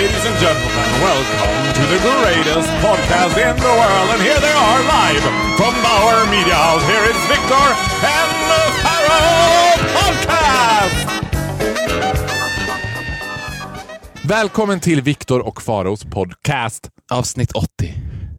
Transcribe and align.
Ladies 0.00 0.26
and 0.26 0.38
gentlemen, 0.38 0.88
welcome 1.02 1.72
to 1.74 1.82
the 1.92 1.98
greatest 2.08 2.70
podcast 2.80 3.36
in 3.36 3.56
the 3.56 3.74
world. 3.80 4.08
And 4.14 4.22
here 4.22 4.40
they 4.40 4.52
are 4.52 4.80
live 4.96 5.22
from 5.58 5.74
Bauer 5.82 6.26
Media 6.30 6.54
House. 6.54 6.84
Here 6.92 7.04
is 7.12 7.16
Victor 7.28 7.66
and 8.16 8.30
the 8.50 8.62
Pharaoh 8.82 9.76
Podcast! 9.96 11.08
Välkommen 14.24 14.80
till 14.80 15.02
Victor 15.02 15.46
och 15.46 15.62
Faros 15.62 16.04
podcast. 16.04 16.90
Avsnitt 17.10 17.52
80. 17.52 17.94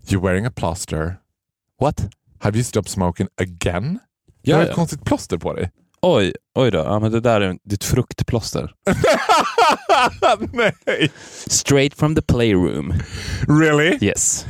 You're 0.07 0.21
wearing 0.21 0.45
a 0.45 0.51
plaster. 0.55 1.17
What? 1.79 2.07
Have 2.39 2.57
you 2.57 2.63
stopped 2.63 2.89
smoking 2.89 3.27
again? 3.41 3.99
Ja, 4.41 4.57
du 4.57 4.63
har 4.63 4.69
ett 4.69 4.75
konstigt 4.75 5.05
plåster 5.05 5.37
på 5.37 5.53
dig. 5.53 5.71
Oj, 6.01 6.33
oj 6.55 6.71
då. 6.71 6.77
Ja, 6.77 6.99
men 6.99 7.11
det 7.11 7.19
där 7.19 7.41
är 7.41 7.57
ditt 7.63 7.83
fruktplåster. 7.83 8.71
Nej! 10.53 11.11
Straight 11.47 11.95
from 11.95 12.15
the 12.15 12.21
playroom. 12.21 12.93
Really? 13.47 13.97
Yes. 14.01 14.45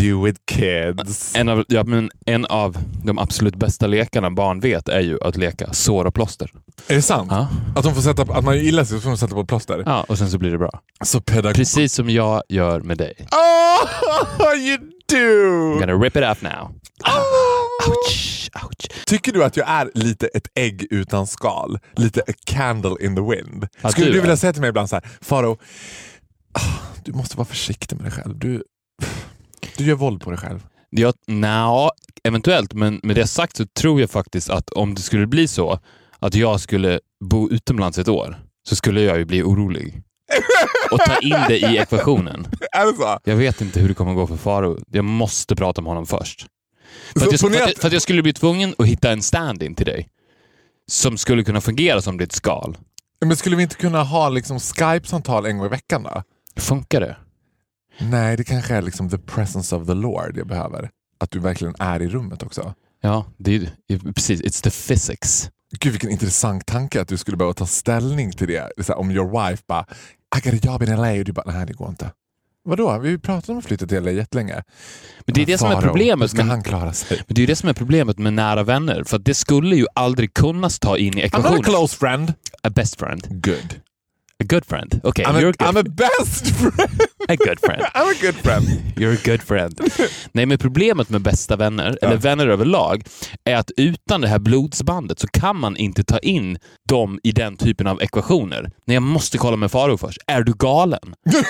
You 0.00 0.24
with 0.24 0.40
kids. 0.50 1.36
En 1.36 1.48
av, 1.48 1.64
ja, 1.68 1.84
men 1.84 2.10
en 2.26 2.46
av 2.46 2.76
de 3.04 3.18
absolut 3.18 3.56
bästa 3.56 3.86
lekarna 3.86 4.30
barn 4.30 4.60
vet 4.60 4.88
är 4.88 5.00
ju 5.00 5.18
att 5.22 5.36
leka 5.36 5.72
sår 5.72 6.04
och 6.04 6.14
plåster. 6.14 6.50
Är 6.88 6.94
det 6.94 7.02
sant? 7.02 7.28
Ja. 7.30 7.48
Att, 7.76 7.84
de 7.84 7.94
får 7.94 8.02
sätta, 8.02 8.22
att 8.22 8.44
man 8.44 8.58
gillar 8.58 8.84
sig 8.84 8.96
så 8.96 9.02
får 9.02 9.10
de 9.10 9.18
sätta 9.18 9.34
på 9.34 9.44
plåster? 9.44 9.82
ja, 9.86 10.04
och 10.08 10.18
sen 10.18 10.30
så 10.30 10.38
blir 10.38 10.50
det 10.50 10.58
bra. 10.58 10.80
Så 11.04 11.20
pedagog... 11.20 11.54
Precis 11.54 11.94
som 11.94 12.10
jag 12.10 12.42
gör 12.48 12.80
med 12.80 12.98
dig. 12.98 13.14
Oh, 14.38 14.56
you 14.56 14.78
do! 15.08 15.16
I'm 15.16 15.80
gonna 15.80 16.04
rip 16.04 16.16
it 16.16 16.22
off 16.22 16.42
now. 16.42 16.70
Oh. 17.04 17.43
Ouch, 17.88 18.50
ouch. 18.64 19.04
Tycker 19.06 19.32
du 19.32 19.44
att 19.44 19.56
jag 19.56 19.68
är 19.68 19.90
lite 19.94 20.26
ett 20.26 20.48
ägg 20.54 20.86
utan 20.90 21.26
skal? 21.26 21.78
Lite 21.96 22.20
a 22.20 22.32
candle 22.46 22.96
in 23.00 23.16
the 23.16 23.22
wind? 23.22 23.68
Ja, 23.80 23.90
Skulle 23.90 24.06
du 24.06 24.12
du, 24.12 24.20
vilja 24.20 24.36
säga 24.36 24.52
till 24.52 24.60
mig 24.60 24.68
ibland 24.68 24.88
så 24.90 24.96
här, 24.96 25.04
Faro, 25.20 25.58
ah, 26.52 26.60
du 27.04 27.12
måste 27.12 27.36
vara 27.36 27.46
försiktig 27.46 27.96
med 27.96 28.04
dig 28.04 28.12
själv. 28.12 28.38
Du, 28.38 28.62
du 29.76 29.84
gör 29.84 29.94
våld 29.94 30.22
på 30.22 30.30
dig 30.30 30.38
själv. 30.38 30.66
Ja, 30.90 31.12
nja, 31.26 31.90
eventuellt, 32.24 32.72
men 32.72 33.00
med 33.02 33.16
det 33.16 33.26
sagt 33.26 33.56
så 33.56 33.66
tror 33.66 34.00
jag 34.00 34.10
faktiskt 34.10 34.50
att 34.50 34.70
om 34.70 34.94
det 34.94 35.02
skulle 35.02 35.26
bli 35.26 35.48
så 35.48 35.80
att 36.18 36.34
jag 36.34 36.60
skulle 36.60 37.00
bo 37.24 37.50
utomlands 37.50 37.98
ett 37.98 38.08
år 38.08 38.36
så 38.68 38.76
skulle 38.76 39.00
jag 39.00 39.18
ju 39.18 39.24
bli 39.24 39.42
orolig. 39.42 40.02
Och 40.90 40.98
ta 40.98 41.16
in 41.18 41.36
det 41.48 41.58
i 41.58 41.76
ekvationen. 41.76 42.46
Är 42.72 42.86
det 42.86 42.96
så? 42.96 43.18
Jag 43.24 43.36
vet 43.36 43.60
inte 43.60 43.80
hur 43.80 43.88
det 43.88 43.94
kommer 43.94 44.14
gå 44.14 44.26
för 44.26 44.36
Faro. 44.36 44.78
Jag 44.92 45.04
måste 45.04 45.56
prata 45.56 45.82
med 45.82 45.88
honom 45.88 46.06
först. 46.06 46.46
För 47.12 47.26
att, 47.26 47.32
jag, 47.32 47.40
för, 47.40 47.62
att, 47.62 47.78
för 47.78 47.86
att 47.86 47.92
jag 47.92 48.02
skulle 48.02 48.22
bli 48.22 48.32
tvungen 48.32 48.74
att 48.78 48.86
hitta 48.86 49.12
en 49.12 49.22
stand-in 49.22 49.74
till 49.74 49.86
dig. 49.86 50.08
Som 50.86 51.18
skulle 51.18 51.44
kunna 51.44 51.60
fungera 51.60 52.02
som 52.02 52.18
ditt 52.18 52.32
skal. 52.32 52.78
Men 53.24 53.36
skulle 53.36 53.56
vi 53.56 53.62
inte 53.62 53.76
kunna 53.76 54.02
ha 54.02 54.28
liksom 54.28 54.60
Skype-samtal 54.60 55.46
en 55.46 55.58
gång 55.58 55.66
i 55.66 55.70
veckan 55.70 56.02
då? 56.02 56.22
Funkar 56.56 57.00
det? 57.00 57.16
Nej, 57.98 58.36
det 58.36 58.44
kanske 58.44 58.74
är 58.74 58.82
liksom 58.82 59.10
the 59.10 59.18
presence 59.18 59.76
of 59.76 59.86
the 59.86 59.94
Lord 59.94 60.36
jag 60.36 60.46
behöver. 60.46 60.90
Att 61.20 61.30
du 61.30 61.38
verkligen 61.38 61.74
är 61.78 62.02
i 62.02 62.08
rummet 62.08 62.42
också. 62.42 62.74
Ja, 63.00 63.26
det 63.36 63.54
är, 63.54 64.12
precis. 64.12 64.42
It's 64.42 64.62
the 64.62 64.70
physics. 64.70 65.50
Gud 65.80 65.92
vilken 65.92 66.10
intressant 66.10 66.66
tanke 66.66 67.00
att 67.00 67.08
du 67.08 67.16
skulle 67.16 67.36
behöva 67.36 67.54
ta 67.54 67.66
ställning 67.66 68.32
till 68.32 68.48
det. 68.48 68.58
här, 68.88 68.98
om 68.98 69.10
your 69.10 69.48
wife 69.48 69.62
bara, 69.66 69.86
I 70.36 70.50
got 70.50 70.54
a 70.54 70.58
job 70.62 70.82
in 70.82 70.96
LA 70.96 71.12
och 71.12 71.24
du 71.24 71.32
bara, 71.32 71.52
nej 71.52 71.66
det 71.66 71.72
går 71.72 71.88
inte. 71.88 72.10
Vadå? 72.64 72.98
Vi 72.98 73.18
pratade 73.18 73.52
om 73.52 73.58
att 73.58 73.64
flytta 73.64 73.86
till 73.86 74.02
LA 74.02 74.10
jättelänge. 74.10 74.62
Men 75.26 75.34
det 75.34 75.42
är 75.42 75.46
det 75.46 75.58
som 75.58 75.70
är 75.70 75.80
problemet. 75.80 76.30
ska 76.30 76.42
han 76.42 76.62
klara 76.62 76.92
sig? 76.92 77.22
Men 77.26 77.34
det 77.34 77.38
är 77.38 77.40
ju 77.40 77.46
det 77.46 77.56
som 77.56 77.68
är 77.68 77.72
problemet 77.74 78.18
med 78.18 78.32
nära 78.32 78.62
vänner. 78.62 79.04
För 79.04 79.18
det 79.18 79.34
skulle 79.34 79.76
ju 79.76 79.86
aldrig 79.94 80.34
kunna 80.34 80.68
ta 80.70 80.98
in 80.98 81.18
i 81.18 81.22
I'm 81.22 81.22
not 81.22 81.24
a 81.24 81.26
ekvationen. 81.26 81.62
close 81.62 81.96
friend. 81.96 82.32
A 82.62 82.70
best 82.70 82.98
friend. 82.98 83.26
Good. 83.30 83.80
A 84.42 84.46
good 84.48 84.64
friend. 84.66 85.00
Okay, 85.04 85.24
I'm, 85.24 85.36
a, 85.36 85.40
good, 85.40 85.56
I'm 85.56 85.78
a 85.78 85.82
best 85.82 86.46
friend. 86.46 87.00
a 87.28 87.36
good 87.36 87.60
friend. 87.60 87.82
I'm 87.94 88.10
a 88.10 88.14
good 88.20 88.34
friend. 88.34 88.66
You're 88.96 89.14
a 89.14 89.20
good 89.24 89.42
friend. 89.42 89.80
Nej, 90.32 90.46
men 90.46 90.58
problemet 90.58 91.08
med 91.10 91.22
bästa 91.22 91.56
vänner, 91.56 91.98
eller 92.02 92.16
vänner 92.16 92.46
överlag, 92.46 93.04
är 93.44 93.56
att 93.56 93.70
utan 93.76 94.20
det 94.20 94.28
här 94.28 94.38
blodsbandet 94.38 95.18
så 95.18 95.26
kan 95.28 95.56
man 95.56 95.76
inte 95.76 96.04
ta 96.04 96.18
in 96.18 96.58
dem 96.88 97.20
i 97.22 97.32
den 97.32 97.56
typen 97.56 97.86
av 97.86 98.02
ekvationer. 98.02 98.70
Nej, 98.86 98.94
jag 98.94 99.02
måste 99.02 99.38
kolla 99.38 99.56
med 99.56 99.70
Faro 99.70 99.98
först. 99.98 100.18
Är 100.26 100.42
du 100.42 100.52
galen? 100.52 101.14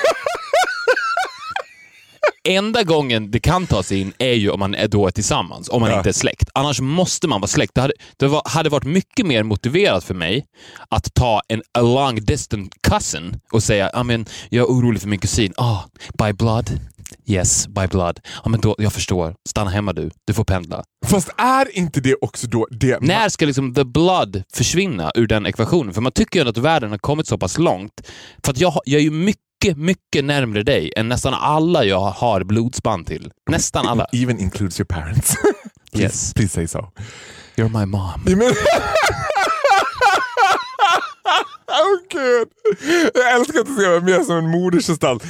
Enda 2.48 2.82
gången 2.82 3.30
det 3.30 3.40
kan 3.40 3.66
tas 3.66 3.92
in 3.92 4.12
är 4.18 4.32
ju 4.32 4.50
om 4.50 4.60
man 4.60 4.74
är 4.74 4.88
då 4.88 5.10
tillsammans, 5.10 5.68
om 5.68 5.80
man 5.80 5.90
Ja. 5.90 5.96
inte 5.96 6.08
är 6.08 6.12
släkt. 6.12 6.48
Annars 6.54 6.80
måste 6.80 7.28
man 7.28 7.40
vara 7.40 7.48
släkt. 7.48 7.74
Det 7.74 7.80
hade, 7.80 7.94
det 8.16 8.26
var, 8.26 8.42
hade 8.44 8.68
varit 8.68 8.84
mycket 8.84 9.26
mer 9.26 9.42
motiverat 9.42 10.04
för 10.04 10.14
mig 10.14 10.46
att 10.88 11.14
ta 11.14 11.42
en 11.48 11.62
a 11.78 11.80
long 11.80 12.14
distant 12.24 12.72
cousin 12.80 13.40
och 13.52 13.62
säga 13.62 13.90
ah, 13.94 14.02
men, 14.02 14.26
jag 14.48 14.62
är 14.62 14.66
orolig 14.72 15.00
för 15.00 15.08
min 15.08 15.18
kusin. 15.18 15.52
Ah, 15.56 15.78
by 16.24 16.32
blood? 16.32 16.70
Yes, 17.26 17.68
by 17.68 17.86
blood. 17.86 18.20
Ja, 18.44 18.50
men 18.50 18.60
då, 18.60 18.74
jag 18.78 18.92
förstår. 18.92 19.34
Stanna 19.48 19.70
hemma 19.70 19.92
du. 19.92 20.10
Du 20.26 20.32
får 20.34 20.44
pendla. 20.44 20.84
Fast 21.06 21.28
är 21.36 21.76
inte 21.78 22.00
det 22.00 22.14
också 22.20 22.46
då 22.46 22.66
det... 22.70 23.00
När 23.00 23.28
ska 23.28 23.46
liksom 23.46 23.74
the 23.74 23.84
blood 23.84 24.42
försvinna 24.54 25.12
ur 25.14 25.26
den 25.26 25.46
ekvationen? 25.46 25.94
För 25.94 26.00
man 26.00 26.12
tycker 26.12 26.42
ju 26.42 26.48
att 26.48 26.56
världen 26.58 26.90
har 26.90 26.98
kommit 26.98 27.26
så 27.26 27.38
pass 27.38 27.58
långt. 27.58 27.92
För 28.44 28.52
att 28.52 28.58
jag, 28.60 28.80
jag 28.84 28.98
är 28.98 29.04
ju 29.04 29.10
mycket, 29.10 29.43
mycket 29.74 30.24
närmre 30.24 30.62
dig 30.62 30.92
än 30.96 31.08
nästan 31.08 31.34
alla 31.34 31.84
jag 31.84 32.00
har 32.00 32.44
blodsband 32.44 33.06
till. 33.06 33.30
Nästan 33.50 33.86
alla. 33.86 34.06
Even 34.12 34.38
includes 34.38 34.80
your 34.80 34.86
parents. 34.86 35.34
please, 35.92 36.04
Yes. 36.04 36.34
please 36.34 36.52
say 36.54 36.66
so. 36.68 36.86
You're 37.56 37.78
my 37.80 37.86
mom. 37.86 38.24
Oh, 41.66 41.98
Gud. 42.10 42.48
Jag 43.14 43.34
älskar 43.36 43.60
att 43.60 43.66
du 43.66 43.74
ser 43.74 44.00
mig 44.00 44.00
mer 44.00 44.24
som 44.24 44.36
en 44.36 44.50
modersgestalt. 44.50 45.24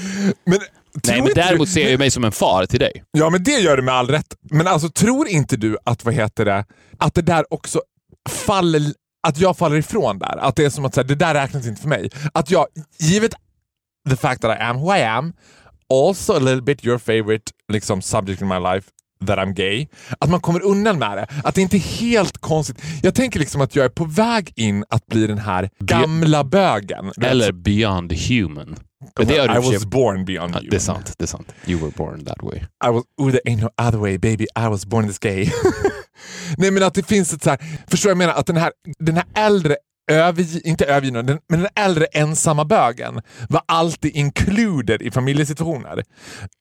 Men, 0.44 0.59
Nej, 1.06 1.23
men 1.23 1.31
däremot 1.34 1.69
ser 1.69 1.91
jag 1.91 1.99
mig 1.99 2.11
som 2.11 2.25
en 2.25 2.33
far 2.33 2.67
till 2.67 2.81
dig. 2.81 3.05
Ja, 3.12 3.31
men 3.31 3.43
det 3.43 3.50
gör 3.61 3.77
du 3.77 3.83
med 3.83 3.94
all 3.94 4.09
rätt. 4.09 4.34
Men 4.50 4.67
alltså, 4.67 4.89
tror 4.89 5.28
inte 5.28 5.56
du 5.56 5.77
att, 5.84 6.05
vad 6.05 6.15
heter 6.15 6.44
det, 6.44 6.65
att 6.99 7.15
det 7.15 7.23
där 7.23 7.44
också 7.55 7.81
faller, 8.31 8.83
att 9.28 9.39
jag 9.39 9.56
faller 9.59 9.77
ifrån 9.77 10.19
där? 10.19 10.37
Att 10.39 10.56
det 10.56 10.65
är 10.65 10.71
som 10.71 10.84
att 10.84 10.94
säga, 10.94 11.05
det 11.05 11.15
där 11.15 11.34
räknas 11.34 11.67
inte 11.67 11.81
för 11.83 11.89
mig. 11.89 12.11
Att 12.34 12.50
jag, 12.50 12.67
givet 12.99 13.34
the 14.09 14.16
fact 14.16 14.42
that 14.42 14.60
I 14.60 14.62
am 14.62 14.76
who 14.76 14.91
I 14.91 15.00
am, 15.00 15.32
also 15.91 16.37
a 16.37 16.41
little 16.41 16.62
bit 16.62 16.84
your 16.84 16.98
favorite 16.98 17.53
liksom, 17.72 18.03
subject 18.03 18.42
in 18.42 18.48
my 18.48 18.59
life, 18.59 18.91
that 19.26 19.38
I'm 19.38 19.53
gay. 19.53 19.88
Att 20.19 20.31
man 20.31 20.41
kommer 20.41 20.62
undan 20.62 20.98
med 20.98 21.16
det. 21.16 21.26
Att 21.44 21.54
det 21.54 21.62
inte 21.62 21.76
är 21.76 22.00
helt 22.00 22.38
konstigt. 22.38 22.82
Jag 23.03 23.14
tänker 23.14 23.41
liksom 23.41 23.60
att 23.60 23.76
jag 23.76 23.84
är 23.84 23.88
på 23.88 24.04
väg 24.04 24.53
in 24.56 24.84
att 24.88 25.06
bli 25.06 25.26
den 25.26 25.38
här 25.38 25.70
gamla 25.78 26.44
bögen. 26.44 27.12
Eller 27.22 27.53
beyond 27.53 28.12
human. 28.12 28.76
Men 29.19 29.26
det 29.26 29.34
i 29.34 29.72
was 29.72 29.84
born 29.84 30.25
beyond 30.25 30.56
you. 30.56 30.70
det 30.70 30.76
är 30.76 30.81
sant. 30.81 31.14
Det 31.19 31.25
är 31.25 31.28
sant. 31.28 31.54
You 31.66 31.81
were 31.81 31.93
born 31.97 32.25
that 32.25 32.43
way. 32.43 32.59
I 32.59 32.91
was, 32.91 33.04
oh 33.19 33.31
there 33.31 33.41
ain't 33.44 33.60
no 33.60 33.70
other 33.88 33.98
way 33.98 34.19
baby, 34.19 34.47
I 34.56 34.69
was 34.69 34.87
born 34.87 35.06
this 35.06 35.19
gay. 35.19 35.50
Nej 36.59 36.70
men 36.70 36.82
att 36.82 36.94
det 36.94 37.03
finns 37.03 37.32
ett 37.32 37.43
så 37.43 37.50
här, 37.50 37.59
förstår 37.87 38.10
jag 38.10 38.19
menar? 38.19 38.34
Att 38.34 38.47
den 38.47 38.56
här, 38.56 38.72
den 38.98 39.16
här 39.16 39.25
äldre, 39.34 39.76
övergi, 40.10 40.60
inte 40.65 40.84
övergivna, 40.84 41.22
den, 41.22 41.38
men 41.48 41.60
den 41.60 41.70
äldre 41.75 42.04
ensamma 42.04 42.65
bögen 42.65 43.22
var 43.48 43.62
alltid 43.66 44.16
included 44.16 45.03
i 45.03 45.10
familjesituationer. 45.10 46.03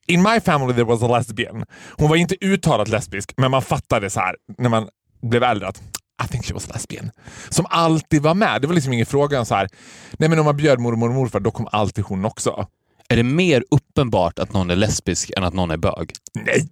In 0.07 0.21
my 0.21 0.39
family 0.39 0.73
there 0.73 0.83
was 0.83 1.03
a 1.03 1.07
lesbian. 1.07 1.65
Hon 1.97 2.09
var 2.09 2.15
inte 2.15 2.35
uttalat 2.41 2.87
lesbisk, 2.87 3.33
men 3.37 3.51
man 3.51 3.61
fattade 3.61 4.09
så 4.09 4.19
här 4.19 4.35
när 4.57 4.69
man 4.69 4.87
blev 5.21 5.43
äldre 5.43 5.67
att 5.67 5.81
I 6.25 6.27
think 6.27 6.45
she 6.45 6.53
was 6.53 6.67
lesbian. 6.67 7.11
Som 7.49 7.65
alltid 7.69 8.21
var 8.21 8.33
med. 8.33 8.61
Det 8.61 8.67
var 8.67 8.75
liksom 8.75 8.93
ingen 8.93 9.05
fråga 9.05 9.45
så 9.45 9.55
här, 9.55 9.69
nej 10.17 10.29
men 10.29 10.39
om 10.39 10.45
man 10.45 10.57
bjöd 10.57 10.79
mormor 10.79 11.09
och 11.09 11.15
morfar, 11.15 11.39
då 11.39 11.51
kom 11.51 11.67
alltid 11.71 12.05
hon 12.05 12.25
också. 12.25 12.67
Är 13.09 13.15
det 13.15 13.23
mer 13.23 13.63
uppenbart 13.71 14.39
att 14.39 14.53
någon 14.53 14.69
är 14.69 14.75
lesbisk 14.75 15.31
än 15.37 15.43
att 15.43 15.53
någon 15.53 15.71
är 15.71 15.77
bög? 15.77 16.13
Nej! 16.33 16.69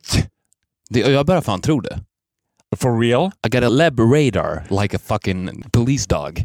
Det, 0.90 1.00
jag 1.00 1.26
börjar 1.26 1.42
fan 1.42 1.62
tro 1.62 1.80
det. 1.80 2.00
For 2.78 2.94
real? 2.94 3.32
I 3.44 3.50
got 3.50 3.64
a 3.64 3.70
lab 3.70 4.00
radar 4.00 4.64
like 4.70 4.94
a 4.94 5.00
fucking 5.00 5.64
police 5.72 6.06
dog. 6.08 6.44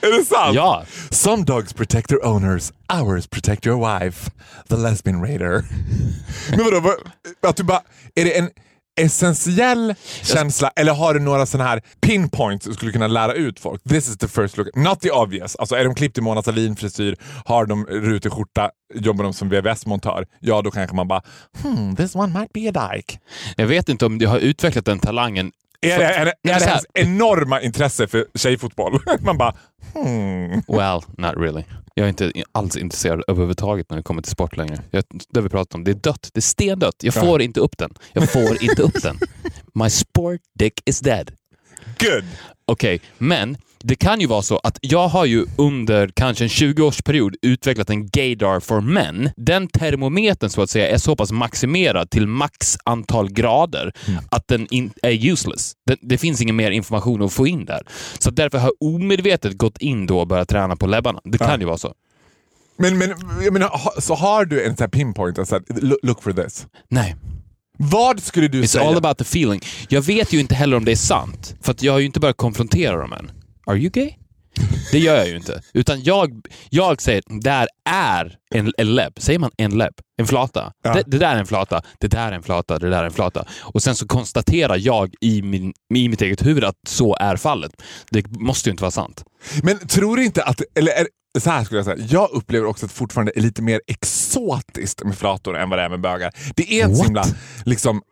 Är 0.00 0.18
det 0.18 0.24
sant? 0.24 0.54
Ja, 0.54 0.84
Some 1.10 1.44
dogs 1.44 1.72
protect 1.72 2.08
their 2.08 2.24
owners, 2.24 2.72
ours 2.88 3.26
protect 3.26 3.66
your 3.66 3.76
wife. 3.78 4.30
The 4.68 4.76
lesbian 4.76 5.20
raider. 5.22 5.64
Men 6.50 6.64
vadå, 6.64 6.94
att 7.48 7.56
du 7.56 7.62
bara, 7.62 7.82
är 8.14 8.24
det 8.24 8.38
en, 8.38 8.50
essentiell 8.96 9.94
känsla 10.22 10.70
eller 10.76 10.92
har 10.92 11.14
du 11.14 11.20
några 11.20 11.46
sådana 11.46 11.70
här 11.70 11.82
pinpoints 12.00 12.66
du 12.66 12.74
skulle 12.74 12.92
kunna 12.92 13.06
lära 13.06 13.32
ut 13.32 13.60
folk? 13.60 13.82
This 13.82 14.08
is 14.08 14.18
the 14.18 14.28
first 14.28 14.56
look. 14.56 14.68
Not 14.76 15.00
the 15.00 15.10
obvious. 15.10 15.56
Alltså 15.56 15.74
är 15.74 15.84
de 15.84 15.94
klippt 15.94 16.18
i 16.18 16.20
Mona 16.20 16.42
Sahlin-frisyr, 16.42 17.16
har 17.44 17.66
de 17.66 17.86
rutig 17.86 18.32
skjorta, 18.32 18.70
jobbar 18.94 19.24
de 19.24 19.32
som 19.32 19.48
VVS-montör, 19.48 20.26
ja 20.40 20.62
då 20.62 20.70
kanske 20.70 20.96
man 20.96 21.08
bara 21.08 21.22
hmm, 21.62 21.96
this 21.96 22.14
one 22.14 22.38
might 22.40 22.52
be 22.52 22.68
a 22.68 22.92
dyke. 22.92 23.18
Jag 23.56 23.66
vet 23.66 23.88
inte 23.88 24.06
om 24.06 24.18
du 24.18 24.26
har 24.26 24.38
utvecklat 24.38 24.84
den 24.84 24.98
talangen. 24.98 25.52
Är 25.80 25.98
det, 25.98 26.04
är 26.04 26.24
det, 26.24 26.50
är 26.50 26.60
det 26.60 26.66
hennes 26.66 26.86
enorma 26.94 27.60
intresse 27.60 28.06
för 28.06 28.26
tjejfotboll? 28.34 29.00
man 29.20 29.38
bara 29.38 29.54
hmm. 29.94 30.62
Well, 30.68 31.00
not 31.18 31.34
really. 31.36 31.64
Jag 31.94 32.04
är 32.04 32.08
inte 32.08 32.32
alls 32.52 32.76
intresserad 32.76 33.22
överhuvudtaget 33.28 33.90
när 33.90 33.96
det 33.96 34.02
kommer 34.02 34.22
till 34.22 34.32
sport 34.32 34.56
längre. 34.56 34.78
Jag, 34.90 35.04
det 35.30 35.40
vi 35.40 35.48
pratat 35.48 35.74
om, 35.74 35.84
det 35.84 35.90
är 35.90 35.94
dött. 35.94 36.30
Det 36.34 36.38
är 36.38 36.42
stendött. 36.42 36.94
Jag 37.02 37.16
Ja. 37.16 37.20
får 37.20 37.42
inte 37.42 37.60
upp 37.60 37.78
den. 37.78 37.94
Jag 38.12 38.30
får 38.30 38.62
inte 38.62 38.82
upp 38.82 39.02
den. 39.02 39.18
My 39.74 39.90
sport 39.90 40.40
dick 40.58 40.82
is 40.84 41.00
dead. 41.00 41.30
Good! 42.00 42.24
Okej, 42.64 43.00
men 43.18 43.56
det 43.78 43.94
kan 43.96 44.20
ju 44.20 44.26
vara 44.26 44.42
så 44.42 44.58
att 44.58 44.78
jag 44.80 45.08
har 45.08 45.24
ju 45.24 45.46
under 45.58 46.08
kanske 46.14 46.44
en 46.44 46.48
20-årsperiod 46.48 47.34
utvecklat 47.42 47.90
en 47.90 48.06
gaydar 48.08 48.60
for 48.60 48.80
men. 48.80 49.30
Den 49.36 49.68
termometern 49.68 50.50
så 50.50 50.62
att 50.62 50.70
säga 50.70 50.88
är 50.88 50.98
så 50.98 51.16
pass 51.16 51.32
maximerad 51.32 52.10
till 52.10 52.26
max 52.26 52.76
antal 52.84 53.30
grader 53.32 53.92
att 54.30 54.48
den 54.48 54.66
in, 54.70 54.92
är 55.02 55.32
useless. 55.32 55.72
Det, 55.86 55.96
det 56.02 56.18
finns 56.18 56.40
ingen 56.40 56.56
mer 56.56 56.70
information 56.70 57.22
att 57.22 57.32
få 57.32 57.46
in 57.46 57.64
där. 57.64 57.82
Så 58.18 58.30
därför 58.30 58.58
har 58.58 58.66
jag 58.80 58.94
omedvetet 58.94 59.58
gått 59.58 59.78
in 59.78 60.06
då 60.06 60.20
och 60.20 60.26
börjat 60.28 60.48
träna 60.48 60.76
på 60.76 60.86
läbbarna. 60.86 61.20
Det 61.24 61.38
kan 61.38 61.50
Ja. 61.50 61.58
ju 61.58 61.64
vara 61.64 61.78
så. 61.78 61.94
Men, 62.78 62.98
men 62.98 63.14
jag 63.44 63.52
menar, 63.52 64.00
så 64.00 64.14
har 64.14 64.44
du 64.44 64.64
en 64.64 64.76
sån 64.76 64.82
här 64.84 64.88
pinpoint, 64.88 65.38
alltså, 65.38 65.60
look, 66.02 66.22
for 66.22 66.32
this. 66.32 66.66
Nej. 66.88 67.16
Vad 67.78 68.22
skulle 68.22 68.48
du 68.48 68.62
It's 68.62 68.66
säga? 68.66 68.84
all 68.88 68.96
about 68.96 69.18
the 69.18 69.22
feeling. 69.22 69.60
Jag 69.88 70.02
vet 70.02 70.32
ju 70.32 70.40
inte 70.40 70.54
heller 70.54 70.76
om 70.76 70.84
det 70.84 70.92
är 70.92 70.96
sant, 70.96 71.54
för 71.62 71.70
att 71.72 71.82
jag 71.82 71.92
har 71.92 71.98
ju 71.98 72.06
inte 72.06 72.20
börjat 72.20 72.36
konfrontera 72.36 72.96
dem 72.96 73.12
än. 73.12 73.30
Are 73.66 73.76
you 73.76 73.90
gay? 73.90 74.14
Det 74.92 74.98
gör 74.98 75.16
jag 75.16 75.28
ju 75.28 75.36
inte. 75.36 75.62
Utan 75.74 76.02
jag, 76.02 76.46
jag 76.70 77.02
säger, 77.02 77.22
där 77.40 77.68
är 77.90 78.36
en, 78.54 78.72
en 78.78 78.94
läbb. 78.94 79.12
Säger 79.16 79.38
man 79.38 79.50
en 79.56 79.78
läbb? 79.78 79.94
En 80.18 80.26
flata? 80.26 80.72
Ja. 80.82 80.94
Det, 80.94 81.02
det 81.06 81.18
där 81.18 81.34
är 81.34 81.40
en 81.40 81.46
flata, 81.46 81.82
det 81.98 82.08
där 82.08 82.28
är 82.28 82.32
en 82.32 82.42
flata, 82.42 82.78
det 82.78 82.90
där 82.90 83.02
är 83.02 83.04
en 83.04 83.12
flata. 83.12 83.44
Och 83.60 83.82
sen 83.82 83.94
så 83.94 84.06
konstaterar 84.06 84.76
jag 84.76 85.14
i, 85.20 85.42
min, 85.42 85.72
i 85.94 86.08
mitt 86.08 86.22
eget 86.22 86.46
huvud 86.46 86.64
att 86.64 86.76
så 86.86 87.16
är 87.16 87.36
fallet. 87.36 87.72
Det 88.10 88.26
måste 88.30 88.68
ju 88.68 88.70
inte 88.70 88.82
vara 88.82 88.90
sant. 88.90 89.24
Men 89.62 89.78
tror 89.78 90.16
du 90.16 90.24
inte 90.24 90.42
att, 90.44 90.60
eller 90.74 90.92
är, 90.92 91.06
så 91.38 91.50
här 91.50 91.64
skulle 91.64 91.78
jag 91.78 91.84
säga, 91.84 92.06
jag 92.10 92.30
upplever 92.32 92.66
också 92.66 92.86
att 92.86 92.90
det 92.92 92.96
fortfarande 92.96 93.32
är 93.36 93.40
lite 93.40 93.62
mer 93.62 93.80
exotiskt 93.86 95.04
med 95.04 95.18
flator 95.18 95.58
än 95.58 95.70
vad 95.70 95.78
det 95.78 95.82
är 95.82 95.88
med 95.88 96.00
bögar. 96.00 96.32
Det 96.56 96.80
är 96.80 96.84
inte 96.84 96.96
så 96.96 97.04
himla, 97.04 97.24
liksom, 97.64 98.02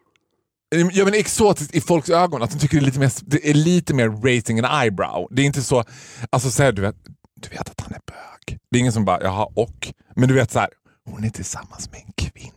Ja, 0.92 1.04
men 1.04 1.14
exotiskt 1.14 1.74
i 1.74 1.80
folks 1.80 2.10
ögon, 2.10 2.42
att 2.42 2.50
de 2.50 2.58
tycker 2.58 2.76
det 2.76 2.82
är 2.82 2.86
lite 2.86 2.98
mer, 2.98 3.12
det 3.22 3.50
är 3.50 3.54
lite 3.54 3.94
mer 3.94 4.08
raising 4.08 4.58
an 4.58 4.82
eyebrow. 4.82 5.28
Det 5.30 5.42
är 5.42 5.46
inte 5.46 5.62
så, 5.62 5.84
alltså 6.30 6.50
så 6.50 6.62
här, 6.62 6.72
du, 6.72 6.82
vet, 6.82 6.96
du 7.40 7.48
vet 7.48 7.70
att 7.70 7.80
han 7.80 7.92
är 7.92 8.00
bög. 8.06 8.58
Det 8.70 8.78
är 8.78 8.80
ingen 8.80 8.92
som 8.92 9.04
bara, 9.04 9.22
jaha 9.22 9.48
och? 9.54 9.92
Men 10.16 10.28
du 10.28 10.34
vet 10.34 10.50
så 10.50 10.58
här, 10.58 10.68
hon 11.10 11.24
är 11.24 11.30
tillsammans 11.30 11.90
med 11.90 12.00
en 12.06 12.12
kvinna. 12.30 12.54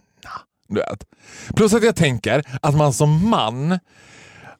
Du 0.67 0.75
vet. 0.75 1.03
Plus 1.55 1.73
att 1.73 1.83
jag 1.83 1.95
tänker 1.95 2.43
att 2.61 2.75
man 2.75 2.93
som 2.93 3.29
man 3.29 3.79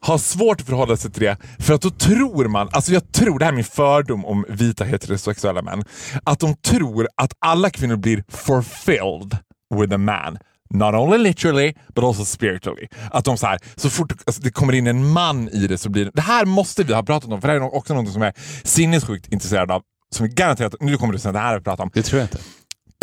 har 0.00 0.18
svårt 0.18 0.60
att 0.60 0.66
förhålla 0.66 0.96
sig 0.96 1.10
till 1.10 1.22
det 1.22 1.36
för 1.58 1.74
att 1.74 1.82
då 1.82 1.90
tror 1.90 2.48
man, 2.48 2.68
alltså 2.72 2.92
jag 2.92 3.12
tror, 3.12 3.38
det 3.38 3.44
här 3.44 3.52
är 3.52 3.56
min 3.56 3.64
fördom 3.64 4.24
om 4.24 4.44
vita 4.48 4.84
heterosexuella 4.84 5.62
män, 5.62 5.84
att 6.24 6.40
de 6.40 6.54
tror 6.54 7.08
att 7.14 7.32
alla 7.38 7.70
kvinnor 7.70 7.96
blir 7.96 8.24
fulfilled 8.28 9.38
with 9.74 9.94
a 9.94 9.98
man. 9.98 10.38
Not 10.70 10.94
only 10.94 11.18
literally, 11.18 11.74
but 11.94 12.04
also 12.04 12.24
spiritually. 12.24 12.88
Att 13.10 13.24
de 13.24 13.38
så 13.38 13.46
här, 13.46 13.58
så 13.76 13.90
fort 13.90 14.12
alltså, 14.26 14.42
det 14.42 14.50
kommer 14.50 14.72
in 14.72 14.86
en 14.86 15.12
man 15.12 15.48
i 15.48 15.66
det 15.66 15.78
så 15.78 15.90
blir 15.90 16.04
det... 16.04 16.10
Det 16.14 16.22
här 16.22 16.44
måste 16.44 16.84
vi 16.84 16.94
ha 16.94 17.02
pratat 17.02 17.32
om, 17.32 17.40
för 17.40 17.48
det 17.48 17.54
här 17.54 17.60
är 17.60 17.74
också 17.74 17.94
något 17.94 18.12
som 18.12 18.22
jag 18.22 18.28
är 18.28 18.66
sinnessjukt 18.66 19.32
intresserad 19.32 19.70
av. 19.70 19.82
Som 20.14 20.26
är 20.26 20.30
garanterat, 20.30 20.74
nu 20.80 20.96
kommer 20.96 21.12
du 21.12 21.18
säga 21.18 21.32
det 21.32 21.38
här 21.38 21.48
har 21.48 21.58
vi 21.58 21.64
pratat 21.64 21.80
om. 21.80 21.90
Det 21.94 22.02
tror 22.02 22.20
jag 22.20 22.24
inte. 22.24 22.38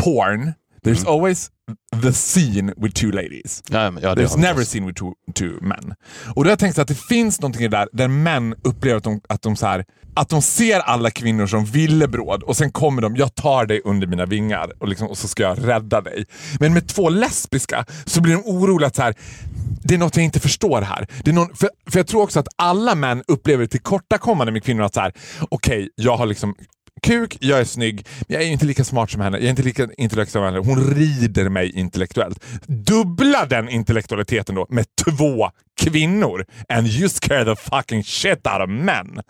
Porn, 0.03 0.53
there's 0.85 1.07
always 1.07 1.49
the 2.01 2.13
scene 2.13 2.73
with 2.77 2.93
two 2.95 3.11
ladies. 3.11 3.63
Ja, 3.69 3.93
ja, 4.01 4.15
det 4.15 4.21
There's 4.25 4.37
never 4.37 4.53
förstås. 4.53 4.69
seen 4.69 4.85
with 4.87 4.99
two, 4.99 5.13
two 5.33 5.57
men. 5.61 5.93
Och 6.35 6.43
då 6.43 6.47
har 6.47 6.51
jag 6.51 6.59
tänkt 6.59 6.79
att 6.79 6.87
det 6.87 6.99
finns 6.99 7.41
någonting 7.41 7.61
i 7.65 7.67
det 7.67 7.77
där, 7.77 7.87
där 7.93 8.07
män 8.07 8.55
upplever 8.63 8.97
att 8.97 9.03
de, 9.03 9.21
att 9.29 9.41
de, 9.41 9.55
så 9.55 9.65
här, 9.65 9.85
att 10.15 10.29
de 10.29 10.41
ser 10.41 10.79
alla 10.79 11.11
kvinnor 11.11 11.47
som 11.47 11.65
villebråd 11.65 12.43
och 12.43 12.57
sen 12.57 12.71
kommer 12.71 13.01
de, 13.01 13.15
jag 13.15 13.35
tar 13.35 13.65
dig 13.65 13.81
under 13.85 14.07
mina 14.07 14.25
vingar 14.25 14.71
och, 14.79 14.87
liksom, 14.87 15.07
och 15.07 15.17
så 15.17 15.27
ska 15.27 15.43
jag 15.43 15.67
rädda 15.67 16.01
dig. 16.01 16.25
Men 16.59 16.73
med 16.73 16.87
två 16.87 17.09
lesbiska 17.09 17.85
så 18.05 18.21
blir 18.21 18.33
de 18.33 18.43
oroliga 18.45 18.87
att 18.87 18.95
så 18.95 19.01
här, 19.01 19.15
det 19.83 19.93
är 19.93 19.97
något 19.97 20.15
jag 20.15 20.25
inte 20.25 20.39
förstår 20.39 20.81
här. 20.81 21.07
Det 21.23 21.31
är 21.31 21.35
någon, 21.35 21.55
för, 21.55 21.69
för 21.89 21.99
jag 21.99 22.07
tror 22.07 22.21
också 22.21 22.39
att 22.39 22.47
alla 22.55 22.95
män 22.95 23.23
upplever 23.27 23.65
tillkortakommande 23.65 24.51
med 24.51 24.63
kvinnor 24.63 24.83
att 24.83 24.93
så 24.93 24.99
här, 24.99 25.13
okej, 25.49 25.89
jag 25.95 26.17
har 26.17 26.25
liksom 26.25 26.55
kuk, 27.05 27.37
jag 27.39 27.59
är 27.59 27.65
snygg, 27.65 28.07
men 28.27 28.35
jag 28.35 28.43
är 28.43 28.47
inte 28.47 28.65
lika 28.65 28.83
smart 28.83 29.11
som 29.11 29.21
henne, 29.21 29.37
jag 29.37 29.45
är 29.45 29.49
inte 29.49 29.63
lika 29.63 29.87
intellektuell 29.97 30.25
som 30.31 30.43
henne. 30.43 30.57
Hon 30.57 30.95
rider 30.95 31.49
mig 31.49 31.71
intellektuellt. 31.79 32.43
Dubbla 32.67 33.45
den 33.45 33.69
intellektualiteten 33.69 34.55
då 34.55 34.65
med 34.69 34.85
två 35.05 35.51
kvinnor 35.77 36.45
and 36.69 36.87
you 36.87 37.09
scare 37.09 37.55
the 37.55 37.61
fucking 37.61 38.03
shit 38.03 38.47
out 38.47 38.61
of 38.63 38.69
men. 38.69 39.21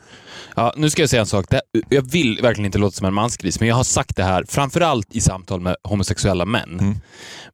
Ja, 0.56 0.74
nu 0.77 0.89
ska 0.89 1.01
jag 1.01 1.10
säga 1.10 1.19
en 1.19 1.25
sak. 1.25 1.45
Det, 1.50 1.62
jag 1.89 2.12
vill 2.12 2.39
verkligen 2.42 2.66
inte 2.66 2.77
låta 2.77 2.95
som 2.95 3.07
en 3.07 3.13
mansgris, 3.13 3.60
men 3.60 3.69
jag 3.69 3.75
har 3.75 3.83
sagt 3.83 4.16
det 4.16 4.24
här 4.24 4.45
framförallt 4.50 5.16
i 5.16 5.21
samtal 5.21 5.62
med 5.62 5.75
homosexuella 5.83 6.45
män. 6.45 6.80
Mm. 6.80 6.95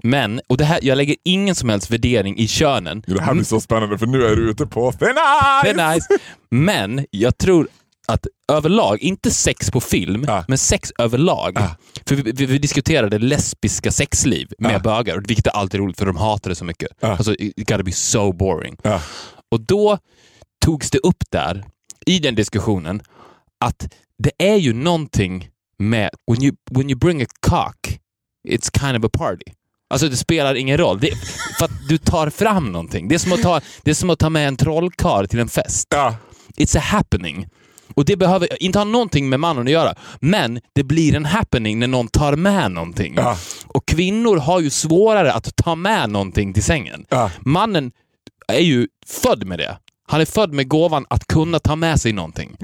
Men, 0.03 0.41
och 0.47 0.57
det 0.57 0.65
här, 0.65 0.79
jag 0.81 0.95
lägger 0.95 1.15
ingen 1.23 1.55
som 1.55 1.69
helst 1.69 1.91
värdering 1.91 2.37
i 2.37 2.47
könen. 2.47 3.03
Det 3.07 3.21
här 3.21 3.33
blir 3.33 3.43
så 3.43 3.61
spännande 3.61 3.97
för 3.97 4.05
nu 4.05 4.25
är 4.25 4.35
du 4.35 4.49
ute 4.49 4.65
på 4.65 4.91
thin 4.91 5.07
ice! 5.09 5.63
Det 5.63 5.69
är 5.69 5.93
nice. 5.93 6.07
Men 6.49 7.05
jag 7.11 7.37
tror 7.37 7.67
att 8.11 8.27
överlag, 8.51 8.99
inte 9.01 9.31
sex 9.31 9.71
på 9.71 9.81
film, 9.81 10.23
Ja. 10.27 10.45
men 10.47 10.57
sex 10.57 10.91
överlag. 10.99 11.51
Ja. 11.55 11.75
För 12.07 12.15
vi, 12.15 12.31
vi, 12.31 12.45
vi 12.45 12.57
diskuterade 12.57 13.17
lesbiska 13.19 13.91
sexliv 13.91 14.53
med 14.59 14.71
Ja. 14.73 14.79
bögar, 14.79 15.23
vilket 15.27 15.47
är 15.47 15.51
alltid 15.51 15.79
roligt 15.79 15.99
för 15.99 16.05
de 16.05 16.15
hatar 16.17 16.49
det 16.49 16.55
så 16.55 16.65
mycket. 16.65 16.89
Ja. 16.99 17.07
Alltså, 17.07 17.35
it 17.39 17.53
gotta 17.57 17.83
be 17.83 17.91
so 17.91 18.31
boring. 18.33 18.77
Och 19.51 19.61
då 19.61 19.97
togs 20.65 20.91
det 20.91 20.97
upp 20.99 21.23
där, 21.31 21.65
i 22.05 22.19
den 22.19 22.35
diskussionen, 22.35 23.01
att 23.65 23.93
det 24.23 24.31
är 24.37 24.55
ju 24.55 24.73
någonting 24.73 25.49
med 25.79 26.09
when 26.31 26.43
you, 26.43 26.55
when 26.71 26.89
you 26.89 26.99
bring 26.99 27.21
a 27.21 27.25
cock, 27.39 27.99
it's 28.49 28.79
kind 28.79 28.97
of 28.97 29.05
a 29.05 29.09
party. 29.17 29.51
Alltså 29.89 30.07
det 30.09 30.17
spelar 30.17 30.55
ingen 30.55 30.77
roll. 30.77 30.99
Det, 30.99 31.11
för 31.57 31.65
att 31.65 31.87
du 31.89 31.97
tar 31.97 32.29
fram 32.29 32.71
någonting. 32.71 33.07
Det 33.07 33.15
är 33.15 33.19
som 33.19 33.33
att 33.33 33.41
ta, 33.41 33.61
det 33.83 33.91
är 33.91 33.95
som 33.95 34.09
att 34.09 34.19
ta 34.19 34.29
med 34.29 34.47
en 34.47 34.57
trollkarl 34.57 35.27
till 35.27 35.39
en 35.39 35.47
fest. 35.49 35.87
It's 36.57 36.77
a 36.77 36.81
happening. 36.83 37.47
Och 37.95 38.05
det 38.05 38.17
behöver 38.17 38.63
inte 38.63 38.79
ha 38.79 38.85
någonting 38.85 39.29
med 39.29 39.39
mannen 39.39 39.67
att 39.67 39.71
göra, 39.71 39.95
men 40.19 40.59
det 40.75 40.83
blir 40.83 41.15
en 41.15 41.25
happening 41.25 41.79
när 41.79 41.87
någon 41.87 42.07
tar 42.07 42.35
med 42.35 42.71
någonting. 42.71 43.13
Ja. 43.17 43.37
Och 43.67 43.87
kvinnor 43.87 44.37
har 44.37 44.59
ju 44.59 44.69
svårare 44.69 45.33
att 45.33 45.55
ta 45.55 45.75
med 45.75 46.09
någonting 46.09 46.53
till 46.53 46.63
sängen. 46.63 47.05
Ja. 47.09 47.31
Mannen 47.39 47.91
är 48.47 48.59
ju 48.59 48.87
född 49.07 49.45
med 49.45 49.59
det. 49.59 49.77
Han 50.07 50.21
är 50.21 50.25
född 50.25 50.53
med 50.53 50.67
gåvan 50.67 51.05
att 51.09 51.27
kunna 51.27 51.59
ta 51.59 51.75
med 51.75 52.01
sig 52.01 52.13
någonting. 52.13 52.57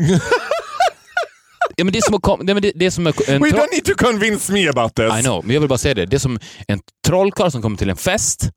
ja, 1.75 1.83
men 1.83 1.91
det 1.91 1.99
är 1.99 2.01
som 2.01 2.15
att 2.15 2.47
det, 2.47 2.53
men 2.53 2.63
det, 2.63 2.71
det 2.75 2.85
är 2.85 2.91
som 2.91 3.07
en, 3.07 3.13
We 3.13 3.49
don't 3.49 3.71
need 3.73 3.85
to 3.85 3.93
convince 3.95 4.53
me 4.53 4.67
about 4.69 4.95
this. 4.95 5.19
I 5.19 5.21
know, 5.23 5.45
men 5.45 5.53
jag 5.53 5.61
vill 5.61 5.69
bara 5.69 5.77
säga 5.77 5.93
det. 5.93 6.05
Det 6.05 6.17
är 6.17 6.19
som 6.19 6.39
en 6.67 6.79
trollkarl 7.07 7.51
som 7.51 7.61
kommer 7.61 7.77
till 7.77 7.89
en 7.89 7.97
fest 7.97 8.49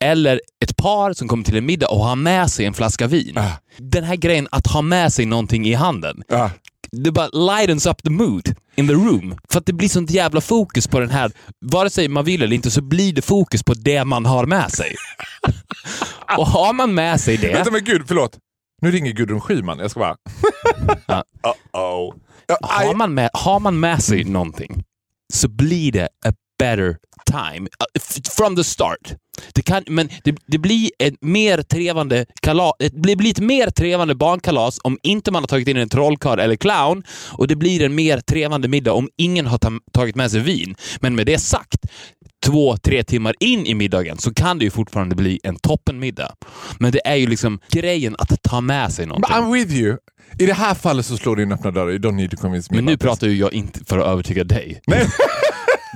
eller 0.00 0.40
ett 0.64 0.76
par 0.76 1.12
som 1.12 1.28
kommer 1.28 1.44
till 1.44 1.56
en 1.56 1.66
middag 1.66 1.88
och 1.88 2.04
har 2.04 2.16
med 2.16 2.50
sig 2.50 2.66
en 2.66 2.74
flaska 2.74 3.06
vin. 3.06 3.38
Ah. 3.38 3.50
Den 3.76 4.04
här 4.04 4.16
grejen 4.16 4.48
att 4.50 4.66
ha 4.66 4.82
med 4.82 5.12
sig 5.12 5.26
någonting 5.26 5.66
i 5.66 5.74
handen. 5.74 6.22
Ja. 6.28 6.50
Det 6.92 7.10
bara 7.10 7.28
lightens 7.28 7.86
up 7.86 8.02
the 8.02 8.10
mood 8.10 8.54
in 8.76 8.88
the 8.88 8.94
room. 8.94 9.38
För 9.50 9.58
att 9.58 9.66
det 9.66 9.72
blir 9.72 9.88
sånt 9.88 10.10
jävla 10.10 10.40
fokus 10.40 10.86
på 10.86 11.00
den 11.00 11.10
här, 11.10 11.32
vare 11.60 11.90
sig 11.90 12.08
man 12.08 12.24
vill 12.24 12.42
eller 12.42 12.54
inte, 12.54 12.70
så 12.70 12.82
blir 12.82 13.12
det 13.12 13.22
fokus 13.22 13.62
på 13.62 13.74
det 13.74 14.04
man 14.04 14.26
har 14.26 14.46
med 14.46 14.70
sig. 14.70 14.96
och 16.38 16.46
har 16.46 16.72
man 16.72 16.94
med 16.94 17.20
sig 17.20 17.36
det... 17.36 17.52
Vänta 17.52 17.70
men 17.70 17.84
gud, 17.84 18.02
förlåt. 18.06 18.38
Nu 18.82 18.90
ringer 18.90 19.12
Gudrun 19.12 19.40
Schyman. 19.40 19.78
Jag 19.78 19.90
ska 19.90 20.00
bara... 20.00 20.16
Ja. 21.06 21.24
Uh-oh. 21.72 22.14
Ja, 22.46 22.58
har, 22.62 22.94
man 22.94 23.14
med, 23.14 23.30
har 23.32 23.60
man 23.60 23.80
med 23.80 24.02
sig 24.02 24.24
någonting 24.24 24.84
så 25.32 25.48
blir 25.48 25.92
det 25.92 26.08
a 26.26 26.32
better 26.58 26.96
time. 27.30 27.68
Uh, 27.68 28.00
from 28.36 28.56
the 28.56 28.64
start. 28.64 29.14
Det 29.52 29.62
kan, 29.62 29.84
men 29.86 30.08
det, 30.24 30.36
det 30.46 30.58
blir 30.58 30.90
ett 30.98 31.14
mer 31.20 31.62
trevande 31.62 32.26
kalas, 32.42 32.72
det 32.78 33.16
blir, 33.16 33.30
ett 33.30 33.40
mer 33.40 33.70
trevande 33.70 34.14
barnkalas 34.14 34.78
om 34.82 34.98
inte 35.02 35.30
man 35.30 35.42
har 35.42 35.46
tagit 35.48 35.68
in 35.68 35.76
en 35.76 35.88
trollkarl 35.88 36.38
eller 36.38 36.56
clown 36.56 37.02
och 37.32 37.48
det 37.48 37.56
blir 37.56 37.82
en 37.82 37.94
mer 37.94 38.20
trevande 38.20 38.68
middag 38.68 38.92
om 38.92 39.08
ingen 39.16 39.46
har 39.46 39.58
ta, 39.58 39.70
tagit 39.92 40.16
med 40.16 40.30
sig 40.30 40.40
vin. 40.40 40.74
Men 41.00 41.14
med 41.14 41.26
det 41.26 41.38
sagt, 41.38 41.86
två, 42.46 42.76
tre 42.76 43.04
timmar 43.04 43.34
in 43.40 43.66
i 43.66 43.74
middagen 43.74 44.18
så 44.18 44.34
kan 44.34 44.58
det 44.58 44.64
ju 44.64 44.70
fortfarande 44.70 45.14
bli 45.14 45.40
en 45.42 45.56
toppenmiddag. 45.56 46.34
Men 46.78 46.92
det 46.92 47.00
är 47.04 47.16
ju 47.16 47.26
liksom 47.26 47.60
grejen 47.70 48.16
att 48.18 48.42
ta 48.42 48.60
med 48.60 48.92
sig 48.92 49.06
någonting. 49.06 49.34
But 49.36 49.44
I'm 49.44 49.52
with 49.52 49.74
you. 49.74 49.96
I 50.38 50.46
det 50.46 50.54
här 50.54 50.74
fallet 50.74 51.06
så 51.06 51.16
slår 51.16 51.36
du 51.36 51.42
in 51.42 51.52
öppna 51.52 51.70
dörrar. 51.70 51.90
You 51.90 51.98
don't 51.98 52.14
need 52.14 52.30
to 52.30 52.36
convince 52.36 52.68
me 52.70 52.76
Men 52.76 52.84
nu 52.84 52.96
pratar 52.96 53.26
ju 53.26 53.36
jag 53.36 53.52
inte 53.52 53.84
för 53.84 53.98
att 53.98 54.06
övertyga 54.06 54.44
dig. 54.44 54.80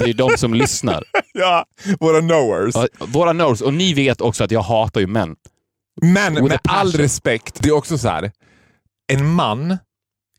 Det 0.05 0.11
är 0.11 0.15
de 0.15 0.39
som 0.39 0.55
lyssnar. 0.55 1.05
Ja, 1.35 1.65
våra 2.01 2.21
knowers. 2.21 2.75
Ja, 2.75 3.07
Våra 3.07 3.33
nerds, 3.33 3.61
och 3.61 3.75
ni 3.75 3.95
vet 3.95 4.21
också 4.21 4.45
att 4.45 4.51
jag 4.51 4.63
hatar 4.63 5.01
ju 5.01 5.07
män. 5.07 5.37
Men 6.03 6.35
With 6.35 6.49
med 6.49 6.59
all 6.65 6.93
respekt, 6.93 7.59
det 7.63 7.69
är 7.69 7.77
också 7.77 7.99
så 7.99 8.09
här. 8.09 8.33
En 9.13 9.35
man 9.35 9.79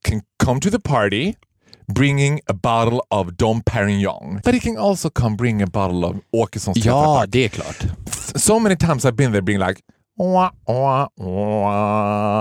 can 0.02 0.22
come 0.44 0.62
to 0.62 0.70
the 0.70 0.80
party 0.80 1.34
bringing 1.96 2.40
a 2.48 2.54
bottle 2.54 3.00
of 3.10 3.28
Dom 3.28 3.62
Perignon. 3.62 4.42
But 4.46 4.54
he 4.54 4.60
can 4.60 4.78
also 4.78 5.10
come 5.10 5.36
bring 5.36 5.62
a 5.62 5.68
bottle 5.68 6.08
of 6.08 6.16
Åkessons 6.32 6.86
Ja, 6.86 7.26
det 7.28 7.46
är 7.46 7.50
klart. 7.50 7.86
So 8.36 8.60
many 8.60 8.76
times 8.78 9.06
I've 9.06 9.16
been 9.16 9.32
there 9.32 9.42
being 9.42 9.60
like 9.60 9.82
Wah, 10.18 10.52
wah, 10.68 11.08
wah. 11.18 12.33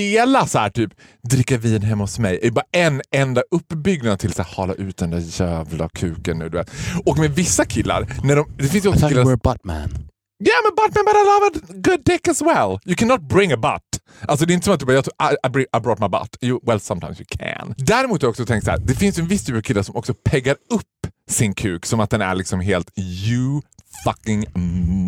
Hela 0.00 0.46
så 0.46 0.58
här 0.58 0.70
typ 0.70 0.92
dricka 1.28 1.58
vin 1.58 1.82
hemma 1.82 2.04
hos 2.04 2.18
mig 2.18 2.38
är 2.42 2.50
bara 2.50 2.64
en 2.72 3.02
enda 3.14 3.42
uppbyggnad 3.50 4.18
till 4.18 4.32
så 4.32 4.42
här, 4.42 4.54
hala 4.56 4.74
ut 4.74 4.96
den 4.96 5.10
där 5.10 5.40
jävla 5.40 5.88
kuken 5.88 6.38
nu. 6.38 6.48
Du 6.48 6.58
vet. 6.58 6.70
Och 7.06 7.18
med 7.18 7.30
vissa 7.34 7.64
killar, 7.64 8.06
när 8.24 8.36
de, 8.36 8.46
det 8.58 8.68
finns 8.68 8.84
ju 8.84 8.88
också 8.88 9.08
killar 9.08 9.24
were 9.24 9.34
a 9.34 9.38
butt 9.44 9.64
man. 9.64 10.06
Yeah, 10.42 10.62
but 10.64 10.76
butt 10.76 10.94
but 10.94 11.14
I 11.16 11.24
love 11.24 11.46
a 11.46 11.80
good 11.90 12.04
dick 12.04 12.28
as 12.28 12.42
well. 12.42 12.78
You 12.86 12.96
cannot 12.96 13.20
bring 13.20 13.52
a 13.52 13.56
butt. 13.56 14.00
Alltså 14.28 14.46
det 14.46 14.52
är 14.52 14.54
inte 14.54 14.64
som 14.64 14.74
att 14.74 14.80
du 14.80 14.86
bara, 14.86 14.92
jag 14.94 15.04
tog, 15.04 15.12
I, 15.32 15.46
I, 15.46 15.50
bring- 15.50 15.76
I 15.78 15.80
brought 15.80 16.00
my 16.00 16.08
butt. 16.08 16.36
You, 16.40 16.60
well, 16.66 16.80
sometimes 16.80 17.20
you 17.20 17.26
can. 17.38 17.74
Däremot 17.78 18.22
har 18.22 18.26
jag 18.26 18.30
också 18.30 18.46
tänkt 18.46 18.64
så 18.64 18.70
här, 18.70 18.78
det 18.78 18.94
finns 18.94 19.18
en 19.18 19.26
viss 19.26 19.44
typ 19.44 19.56
av 19.56 19.60
killar 19.60 19.82
som 19.82 19.96
också 19.96 20.14
peggar 20.14 20.56
upp 20.70 21.12
sin 21.30 21.54
kuk 21.54 21.86
som 21.86 22.00
att 22.00 22.10
den 22.10 22.20
är 22.20 22.34
liksom 22.34 22.60
helt 22.60 22.90
you 22.98 23.62
fucking 24.04 24.46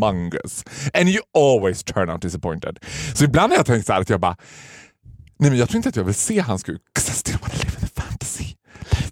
mungus. 0.00 0.64
And 0.94 1.08
you 1.08 1.22
always 1.38 1.84
turn 1.84 2.10
out 2.10 2.22
disappointed. 2.22 2.78
Så 3.14 3.24
ibland 3.24 3.52
har 3.52 3.56
jag 3.56 3.66
tänkt 3.66 3.86
så 3.86 3.92
här 3.92 4.00
att 4.00 4.10
jag 4.10 4.20
bara, 4.20 4.36
nej 5.38 5.50
men 5.50 5.58
jag 5.58 5.68
tror 5.68 5.76
inte 5.76 5.88
att 5.88 5.96
jag 5.96 6.04
vill 6.04 6.14
se 6.14 6.40
hans 6.40 6.62
kuk. 6.62 6.82
'cause 6.94 7.10
I 7.12 7.14
still 7.14 7.38
wanna 7.40 7.54
live 7.54 7.72
in 7.74 7.80
the 7.88 8.00
fantasy. 8.00 8.44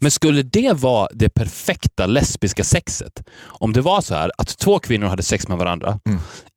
Men 0.00 0.10
skulle 0.10 0.42
det 0.42 0.72
vara 0.72 1.08
det 1.14 1.28
perfekta 1.28 2.06
lesbiska 2.06 2.64
sexet? 2.64 3.22
Om 3.42 3.72
det 3.72 3.80
var 3.80 4.00
så 4.00 4.14
här 4.14 4.30
att 4.38 4.58
två 4.58 4.78
kvinnor 4.78 5.06
hade 5.06 5.22
sex 5.22 5.48
med 5.48 5.58
varandra. 5.58 6.00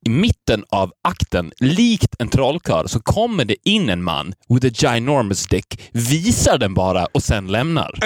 I 0.06 0.10
mitten 0.10 0.64
av 0.68 0.92
akten, 1.02 1.52
likt 1.60 2.14
en 2.18 2.28
trollkarl, 2.28 2.88
så 2.88 3.00
kommer 3.00 3.44
det 3.44 3.56
in 3.64 3.90
en 3.90 4.02
man 4.02 4.34
with 4.48 4.66
a 4.66 4.70
ginormous 4.74 5.46
dick, 5.46 5.90
visar 5.92 6.58
den 6.58 6.74
bara 6.74 7.06
och 7.06 7.22
sen 7.22 7.46
lämnar. 7.46 7.98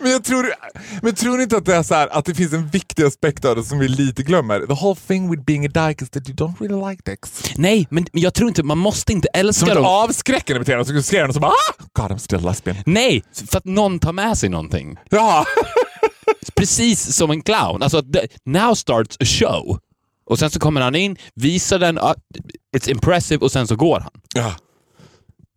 Men 0.00 0.10
jag 0.10 0.24
tror, 0.24 0.54
men 1.02 1.14
tror 1.14 1.36
ni 1.36 1.42
inte 1.42 1.56
att 1.56 1.64
det 1.64 1.74
är 1.74 1.82
så 1.82 1.94
här, 1.94 2.08
att 2.18 2.24
det 2.24 2.34
finns 2.34 2.52
en 2.52 2.68
viktig 2.68 3.04
aspekt 3.04 3.44
av 3.44 3.56
det 3.56 3.64
som 3.64 3.78
vi 3.78 3.88
lite 3.88 4.22
glömmer? 4.22 4.60
The 4.60 4.74
whole 4.74 5.00
thing 5.06 5.30
with 5.30 5.42
being 5.44 5.66
a 5.66 5.70
dyke 5.74 6.04
is 6.04 6.10
that 6.10 6.28
you 6.28 6.36
don't 6.36 6.54
really 6.60 6.90
like 6.90 7.10
dicks. 7.10 7.42
Nej, 7.56 7.86
men 7.90 8.06
men 8.12 8.22
jag 8.22 8.34
tror 8.34 8.48
inte, 8.48 8.62
man 8.62 8.78
måste 8.78 9.12
inte 9.12 9.28
Som 9.34 9.40
älska 9.40 9.66
ett 9.66 9.74
dem. 9.74 9.84
avskräckande 9.84 10.58
beteende. 10.58 11.02
Så 11.02 11.26
och 11.28 11.34
så 11.34 11.40
bara 11.40 11.52
ah! 11.52 11.84
God 11.92 12.10
Still 12.32 12.46
lesbian. 12.48 12.76
Nej, 12.86 13.22
för 13.50 13.58
att 13.58 13.64
någon 13.64 13.98
tar 13.98 14.12
med 14.12 14.38
sig 14.38 14.48
någonting. 14.48 14.96
Ja. 15.10 15.46
Precis 16.54 17.16
som 17.16 17.30
en 17.30 17.42
clown. 17.42 17.82
Alltså, 17.82 18.02
now 18.44 18.74
starts 18.74 19.16
a 19.20 19.24
show. 19.24 19.78
Och 20.26 20.38
sen 20.38 20.50
så 20.50 20.60
kommer 20.60 20.80
han 20.80 20.94
in, 20.94 21.16
visar 21.34 21.78
den, 21.78 21.98
uh, 21.98 22.12
it's 22.76 22.90
impressive 22.90 23.44
och 23.44 23.52
sen 23.52 23.66
så 23.66 23.76
går 23.76 24.00
han. 24.00 24.10
ja. 24.34 24.54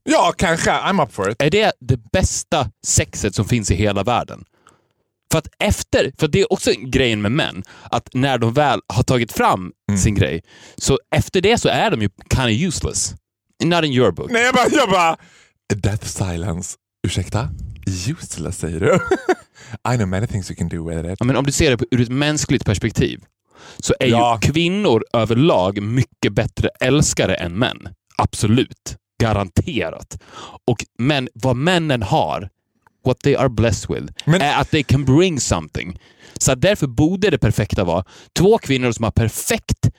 Ja, 0.10 0.34
kanske. 0.38 0.72
I'm 0.72 1.04
up 1.04 1.14
for 1.14 1.32
it. 1.32 1.42
Är 1.42 1.50
det 1.50 1.72
det 1.80 1.98
bästa 2.12 2.70
sexet 2.86 3.36
som 3.36 3.46
finns 3.46 3.72
i 3.72 3.76
hela 3.76 4.04
världen? 4.04 4.44
För 5.32 5.40
att 5.40 5.48
efter, 5.60 6.12
för 6.18 6.28
det 6.28 6.42
är 6.42 6.54
också 6.54 6.72
grejen 6.78 7.22
med 7.22 7.32
män, 7.32 7.64
att 7.92 8.10
när 8.14 8.38
de 8.38 8.54
väl 8.54 8.80
har 8.88 9.04
tagit 9.04 9.32
fram 9.32 9.72
sin 10.04 10.16
grej, 10.16 10.44
så 10.78 11.00
efter 11.16 11.42
det 11.42 11.58
så 11.58 11.70
är 11.70 11.92
de 11.92 12.02
ju 12.02 12.10
kind 12.34 12.46
of 12.46 12.76
useless. 12.76 13.16
Not 13.64 13.84
in 13.84 13.92
your 13.92 14.12
book. 14.12 14.32
Nej, 14.32 14.44
jag 14.44 14.54
bara... 14.56 14.68
Jag 14.72 14.90
bara 14.90 15.18
Death 15.74 16.06
silence. 16.06 16.76
Ursäkta? 17.08 17.50
Useless 18.10 18.58
säger 18.58 18.80
du? 18.80 18.94
I 19.94 19.98
know 19.98 20.08
many 20.08 20.28
things 20.28 20.52
you 20.52 20.58
can 20.58 20.70
do 20.70 20.90
with 20.90 21.12
it. 21.12 21.16
Ja, 21.20 21.26
men 21.26 21.36
om 21.36 21.46
du 21.46 21.52
ser 21.52 21.78
det 21.78 21.86
ur 21.92 22.02
ett 22.02 22.10
mänskligt 22.10 22.66
perspektiv 22.66 23.24
så 23.80 23.94
är 24.00 24.08
Ja. 24.08 24.40
ju 24.44 24.52
kvinnor 24.52 25.04
överlag 25.14 25.82
mycket 25.82 26.34
bättre 26.34 26.70
älskare 26.80 27.36
än 27.36 27.58
män. 27.60 27.88
Absolut. 28.18 28.98
Garanterat. 29.22 30.22
Och 30.68 30.86
men 31.00 31.30
vad 31.34 31.56
männen 31.56 32.04
har, 32.04 32.50
what 33.06 33.20
they 33.20 33.36
are 33.36 33.50
blessed 33.50 33.96
with, 33.96 34.14
Men- 34.26 34.42
är 34.42 34.62
att 34.62 34.72
they 34.72 34.84
can 34.84 35.06
bring 35.06 35.40
something. 35.40 36.00
Så 36.38 36.56
därför 36.56 36.88
borde 36.88 37.30
det 37.30 37.38
perfekta 37.38 37.84
vara 37.84 38.06
två 38.40 38.58
kvinnor 38.58 38.92
som 38.92 39.04
har 39.04 39.12
perfekt 39.12 39.90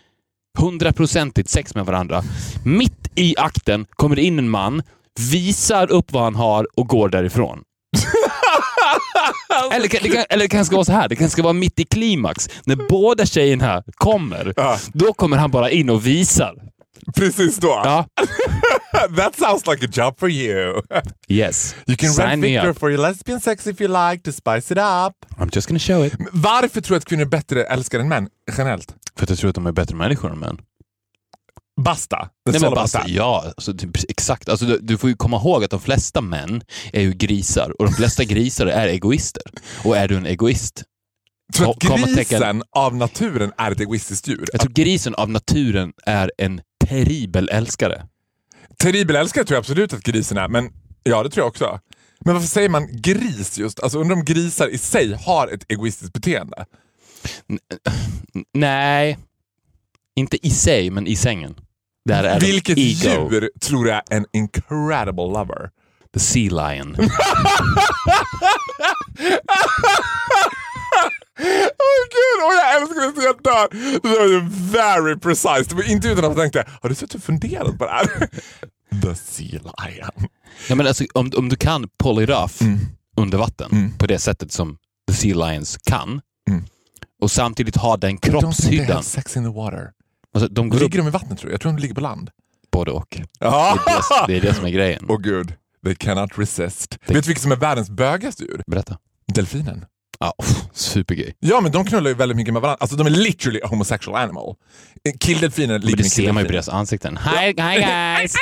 hundraprocentigt 0.58 1.48
sex 1.50 1.74
med 1.74 1.86
varandra. 1.86 2.22
Mitt 2.64 3.08
i 3.14 3.34
akten 3.38 3.86
kommer 3.90 4.16
det 4.16 4.22
in 4.22 4.38
en 4.38 4.48
man, 4.48 4.82
visar 5.18 5.90
upp 5.90 6.12
vad 6.12 6.22
han 6.22 6.34
har 6.34 6.66
och 6.76 6.86
går 6.88 7.08
därifrån. 7.08 7.58
Eller, 9.72 9.88
det 9.88 10.08
kan, 10.08 10.24
eller 10.28 10.44
det 10.44 10.48
kanske 10.48 10.66
ska 10.66 10.76
vara 10.76 10.84
så 10.84 10.92
här, 10.92 11.08
det 11.08 11.16
kanske 11.16 11.32
ska 11.32 11.42
vara 11.42 11.52
mitt 11.52 11.80
i 11.80 11.84
klimax. 11.84 12.48
När 12.64 12.76
båda 12.88 13.26
tjejerna 13.26 13.82
kommer, 13.94 14.52
Ja. 14.56 14.78
då 14.92 15.12
kommer 15.12 15.36
han 15.36 15.50
bara 15.50 15.70
in 15.70 15.90
och 15.90 16.06
visar. 16.06 16.54
Precis 17.16 17.56
då. 17.56 17.68
Ja. 17.84 18.06
That 19.16 19.36
sounds 19.38 19.66
like 19.66 19.86
a 19.86 19.88
job 19.92 20.18
for 20.18 20.30
you. 20.30 20.82
Yes. 21.28 21.74
You 21.86 21.96
can 21.96 22.10
Sign 22.10 22.26
rent 22.26 22.44
Victor 22.44 22.72
for 22.72 22.90
your 22.90 23.02
lesbian 23.02 23.40
sex 23.40 23.66
if 23.66 23.80
you 23.80 24.10
like 24.10 24.22
to 24.22 24.32
spice 24.32 24.74
it 24.74 24.78
up. 24.78 25.12
I'm 25.40 25.50
just 25.54 25.68
gonna 25.68 25.78
show 25.78 26.06
it. 26.06 26.12
Varför 26.32 26.80
tror 26.80 26.94
du 26.94 26.98
att 26.98 27.04
kvinnor 27.04 27.22
är 27.22 27.28
bättre 27.28 27.64
älskare 27.64 28.02
än 28.02 28.08
män 28.08 28.28
generellt? 28.58 28.94
För 29.16 29.24
att 29.24 29.30
jag 29.30 29.38
tror 29.38 29.48
att 29.50 29.54
de 29.54 29.66
är 29.66 29.72
bättre 29.72 29.96
människor 29.96 30.32
än 30.32 30.38
män. 30.38 30.58
Basta. 31.80 32.28
Nej, 32.50 32.60
men 32.60 32.70
basta, 32.74 33.04
ja, 33.08 33.44
alltså, 33.56 33.74
typ, 33.74 33.90
exakt. 34.08 34.48
Alltså, 34.48 34.66
du, 34.66 34.78
du 34.82 34.98
får 34.98 35.10
ju 35.10 35.16
komma 35.16 35.36
ihåg 35.36 35.64
att 35.64 35.70
de 35.70 35.80
flesta 35.80 36.20
män 36.20 36.62
är 36.92 37.00
ju 37.02 37.12
grisar 37.12 37.72
och 37.78 37.84
de 37.84 37.94
flesta 37.94 38.24
grisar 38.34 38.66
är 38.66 38.88
egoister. 38.88 39.42
Och 39.84 39.96
är 39.96 40.08
du 40.08 40.16
en 40.16 40.26
egoist, 40.26 40.82
Så 41.54 41.70
att 41.70 41.82
Komma 41.82 41.96
tecken. 42.06 42.14
grisen 42.14 42.62
av 42.70 42.96
naturen 42.96 43.52
är 43.58 43.70
ett 43.70 43.80
egoistiskt 43.80 44.28
djur. 44.28 44.44
jag 44.52 44.60
tror 44.60 44.72
grisen 44.72 45.14
av 45.14 45.30
naturen 45.30 45.92
är 46.06 46.32
en 46.38 46.60
terribel 46.88 47.48
älskare. 47.48 48.06
Terribel 48.78 49.16
älskare 49.16 49.44
tror 49.44 49.54
jag 49.56 49.60
absolut 49.60 49.92
att 49.92 50.02
grisen 50.02 50.36
är, 50.38 50.48
men 50.48 50.70
ja 51.02 51.22
det 51.22 51.30
tror 51.30 51.42
jag 51.42 51.48
också. 51.48 51.80
Men 52.20 52.34
varför 52.34 52.48
säger 52.48 52.68
man 52.68 52.88
gris 52.92 53.58
just? 53.58 53.80
Alltså 53.80 53.98
undrar 53.98 54.16
om 54.16 54.24
grisar 54.24 54.68
i 54.68 54.78
sig 54.78 55.12
har 55.26 55.48
ett 55.48 55.64
egoistiskt 55.72 56.12
beteende? 56.12 56.64
N- 57.50 57.58
Nej, 58.54 59.18
inte 60.16 60.46
i 60.46 60.50
sig, 60.50 60.90
men 60.90 61.06
i 61.06 61.16
sängen. 61.16 61.54
Där 62.06 62.24
är 62.24 62.40
Vilket 62.40 62.78
ego. 62.78 63.30
djur 63.32 63.50
tror 63.60 63.88
jag 63.88 63.96
är 63.96 64.16
en 64.16 64.26
incredible 64.32 65.24
lover? 65.24 65.70
The 66.14 66.20
sea 66.20 66.70
lion. 66.70 66.96
Åh 71.38 72.02
gud, 72.16 72.38
och 72.46 72.54
jag 72.54 72.76
älskar 72.82 73.00
det 73.06 73.20
så 73.20 73.26
jag 73.26 73.42
dör! 73.42 73.68
Det 74.02 74.08
var 74.18 74.26
ju 74.26 74.40
very 74.72 75.16
precise. 75.20 75.64
Det 75.68 75.74
var 75.74 75.90
inte 75.90 76.08
utan 76.08 76.24
att 76.24 76.30
jag 76.30 76.36
tänkte, 76.52 76.64
har 76.82 76.88
du 76.88 76.94
suttit 76.94 77.14
och 77.14 77.22
funderat 77.22 77.78
på 77.78 77.84
det 77.84 77.90
här? 77.90 78.06
The 79.02 79.14
Sea 79.14 79.60
Lion. 79.62 80.28
ja, 80.68 80.74
men 80.74 80.86
alltså, 80.86 81.04
om, 81.14 81.30
om 81.36 81.48
du 81.48 81.56
kan 81.56 81.88
pull 82.02 82.22
it 82.22 82.30
off 82.30 82.60
Mm. 82.60 82.78
under 83.16 83.38
vatten 83.38 83.94
på 83.98 84.06
det 84.06 84.18
sättet 84.18 84.52
som 84.52 84.76
the 85.08 85.14
sea 85.14 85.48
lions 85.50 85.78
kan 85.84 86.20
och 87.22 87.30
samtidigt 87.30 87.76
ha 87.76 87.96
den 87.96 88.10
Mm. 88.10 88.18
Don't 88.20 88.20
think 88.20 88.32
they 88.32 88.40
kroppshyddan. 88.40 88.86
have 88.96 89.02
sex 89.02 89.36
in 89.36 89.44
the 89.44 89.50
water. 89.50 89.90
Alltså, 90.36 90.48
de 90.48 90.68
går 90.68 90.76
upp 90.76 90.82
Ligger 90.82 90.98
de 90.98 91.08
i 91.08 91.10
vattnet 91.10 91.38
tror 91.38 91.50
jag? 91.50 91.54
Jag 91.54 91.60
tror 91.60 91.72
de 91.72 91.78
ligger 91.78 91.94
på 91.94 92.00
land. 92.00 92.30
både 92.72 92.90
och. 92.90 93.20
Ja. 93.40 93.78
Det 93.86 93.92
är 93.92 94.26
det, 94.26 94.32
det 94.32 94.36
är 94.36 94.50
det 94.50 94.54
som 94.54 94.66
är 94.66 94.70
grejen. 94.70 95.06
Åh 95.08 95.18
gud, 95.20 95.54
they 95.84 95.94
cannot 95.94 96.38
resist. 96.38 96.92
Vet 96.92 97.08
du 97.08 97.14
vilket 97.14 97.42
som 97.42 97.52
är 97.52 97.56
världens 97.56 97.90
bögigaste 97.90 98.42
djur? 98.44 98.62
Berätta. 98.66 98.98
Delfinen. 99.34 99.84
Ja, 100.20 100.34
pff, 100.42 100.56
supergrej. 100.72 101.34
Ja, 101.40 101.60
men 101.60 101.72
de 101.72 101.84
knullar 101.84 102.08
ju 102.08 102.14
väldigt 102.14 102.36
mycket 102.36 102.52
med 102.54 102.62
varandra. 102.62 102.78
Alltså 102.80 102.96
de 102.96 103.06
är 103.06 103.10
literally 103.10 103.60
a 103.62 103.66
homosexual 103.66 104.16
animal. 104.22 104.54
Killdelfiner 105.20 105.78
ligger 105.78 105.96
det 105.96 106.02
med 106.02 106.12
ser 106.12 106.32
man 106.32 106.42
ju 106.42 106.48
på 106.48 106.52
killdelfiner. 106.52 106.52
deras 106.52 106.68
ansikten. 106.68 107.16
Hi, 107.16 107.46
hi 107.46 107.52
guys! 107.52 108.34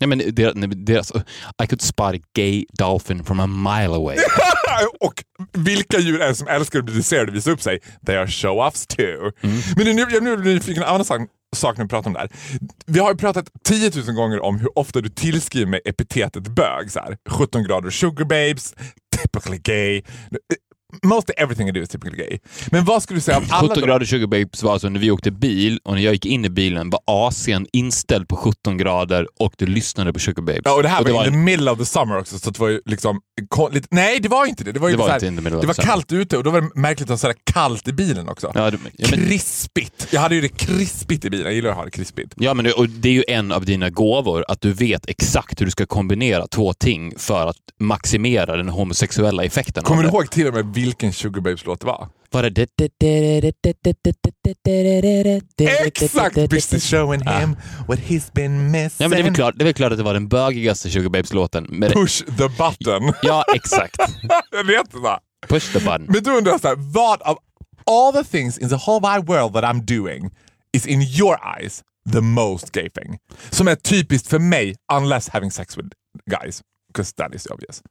Ja, 0.00 0.06
men 0.06 0.34
deras, 0.34 0.54
deras, 0.76 1.12
I 1.62 1.66
could 1.66 1.82
spot 1.82 2.14
a 2.14 2.18
gay 2.36 2.64
dolphin 2.78 3.24
from 3.24 3.40
a 3.40 3.46
mile 3.46 3.94
away. 3.94 4.16
och 5.00 5.24
vilka 5.52 5.98
djur 5.98 6.20
är 6.20 6.28
det 6.28 6.34
som 6.34 6.48
älskar 6.48 6.78
att 6.78 6.84
bli 6.84 6.94
dresserade 6.94 7.30
och 7.30 7.36
visa 7.36 7.50
upp 7.50 7.62
sig? 7.62 7.78
They 8.06 8.16
are 8.16 8.26
show-offs 8.26 8.86
too. 8.96 9.32
Mm. 9.40 9.60
Men 9.76 9.96
nu, 9.96 10.06
jag 10.10 10.22
nu 10.22 10.36
nyfiken 10.36 10.82
på 10.82 10.88
en 10.88 10.94
annan 10.94 11.04
sak, 11.04 11.20
sak 11.56 11.76
när 11.76 11.84
vi 11.84 11.88
pratar 11.88 12.08
om 12.10 12.14
det 12.14 12.18
här. 12.20 12.30
Vi 12.86 12.98
har 12.98 13.10
ju 13.10 13.16
pratat 13.16 13.50
10 13.64 13.90
000 14.06 14.14
gånger 14.14 14.40
om 14.40 14.58
hur 14.58 14.78
ofta 14.78 15.00
du 15.00 15.08
tillskriver 15.08 15.70
mig 15.70 15.80
epitetet 15.84 16.48
bög. 16.48 16.90
Så 16.90 17.00
här. 17.00 17.16
17 17.30 17.64
grader 17.64 17.90
sugar 17.90 18.24
babes, 18.24 18.74
typically 19.16 19.58
gay. 19.58 20.02
Most 21.02 21.30
everything 21.36 21.68
I 21.68 21.72
do 21.72 21.80
is 21.80 21.88
typically 21.88 22.16
gay. 22.16 22.38
Men 22.70 22.84
vad 22.84 23.02
skulle 23.02 23.16
du 23.16 23.20
säga 23.20 23.36
av 23.36 23.44
alla 23.50 23.68
17 23.68 23.80
de- 23.80 23.86
grader 23.86 24.06
sugar 24.06 24.26
babes 24.26 24.62
var 24.62 24.72
alltså 24.72 24.88
när 24.88 25.00
vi 25.00 25.10
åkte 25.10 25.30
bil 25.30 25.80
och 25.84 25.94
när 25.94 26.02
jag 26.02 26.12
gick 26.12 26.26
in 26.26 26.44
i 26.44 26.50
bilen 26.50 26.90
var 26.90 27.00
AC'n 27.06 27.66
inställd 27.72 28.28
på 28.28 28.36
17 28.36 28.78
grader 28.78 29.26
och 29.40 29.52
du 29.58 29.66
lyssnade 29.66 30.12
på 30.12 30.18
sugar 30.18 30.42
babes. 30.42 30.62
Ja, 30.64 30.74
och 30.76 30.82
det 30.82 30.88
här 30.88 31.04
var, 31.04 31.10
var 31.12 31.24
in 31.26 31.32
the 31.32 31.38
middle 31.38 31.70
of 31.70 31.78
the 31.78 31.84
summer 31.84 32.18
också, 32.18 32.38
så 32.38 32.50
det 32.50 32.58
var 32.58 32.68
ju 32.68 32.80
liksom... 32.86 33.20
Lite, 33.72 33.88
nej, 33.90 34.20
det 34.20 34.28
var 34.28 34.46
inte 34.46 34.64
det. 34.64 34.72
Det 34.72 34.80
var, 34.80 34.88
ju 34.88 34.92
Det 34.96 34.98
var 35.02 35.08
här, 35.08 35.20
det 35.60 35.66
var 35.66 35.74
kallt 35.74 36.12
ute 36.12 36.36
och 36.36 36.44
då 36.44 36.50
var 36.50 36.60
det 36.60 36.70
märkligt 36.74 37.10
att 37.10 37.22
ha 37.22 37.32
kallt 37.52 37.88
i 37.88 37.92
bilen 37.92 38.28
också. 38.28 38.52
Ja, 38.54 38.70
det- 38.70 38.78
ja, 38.96 39.08
men- 39.10 39.20
krispigt! 39.28 40.06
Jag 40.10 40.20
hade 40.20 40.34
ju 40.34 40.40
det 40.40 40.48
krispigt 40.48 41.24
i 41.24 41.30
bilen. 41.30 41.46
Jag 41.46 41.54
gillar 41.54 41.70
att 41.70 41.76
ha 41.76 41.84
det 41.84 41.90
krispigt. 41.90 42.32
Ja, 42.36 42.54
men 42.54 42.64
det, 42.64 42.72
och 42.72 42.88
det 42.88 43.08
är 43.08 43.12
ju 43.12 43.24
en 43.28 43.52
av 43.52 43.64
dina 43.64 43.90
gåvor, 43.90 44.44
att 44.48 44.60
du 44.60 44.72
vet 44.72 45.08
exakt 45.08 45.60
hur 45.60 45.64
du 45.66 45.70
ska 45.70 45.86
kombinera 45.86 46.46
två 46.46 46.72
ting 46.72 47.12
för 47.18 47.46
att 47.46 47.56
maximera 47.80 48.56
den 48.56 48.68
homosexuella 48.68 49.44
effekten. 49.44 49.82
Kommer 49.84 50.02
du 50.02 50.08
det. 50.08 50.12
ihåg 50.16 50.30
till 50.30 50.46
och 50.46 50.54
med 50.54 50.66
vilken 50.84 51.12
Sugar 51.12 51.40
Babes-låt 51.40 51.80
det 51.80 51.86
var? 51.86 52.08
Var 52.30 52.42
det... 52.50 52.68
Exakt! 55.86 56.50
Bitch 56.50 56.90
showing 56.90 57.20
him 57.28 57.56
what 57.88 57.98
he's 57.98 58.32
been 58.34 58.70
missing. 58.70 59.04
Ja, 59.04 59.08
men 59.08 59.10
det, 59.10 59.16
är 59.18 59.22
väl 59.22 59.34
klart, 59.34 59.54
det 59.58 59.62
är 59.62 59.64
väl 59.64 59.74
klart 59.74 59.92
att 59.92 59.98
det 59.98 60.04
var 60.04 60.14
den 60.14 60.28
bögigaste 60.28 60.90
Sugar 60.90 61.08
Babes-låten. 61.08 61.80
Det- 61.80 61.90
Push 61.90 62.24
the 62.24 62.48
button. 62.48 63.12
Ja, 63.22 63.44
exakt. 63.54 63.96
Jag 64.50 64.64
vet 64.64 64.92
så. 64.92 65.18
Push 65.48 65.72
the 65.72 65.78
button. 65.78 66.06
Men 66.08 66.22
då 66.22 66.30
undrar 66.30 66.58
så 66.58 66.68
här, 66.68 66.76
vad 66.78 67.22
av 67.22 67.38
all 67.86 68.12
the 68.12 68.30
things 68.30 68.58
in 68.58 68.68
the 68.68 68.78
whole 68.86 69.00
wide 69.14 69.26
world 69.26 69.52
that 69.54 69.64
I'm 69.64 69.84
doing 69.98 70.30
is 70.72 70.86
in 70.86 71.02
your 71.02 71.36
eyes 71.58 71.82
the 72.12 72.20
most 72.20 72.72
gay 72.72 72.90
thing? 72.90 73.18
Som 73.50 73.68
är 73.68 73.74
typiskt 73.74 74.28
för 74.28 74.38
mig, 74.38 74.74
unless 74.92 75.28
having 75.28 75.50
sex 75.50 75.78
with 75.78 75.88
guys. 76.30 76.62
Because 76.92 77.12
that 77.16 77.34
is 77.34 77.46
obvious. 77.46 77.82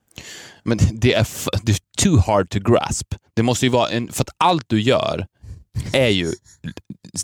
Men 0.64 0.78
det 0.92 1.14
är, 1.14 1.26
det 1.62 1.72
är 1.72 1.78
too 2.02 2.16
hard 2.16 2.50
to 2.50 2.58
grasp. 2.58 3.14
Det 3.34 3.42
måste 3.42 3.66
ju 3.66 3.70
vara 3.70 3.88
en... 3.88 4.12
För 4.12 4.22
att 4.22 4.34
allt 4.38 4.64
du 4.68 4.80
gör 4.80 5.26
är 5.92 6.08
ju 6.08 6.32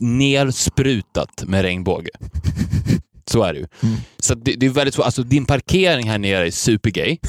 nersprutat 0.01 1.45
med 1.47 1.63
regnbåge. 1.63 2.11
Så 3.31 3.43
är 3.43 3.53
det 3.53 3.59
ju. 3.59 3.67
Så 4.19 4.33
att 4.33 4.45
det, 4.45 4.53
det 4.53 4.67
är 4.67 4.71
väldigt 4.71 4.95
svårt. 4.95 5.05
Alltså 5.07 5.23
din 5.23 5.47
parkering 5.47 6.09
här 6.09 6.19
nere 6.19 6.47
är 6.47 6.51
supergay. 6.51 7.19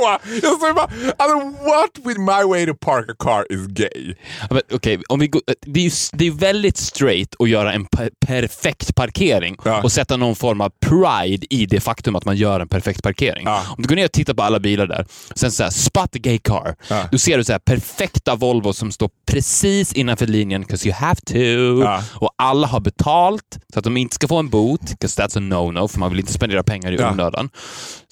Då? 0.00 0.18
Jag 0.42 0.60
säger 0.60 0.74
bara, 0.74 0.88
alltså, 1.18 1.36
what 1.64 1.90
with 2.04 2.20
my 2.20 2.48
way 2.48 2.66
to 2.66 2.74
park 2.74 3.10
a 3.10 3.14
car 3.18 3.52
is 3.52 3.66
gay? 3.66 4.14
Ja, 4.40 4.46
men 4.50 4.62
Okej, 4.72 5.02
om 5.08 5.20
vi 5.20 5.28
går, 5.28 5.42
det 5.60 5.86
är 5.86 6.16
det 6.16 6.26
är 6.26 6.30
väldigt 6.30 6.76
straight 6.76 7.34
att 7.38 7.48
göra 7.48 7.72
en 7.72 7.84
per 7.84 8.10
perfekt 8.26 8.94
parkering 8.94 9.56
Ja. 9.64 9.82
och 9.82 9.92
sätta 9.92 10.16
någon 10.16 10.36
form 10.36 10.60
av 10.60 10.70
pride 10.80 11.46
i 11.50 11.66
det 11.66 11.80
faktum 11.80 12.16
att 12.16 12.24
man 12.24 12.36
gör 12.36 12.60
en 12.60 12.68
perfekt 12.68 13.02
parkering. 13.02 13.42
Ja. 13.46 13.62
Om 13.76 13.82
du 13.82 13.88
går 13.88 13.96
ner 13.96 14.04
och 14.04 14.12
tittar 14.12 14.34
på 14.34 14.42
alla 14.42 14.60
bilar 14.60 14.86
där, 14.86 15.06
sen 15.34 15.52
så 15.52 15.62
här, 15.62 15.70
spot 15.70 16.12
the 16.12 16.18
gay 16.18 16.38
car. 16.38 16.74
Ja. 16.88 17.04
Då 17.12 17.18
ser 17.18 17.38
du 17.38 17.44
så 17.44 17.52
här, 17.52 17.58
perfekta 17.58 18.34
Volvo 18.36 18.72
som 18.72 18.92
står 18.92 19.10
precis 19.32 19.92
innanför 19.92 20.26
linjen, 20.26 20.64
'cause 20.64 20.88
you 20.88 20.94
have 20.94 21.16
to. 21.20 21.82
Ja. 21.82 22.02
Och 22.14 22.30
alla 22.38 22.66
har 22.66 22.80
betalt 22.80 23.58
så 23.72 23.78
att 23.78 23.84
de 23.84 23.96
inte 23.96 24.14
ska 24.14 24.28
få 24.28 24.36
en 24.36 24.48
bot, 24.48 24.80
'cause 24.80 25.22
that's 25.22 25.38
a 25.38 25.40
no-no, 25.40 25.88
för 25.88 25.98
man 25.98 26.10
vill 26.10 26.20
inte 26.20 26.32
spendera 26.32 26.62
pengar 26.62 26.92
i 26.92 27.04
onödan. 27.04 27.50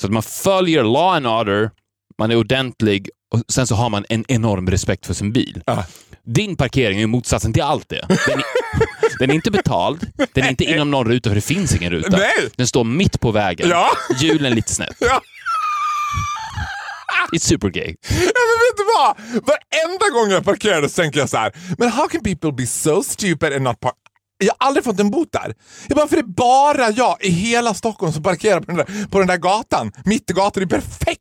Så 0.00 0.06
att 0.06 0.12
man 0.12 0.22
följer 0.22 0.82
law 0.84 1.14
and 1.16 1.26
order, 1.26 1.70
man 2.18 2.30
är 2.30 2.36
ordentlig 2.36 3.10
och 3.34 3.42
sen 3.48 3.66
så 3.66 3.74
har 3.74 3.90
man 3.90 4.04
en 4.08 4.24
enorm 4.28 4.70
respekt 4.70 5.06
för 5.06 5.14
sin 5.14 5.32
bil. 5.32 5.62
Ja. 5.66 5.84
Din 6.24 6.56
parkering 6.56 6.96
är 6.96 7.00
ju 7.00 7.06
motsatsen 7.06 7.52
till 7.52 7.62
allt 7.62 7.88
det. 7.88 8.06
Den 8.08 8.38
är, 8.38 8.44
den 9.18 9.30
är 9.30 9.34
inte 9.34 9.50
betald, 9.50 10.06
den 10.32 10.44
är 10.44 10.48
inte 10.50 10.64
inom 10.64 10.90
någon 10.90 11.06
ruta 11.08 11.30
för 11.30 11.34
det 11.34 11.40
finns 11.40 11.74
ingen 11.74 11.90
ruta. 11.92 12.16
Nej. 12.16 12.48
Den 12.56 12.66
står 12.66 12.84
mitt 12.84 13.20
på 13.20 13.30
vägen, 13.32 13.68
Ja. 13.68 13.90
hjulen 14.20 14.54
lite 14.54 14.74
snett. 14.74 14.96
Ja. 15.00 15.20
It's 17.32 17.38
super 17.48 17.68
gay. 17.68 17.94
Ja, 18.08 18.16
men 18.18 18.56
vet 18.66 18.76
du 18.76 18.84
vad? 18.96 19.16
Varenda 19.46 20.18
gång 20.20 20.30
jag 20.30 20.44
parkerar 20.44 20.88
så 20.88 21.02
tänker 21.02 21.20
jag 21.20 21.28
så 21.28 21.36
här, 21.36 21.52
men 21.78 21.88
how 21.90 22.08
can 22.08 22.20
people 22.22 22.52
be 22.52 22.66
so 22.66 23.02
stupid 23.02 23.52
and 23.52 23.62
not 23.62 23.80
park? 23.80 23.94
Jag 24.38 24.54
har 24.58 24.66
aldrig 24.66 24.84
fått 24.84 25.00
en 25.00 25.10
bot 25.10 25.28
där. 25.32 25.54
Jag 25.88 25.96
bara, 25.96 26.08
för 26.08 26.16
det 26.16 26.22
är 26.22 26.26
bara 26.26 26.90
jag 26.90 27.16
i 27.24 27.30
hela 27.30 27.74
Stockholm 27.74 28.12
som 28.12 28.22
parkerar 28.22 28.60
på 28.60 28.66
den 28.66 28.76
där, 28.76 29.06
på 29.08 29.18
den 29.18 29.28
där 29.28 29.36
gatan. 29.36 29.92
Mitt 30.04 30.30
i 30.30 30.32
gatan, 30.32 30.66
det 30.68 30.74
är 30.76 30.80
perfekt. 30.80 31.20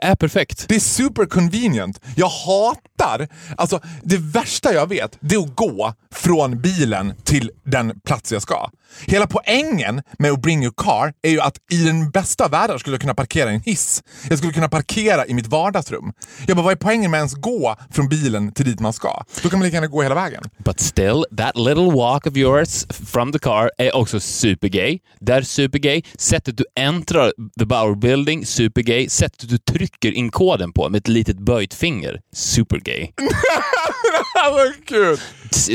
Det 0.00 0.06
är 0.06 0.14
perfekt. 0.14 0.64
Det 0.68 0.74
är 0.74 0.80
super 0.80 1.26
convenient. 1.26 2.00
Jag 2.16 2.28
hatar, 2.28 3.28
alltså 3.56 3.80
det 4.02 4.16
värsta 4.16 4.72
jag 4.74 4.88
vet, 4.88 5.18
det 5.20 5.34
är 5.34 5.38
att 5.38 5.56
gå 5.56 5.94
från 6.12 6.60
bilen 6.60 7.14
till 7.24 7.50
den 7.64 8.00
plats 8.00 8.32
jag 8.32 8.42
ska. 8.42 8.70
Hela 9.06 9.26
poängen 9.26 10.02
med 10.18 10.30
att 10.32 10.42
bring 10.42 10.62
your 10.62 10.74
car 10.76 11.12
är 11.22 11.30
ju 11.30 11.40
att 11.40 11.56
i 11.72 11.84
den 11.84 12.10
bästa 12.10 12.44
av 12.44 12.50
världar 12.50 12.78
skulle 12.78 12.94
jag 12.94 13.00
kunna 13.00 13.14
parkera 13.14 13.52
i 13.52 13.54
en 13.54 13.60
hiss. 13.60 14.02
Jag 14.28 14.38
skulle 14.38 14.52
kunna 14.52 14.68
parkera 14.68 15.26
i 15.26 15.34
mitt 15.34 15.46
vardagsrum. 15.46 16.12
Jag 16.46 16.56
bara, 16.56 16.62
vad 16.62 16.72
är 16.72 16.76
poängen 16.76 17.10
med 17.10 17.18
att 17.18 17.32
ens 17.32 17.34
gå 17.34 17.76
från 17.90 18.08
bilen 18.08 18.52
till 18.52 18.64
dit 18.64 18.80
man 18.80 18.92
ska? 18.92 19.24
Då 19.42 19.48
kan 19.48 19.58
man 19.58 19.66
lika 19.66 19.76
gärna 19.76 19.86
gå 19.86 20.02
hela 20.02 20.14
vägen. 20.14 20.42
But 20.58 20.80
still, 20.80 21.24
that 21.36 21.56
little 21.56 21.90
walk 21.92 22.26
of 22.26 22.36
yours 22.36 22.86
from 23.12 23.32
the 23.32 23.38
car 23.38 23.70
är 23.78 23.96
också 23.96 24.20
supergay. 24.20 24.98
Det 25.20 25.32
är 25.32 25.42
supergay. 25.42 26.02
Sättet 26.18 26.56
du 26.56 26.64
entrar 26.76 27.32
the 27.58 27.66
Bauer 27.66 27.94
building, 27.94 28.46
supergay. 28.46 29.08
Sättet 29.08 29.48
du 29.48 29.58
trycker 29.58 30.12
in 30.12 30.30
koden 30.30 30.72
på 30.72 30.88
med 30.88 30.98
ett 30.98 31.08
litet 31.08 31.38
böjt 31.38 31.74
finger, 31.74 32.20
supergay. 32.34 33.12
Vad 34.52 34.86
kul! 34.86 35.18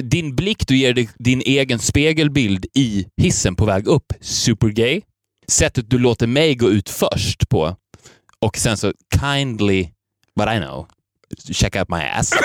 Din 0.04 0.36
blick 0.36 0.68
du 0.68 0.78
ger 0.78 0.94
dig 0.94 1.10
din 1.18 1.42
egen 1.42 1.80
spegelbild 1.80 2.66
i 2.74 3.01
hissen 3.18 3.56
på 3.56 3.66
väg 3.66 3.88
upp, 3.88 4.14
supergay. 4.22 5.02
Sättet 5.48 5.90
du 5.90 6.00
låter 6.00 6.28
mig 6.28 6.56
gå 6.56 6.70
ut 6.70 6.90
först 6.90 7.50
på 7.50 7.76
och 8.40 8.58
sen 8.58 8.78
så 8.78 8.94
kindly, 9.20 9.84
but 10.36 10.48
I 10.48 10.58
know, 10.58 10.88
check 11.52 11.76
out 11.76 11.90
my 11.90 11.98
ass. 12.02 12.32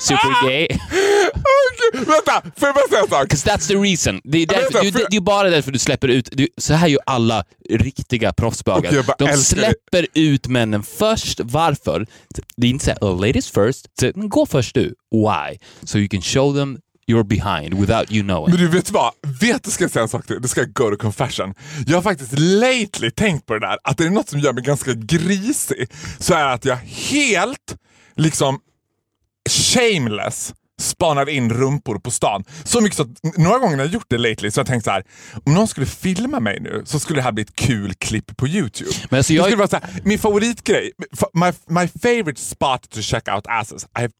Supergay. 0.00 0.64
Okej, 0.64 0.78
Vänta, 2.06 2.42
får 2.56 2.68
jag 2.68 2.74
bara 2.74 2.88
säga 2.88 3.00
en 3.02 3.08
sak? 3.08 3.28
'Cause 3.28 3.48
that's 3.50 3.68
the 3.68 3.74
reason. 3.74 4.20
Det 4.24 4.38
är, 4.38 4.46
därför, 4.46 4.62
vänta, 4.62 4.82
det, 4.82 4.92
för- 4.92 5.06
det 5.10 5.16
är 5.16 5.20
bara 5.20 5.50
därför 5.50 5.70
du 5.72 5.78
släpper 5.78 6.08
ut... 6.08 6.28
Du, 6.32 6.48
så 6.56 6.74
här 6.74 6.88
gör 6.88 7.00
alla 7.06 7.44
riktiga 7.70 8.32
proffsbögar. 8.32 9.02
Bara 9.02 9.16
De 9.18 9.24
älskar 9.28 9.56
det. 9.56 9.62
släpper 9.62 10.06
ut 10.14 10.46
männen 10.46 10.82
först. 10.82 11.40
Varför? 11.44 12.06
Det 12.56 12.66
är 12.66 12.70
inte 12.70 12.84
så 12.84 12.90
här, 12.90 12.98
oh, 13.00 13.20
ladies 13.20 13.50
first. 13.50 13.86
Så, 14.00 14.12
gå 14.14 14.46
först 14.46 14.74
du. 14.74 14.94
Why? 15.12 15.58
So 15.84 15.98
you 15.98 16.08
can 16.08 16.22
show 16.22 16.54
them 16.56 16.78
you're 17.08 17.24
behind 17.24 17.74
without 17.80 18.12
you 18.12 18.22
knowing. 18.22 18.50
Men 18.54 18.60
du 18.64 18.68
vet 18.68 18.90
vad? 18.90 19.12
Vet 19.40 19.64
du 19.64 19.70
ska 19.70 19.84
jag 19.84 19.90
säga 19.90 20.02
en 20.02 20.08
sak 20.08 20.26
till? 20.26 20.42
Det 20.42 20.48
ska 20.48 20.60
jag 20.60 20.72
go 20.72 20.90
to 20.90 20.96
confession. 20.96 21.54
Jag 21.86 21.96
har 21.96 22.02
faktiskt 22.02 22.38
lately 22.38 23.10
tänkt 23.10 23.46
på 23.46 23.54
det 23.54 23.60
där, 23.60 23.78
att 23.84 23.98
det 23.98 24.04
är 24.04 24.10
något 24.10 24.28
som 24.28 24.40
gör 24.40 24.52
mig 24.52 24.62
ganska 24.62 24.92
grisig. 24.94 25.88
Så 26.18 26.34
är 26.34 26.44
att 26.44 26.64
jag 26.64 26.76
helt, 26.76 27.76
liksom 28.16 28.58
shameless 29.50 30.54
spanar 30.80 31.28
in 31.28 31.52
rumpor 31.52 31.98
på 31.98 32.10
stan. 32.10 32.44
Så 32.64 32.80
mycket 32.80 32.96
så 32.96 33.02
att 33.02 33.36
några 33.38 33.58
gånger 33.58 33.76
när 33.76 33.84
jag 33.84 33.92
gjort 33.92 34.06
det 34.08 34.18
lately 34.18 34.50
så 34.50 34.58
har 34.58 34.62
jag 34.62 34.66
tänkt 34.66 34.84
så 34.84 34.90
här. 34.90 35.02
om 35.44 35.54
någon 35.54 35.68
skulle 35.68 35.86
filma 35.86 36.40
mig 36.40 36.60
nu 36.60 36.82
så 36.86 37.00
skulle 37.00 37.18
det 37.18 37.22
här 37.22 37.32
bli 37.32 37.42
ett 37.42 37.56
kul 37.56 37.94
klipp 37.94 38.36
på 38.36 38.48
YouTube. 38.48 38.90
Men 39.10 39.16
alltså 39.18 39.32
det 39.32 39.36
jag- 39.36 39.44
skulle 39.44 39.56
vara 39.56 39.68
så 39.68 39.76
här, 39.76 39.90
min 40.04 40.18
favoritgrej, 40.18 40.92
my, 41.34 41.52
my 41.80 41.88
favorite 41.88 42.40
spot 42.40 42.90
to 42.90 43.00
check 43.00 43.28
out 43.28 43.44
asses. 43.48 43.84
I 43.84 43.88
have, 44.00 44.10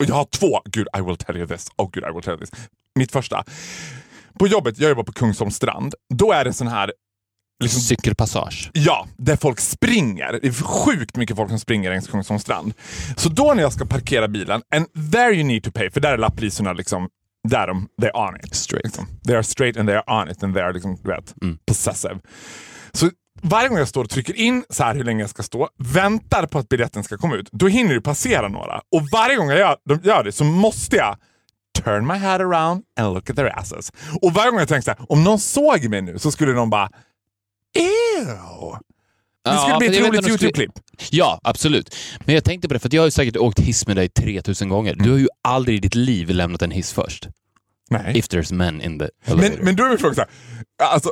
och 0.00 0.04
jag 0.08 0.14
har 0.14 0.24
två, 0.24 0.60
gud 0.64 0.86
I 0.98 1.00
will 1.00 1.16
tell 1.16 1.36
you 1.36 1.46
this. 1.46 1.66
Oh 1.76 1.90
gud 1.92 2.04
I 2.04 2.12
will 2.14 2.22
tell 2.22 2.32
you 2.34 2.40
this. 2.40 2.50
Mitt 2.98 3.12
första. 3.12 3.44
På 4.38 4.46
jobbet, 4.46 4.78
jag 4.78 4.88
jobbar 4.88 5.02
på 5.04 5.12
Kungsholms 5.12 5.56
strand, 5.56 5.94
då 6.14 6.32
är 6.32 6.44
det 6.44 6.52
sån 6.52 6.68
här 6.68 6.92
liksom, 7.62 7.80
Cykelpassage. 7.80 8.70
Ja, 8.74 9.06
där 9.16 9.36
folk 9.36 9.60
springer. 9.60 10.32
Det 10.42 10.48
är 10.48 10.52
sjukt 10.52 11.16
mycket 11.16 11.36
folk 11.36 11.48
som 11.50 11.58
springer 11.58 11.90
längs 11.90 12.08
Kungsholms 12.08 12.42
strand. 12.42 12.74
Så 13.16 13.28
då 13.28 13.54
när 13.54 13.62
jag 13.62 13.72
ska 13.72 13.84
parkera 13.84 14.28
bilen, 14.28 14.62
and 14.74 15.12
there 15.12 15.32
you 15.34 15.44
need 15.44 15.62
to 15.62 15.70
pay, 15.70 15.90
för 15.90 16.00
där 16.00 16.12
är 16.12 16.18
lapplisorna 16.18 16.72
liksom, 16.72 17.08
där 17.48 17.66
de, 17.66 17.88
they're 18.02 18.28
on 18.28 18.36
it. 18.44 18.54
Straight. 18.54 18.84
Liksom. 18.84 19.06
They 19.26 19.34
are 19.36 19.42
straight 19.42 19.76
and 19.76 19.88
they 19.88 19.96
are 19.96 20.22
on 20.22 20.30
it 20.30 20.42
and 20.42 20.54
they 20.54 20.62
are 20.62 20.72
liksom, 20.72 20.96
du 21.02 21.10
vet, 21.10 21.34
Mm. 21.42 21.58
possessive. 21.66 22.18
Så 22.92 23.10
varje 23.42 23.68
gång 23.68 23.78
jag 23.78 23.88
står 23.88 24.04
och 24.04 24.10
trycker 24.10 24.34
in 24.36 24.64
så 24.70 24.82
här 24.84 24.94
hur 24.94 25.04
länge 25.04 25.20
jag 25.22 25.30
ska 25.30 25.42
stå, 25.42 25.68
väntar 25.78 26.46
på 26.46 26.58
att 26.58 26.68
biljetten 26.68 27.04
ska 27.04 27.16
komma 27.16 27.36
ut, 27.36 27.48
då 27.52 27.66
hinner 27.68 27.94
det 27.94 28.00
passera 28.00 28.48
några. 28.48 28.76
Och 28.96 29.02
varje 29.12 29.36
gång 29.36 29.48
jag 29.50 29.58
gör, 29.58 29.76
de 29.88 30.00
gör 30.08 30.24
det 30.24 30.32
så 30.32 30.44
måste 30.44 30.96
jag 30.96 31.16
turn 31.84 32.06
my 32.06 32.14
head 32.14 32.34
around 32.40 32.82
and 33.00 33.14
look 33.14 33.30
at 33.30 33.36
their 33.36 33.58
asses. 33.58 33.92
Och 34.22 34.32
varje 34.34 34.50
gång 34.50 34.58
jag 34.58 34.68
tänker 34.68 34.82
så 34.84 34.90
här, 34.90 35.12
om 35.12 35.24
någon 35.24 35.38
såg 35.38 35.88
mig 35.88 36.02
nu 36.02 36.18
så 36.18 36.30
skulle 36.30 36.52
någon 36.52 36.70
bara 36.70 36.90
Ew! 37.78 38.78
Det 39.44 39.50
skulle 39.58 39.72
Ja, 39.72 39.78
bli 39.78 39.88
men 39.88 39.98
ett 39.98 40.08
roligt 40.08 40.22
skulle- 40.24 40.32
YouTube-klipp. 40.38 40.72
Ja, 41.10 41.40
absolut. 41.42 41.94
Men 42.24 42.34
jag 42.34 42.44
tänkte 42.44 42.68
på 42.68 42.74
det, 42.74 42.80
för 42.80 42.88
att 42.88 42.92
jag 42.92 43.02
har 43.02 43.06
ju 43.06 43.10
säkert 43.10 43.36
åkt 43.36 43.58
hiss 43.60 43.86
med 43.86 43.96
dig 43.96 44.08
3000 44.08 44.68
gånger. 44.68 44.94
Du 44.94 45.10
har 45.10 45.18
ju 45.18 45.28
aldrig 45.42 45.76
i 45.76 45.80
ditt 45.80 45.94
liv 45.94 46.30
lämnat 46.30 46.62
en 46.62 46.70
hiss 46.70 46.92
först. 46.92 47.28
Nej. 47.90 48.18
If 48.18 48.26
there's 48.28 48.54
men 48.54 48.82
in 48.82 48.98
the 48.98 49.08
Men, 49.26 49.38
elevator. 49.38 49.62
men 49.64 49.76
då 49.76 49.84
är 49.84 49.88
min 49.88 49.98
fråga 49.98 50.14
så 50.14 50.20
här, 50.20 50.28
alltså, 50.92 51.10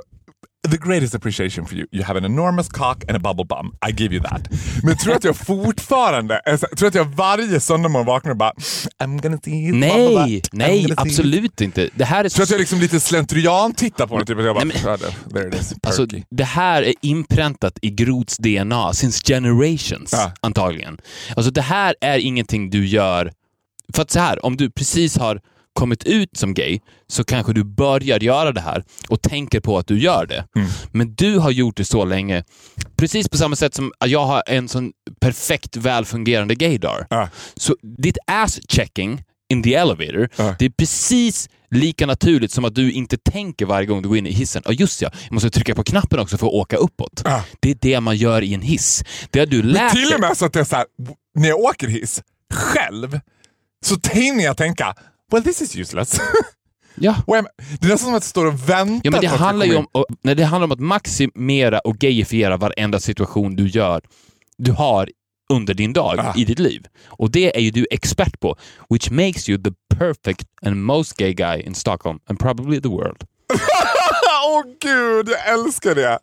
the 0.71 0.77
greatest 0.77 1.15
appreciation 1.15 1.67
for 1.67 1.75
you, 1.79 1.87
you 1.93 2.05
have 2.05 2.19
an 2.19 2.25
enormous 2.25 2.69
cock 2.69 3.05
and 3.09 3.17
a 3.17 3.19
bubble 3.21 3.45
bum. 3.45 3.75
I 3.89 3.93
give 4.03 4.15
you 4.15 4.25
that. 4.25 4.49
Men 4.83 4.97
tror 4.97 5.13
du 5.13 5.17
att 5.17 5.25
jag 5.25 5.37
fortfarande, 5.37 6.41
så- 6.61 6.77
tror 6.77 6.89
att 6.89 6.95
jag 6.95 7.05
varje 7.05 7.61
söndag 7.61 7.89
morgon 7.89 8.07
vaknar 8.07 8.31
och 8.31 8.37
bara 8.37 8.53
I'm 9.03 9.23
gonna 9.23 9.39
see 9.45 9.51
his 9.51 9.73
bubble 9.73 10.09
butt. 10.09 10.19
nej, 10.19 10.41
I'm 10.41 10.49
nej, 10.53 10.87
absolut 10.97 11.61
inte. 11.61 11.89
Det 11.95 12.05
här 12.05 12.25
är 12.25 12.29
Tror 12.29 12.39
du 12.39 12.43
att 12.45 12.51
jag 12.51 12.59
liksom 12.61 12.81
lite 12.81 13.01
slentrian 13.01 13.75
tittar 13.75 14.07
på 14.07 14.19
det? 14.19 14.25
Typ 14.25 14.39
att 14.39 14.45
jag 14.45 14.55
bara, 14.55 14.65
Nej, 14.65 14.77
men- 14.85 14.93
"Ah, 14.93 14.97
there- 14.97 15.49
it 15.49 15.61
is, 15.61 15.75
Alltså, 15.83 16.07
perky." 16.07 16.23
det 16.31 16.45
här 16.45 16.83
är 16.83 16.95
inpräntat 17.03 17.79
i 17.83 17.91
Groths 17.91 18.37
DNA 18.37 18.93
since 18.93 19.21
generations, 19.27 20.11
Ja. 20.13 20.33
antagligen. 20.41 20.99
Alltså 21.37 21.51
det 21.51 21.63
här 21.63 21.95
är 22.01 22.19
ingenting 22.19 22.71
du 22.71 22.87
gör... 22.87 23.33
För 23.95 24.03
att 24.03 24.11
så 24.11 24.21
här, 24.21 24.45
om 24.47 24.57
du 24.57 24.71
precis 24.71 25.17
har 25.19 25.41
kommit 25.77 26.05
ut 26.05 26.37
som 26.37 26.55
gay 26.55 26.79
så 27.09 27.25
kanske 27.25 27.53
du 27.53 27.65
börjar 27.65 28.21
göra 28.21 28.53
det 28.53 28.61
här 28.61 28.85
och 29.09 29.23
tänker 29.23 29.61
på 29.61 29.79
att 29.79 29.87
du 29.87 29.99
gör 29.99 30.27
det. 30.27 30.45
Mm. 30.57 30.69
Men 30.93 31.15
du 31.15 31.39
har 31.39 31.51
gjort 31.51 31.77
det 31.77 31.85
så 31.85 32.05
länge, 32.05 32.45
precis 32.97 33.29
på 33.29 33.37
samma 33.37 33.57
sätt 33.57 33.75
som 33.75 33.93
jag 34.05 34.27
har 34.27 34.43
en 34.47 34.69
sån 34.69 34.93
perfekt 35.21 35.77
välfungerande 35.77 36.55
gaydar. 36.55 37.07
Ja. 37.11 37.29
Så 37.57 37.77
ditt 37.99 38.19
ass-checking 38.27 39.23
in 39.53 39.63
the 39.63 39.75
elevator, 39.75 40.29
Ja. 40.37 40.55
det 40.59 40.65
är 40.65 40.71
precis 40.71 41.49
Lika 41.71 42.07
naturligt 42.07 42.53
som 42.53 42.65
att 42.65 42.75
du 42.75 42.93
inte 42.93 43.17
tänker 43.17 43.67
varje 43.67 43.87
gång 43.87 44.03
du 44.03 44.09
går 44.09 44.19
in 44.19 44.27
i 44.27 44.33
hissen. 44.33 44.63
Ja, 44.65 44.73
just 44.73 45.03
ja, 45.03 45.11
jag 45.25 45.33
måste 45.33 45.51
trycka 45.51 45.75
på 45.75 45.85
knappen 45.85 46.19
också 46.19 46.39
för 46.39 46.47
att 46.47 46.53
åka 46.53 46.77
uppåt. 46.77 47.23
Ja. 47.25 47.45
Det 47.61 47.71
är 47.71 47.77
det 47.81 48.01
man 48.01 48.17
gör 48.17 48.43
i 48.43 48.55
en 48.55 48.63
hiss. 48.63 49.05
Det 49.31 49.39
har 49.39 49.47
du 49.47 49.63
Men 49.63 49.73
lärt 49.73 49.93
till 49.93 50.15
och 50.15 50.21
med 50.21 50.37
så 50.37 50.47
att 50.47 50.53
det 50.53 50.61
är 50.61 50.65
så 50.65 50.77
här, 50.77 50.87
när 51.35 51.49
jag 51.49 51.59
åker 51.59 51.89
hiss 51.89 52.23
själv 52.55 53.21
så 53.85 53.97
tänker 53.97 54.45
jag 54.45 54.57
tänka 54.57 54.95
well 55.33 55.45
this 55.45 55.63
is 55.63 55.77
useless. 55.77 56.21
Ja. 56.99 57.17
Det 57.27 57.87
är 57.87 57.89
nästan 57.89 57.99
som 57.99 58.09
att 58.09 58.13
jag 58.15 58.23
står 58.23 58.47
och 58.47 58.69
väntar 58.69 59.01
Ja, 59.05 59.11
men 59.11 59.21
det 59.21 59.27
handlar 59.27 59.67
ju 59.67 59.77
om, 59.77 59.87
och- 59.93 60.07
nej, 60.23 60.35
det 60.35 60.45
handlar 60.45 60.65
om 60.65 60.73
att 60.73 60.81
maximera 60.81 61.79
och 61.79 61.97
gayifiera 61.99 62.57
varenda 62.57 63.01
situation 63.01 63.57
du 63.57 63.69
gör, 63.69 64.01
du 64.59 64.73
har 64.73 65.11
under 65.53 65.75
din 65.75 65.93
dag 65.93 66.19
Ah. 66.21 66.35
i 66.37 66.45
ditt 66.45 66.59
liv. 66.59 66.87
Och 67.07 67.31
det 67.31 67.57
är 67.57 67.61
ju 67.61 67.71
du 67.71 67.87
expert 67.91 68.41
på, 68.41 68.57
which 68.91 69.11
makes 69.11 69.49
you 69.49 69.63
the 69.63 69.71
perfect 69.97 70.47
and 70.67 70.77
most 70.77 71.17
gay 71.17 71.33
guy 71.35 71.61
in 71.61 71.75
Stockholm 71.75 72.19
and 72.29 72.39
probably 72.39 72.81
the 72.81 72.89
world. 72.89 73.25
Åh 74.47 74.63
gud, 74.81 75.29
jag 75.29 75.53
älskar 75.55 75.95
det! 75.95 76.19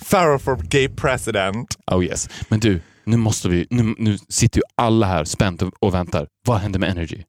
Farrow 0.00 0.38
for 0.38 0.56
gay 0.56 0.88
president. 0.88 1.76
Oh 1.86 2.04
yes. 2.04 2.28
Men 2.48 2.60
du, 2.60 2.80
nu 3.04 3.16
måste 3.16 3.48
vi, 3.48 3.66
nu, 3.70 3.94
nu 3.98 4.18
sitter 4.28 4.58
ju 4.58 4.62
alla 4.74 5.06
här 5.06 5.24
spänt 5.24 5.62
och, 5.62 5.72
och 5.80 5.94
väntar. 5.94 6.26
Vad 6.46 6.58
händer 6.58 6.78
med 6.80 6.90
Energy? 6.90 7.22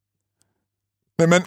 Nej 1.20 1.28
men, 1.28 1.42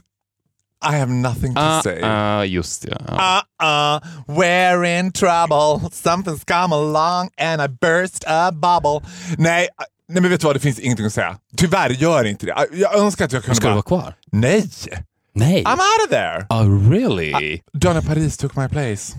I 0.92 0.96
have 0.98 1.12
nothing 1.12 1.54
to 1.54 1.60
Ah, 1.60 1.82
say. 1.82 2.00
ah, 2.02 2.44
just 2.44 2.82
det. 2.82 2.98
Ja. 3.08 3.42
Uh-uh, 3.62 4.00
we're 4.26 4.98
in 4.98 5.12
trouble. 5.12 5.88
Something's 5.92 6.44
come 6.44 6.74
along 6.74 7.30
and 7.40 7.62
I 7.62 7.68
burst 7.68 8.24
a 8.26 8.52
bubble. 8.52 9.08
Nej, 9.38 9.62
uh, 9.64 9.84
nej 10.08 10.22
men 10.22 10.30
vet 10.30 10.40
du 10.40 10.46
vad, 10.46 10.56
det 10.56 10.60
finns 10.60 10.78
ingenting 10.78 11.06
att 11.06 11.12
säga. 11.12 11.38
Tyvärr 11.56 11.90
gör 11.90 12.24
inte 12.24 12.46
det. 12.46 12.52
Uh, 12.52 12.80
Jag 12.80 12.94
önskar 12.98 13.24
att 13.24 13.32
jag 13.32 13.42
kunde 13.44 13.56
Ska 13.56 13.64
du 13.68 13.70
bara... 13.70 13.74
vara 13.74 13.82
kvar? 14.02 14.14
Nej! 14.32 14.70
Nej. 15.34 15.64
I'm 15.64 15.72
out 15.72 16.04
of 16.06 16.10
there! 16.10 16.46
Oh, 16.50 16.90
really? 16.90 17.60
Donna 17.72 18.02
Paris 18.02 18.36
took 18.36 18.56
my 18.56 18.68
place. 18.68 19.14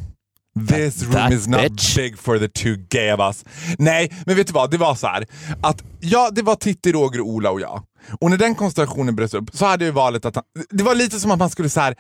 This 0.68 0.96
That- 0.96 1.04
room 1.04 1.14
that 1.14 1.32
is 1.34 1.48
not 1.48 1.62
bitch. 1.62 1.96
big 1.96 2.18
for 2.20 2.40
the 2.40 2.48
two 2.48 2.76
gay 2.90 3.12
of 3.14 3.20
us. 3.20 3.46
Nej, 3.78 4.12
men 4.26 4.36
vet 4.36 4.48
du 4.48 4.54
vad? 4.54 4.72
Det 4.72 4.78
var 4.78 4.96
så 4.96 5.08
här 5.08 5.26
att 5.62 5.84
ja, 6.00 6.30
det 6.32 6.42
var 6.42 6.56
Titti, 6.56 6.92
Roger, 6.92 7.22
Ola 7.22 7.52
och 7.52 7.62
jag. 7.62 7.84
Och 8.22 8.30
när 8.30 8.38
den 8.38 8.56
konstellationen 8.56 9.16
bröts 9.16 9.34
upp 9.34 9.50
så 9.54 9.66
hade 9.66 9.86
jag 9.86 9.94
valet 9.94 10.26
att 10.26 10.36
han, 10.36 10.44
det 10.70 10.84
var 10.84 10.96
lite 10.96 11.20
som 11.20 11.32
att 11.32 11.40
man 11.40 11.50
skulle 11.50 11.70
så 11.70 11.80
här 11.80 11.96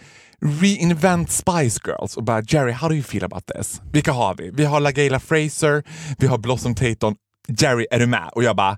reinvent 0.61 1.31
Spice 1.31 1.79
Girls 1.85 2.17
och 2.17 2.23
bara 2.23 2.41
Jerry, 2.41 2.71
how 2.71 2.87
do 2.89 2.93
you 2.95 3.03
feel 3.03 3.23
about 3.23 3.45
this? 3.45 3.81
Vilka 3.91 4.11
har 4.11 4.35
vi? 4.35 4.49
Vi 4.53 4.65
har 4.65 4.79
LaGayla 4.79 5.19
Fraser, 5.19 5.83
vi 6.17 6.27
har 6.27 6.37
Blossom 6.37 6.75
Tatum. 6.75 7.15
Jerry, 7.47 7.85
är 7.91 7.99
du 7.99 8.05
med? 8.05 8.29
Och 8.35 8.43
jag 8.43 8.55
bara, 8.55 8.77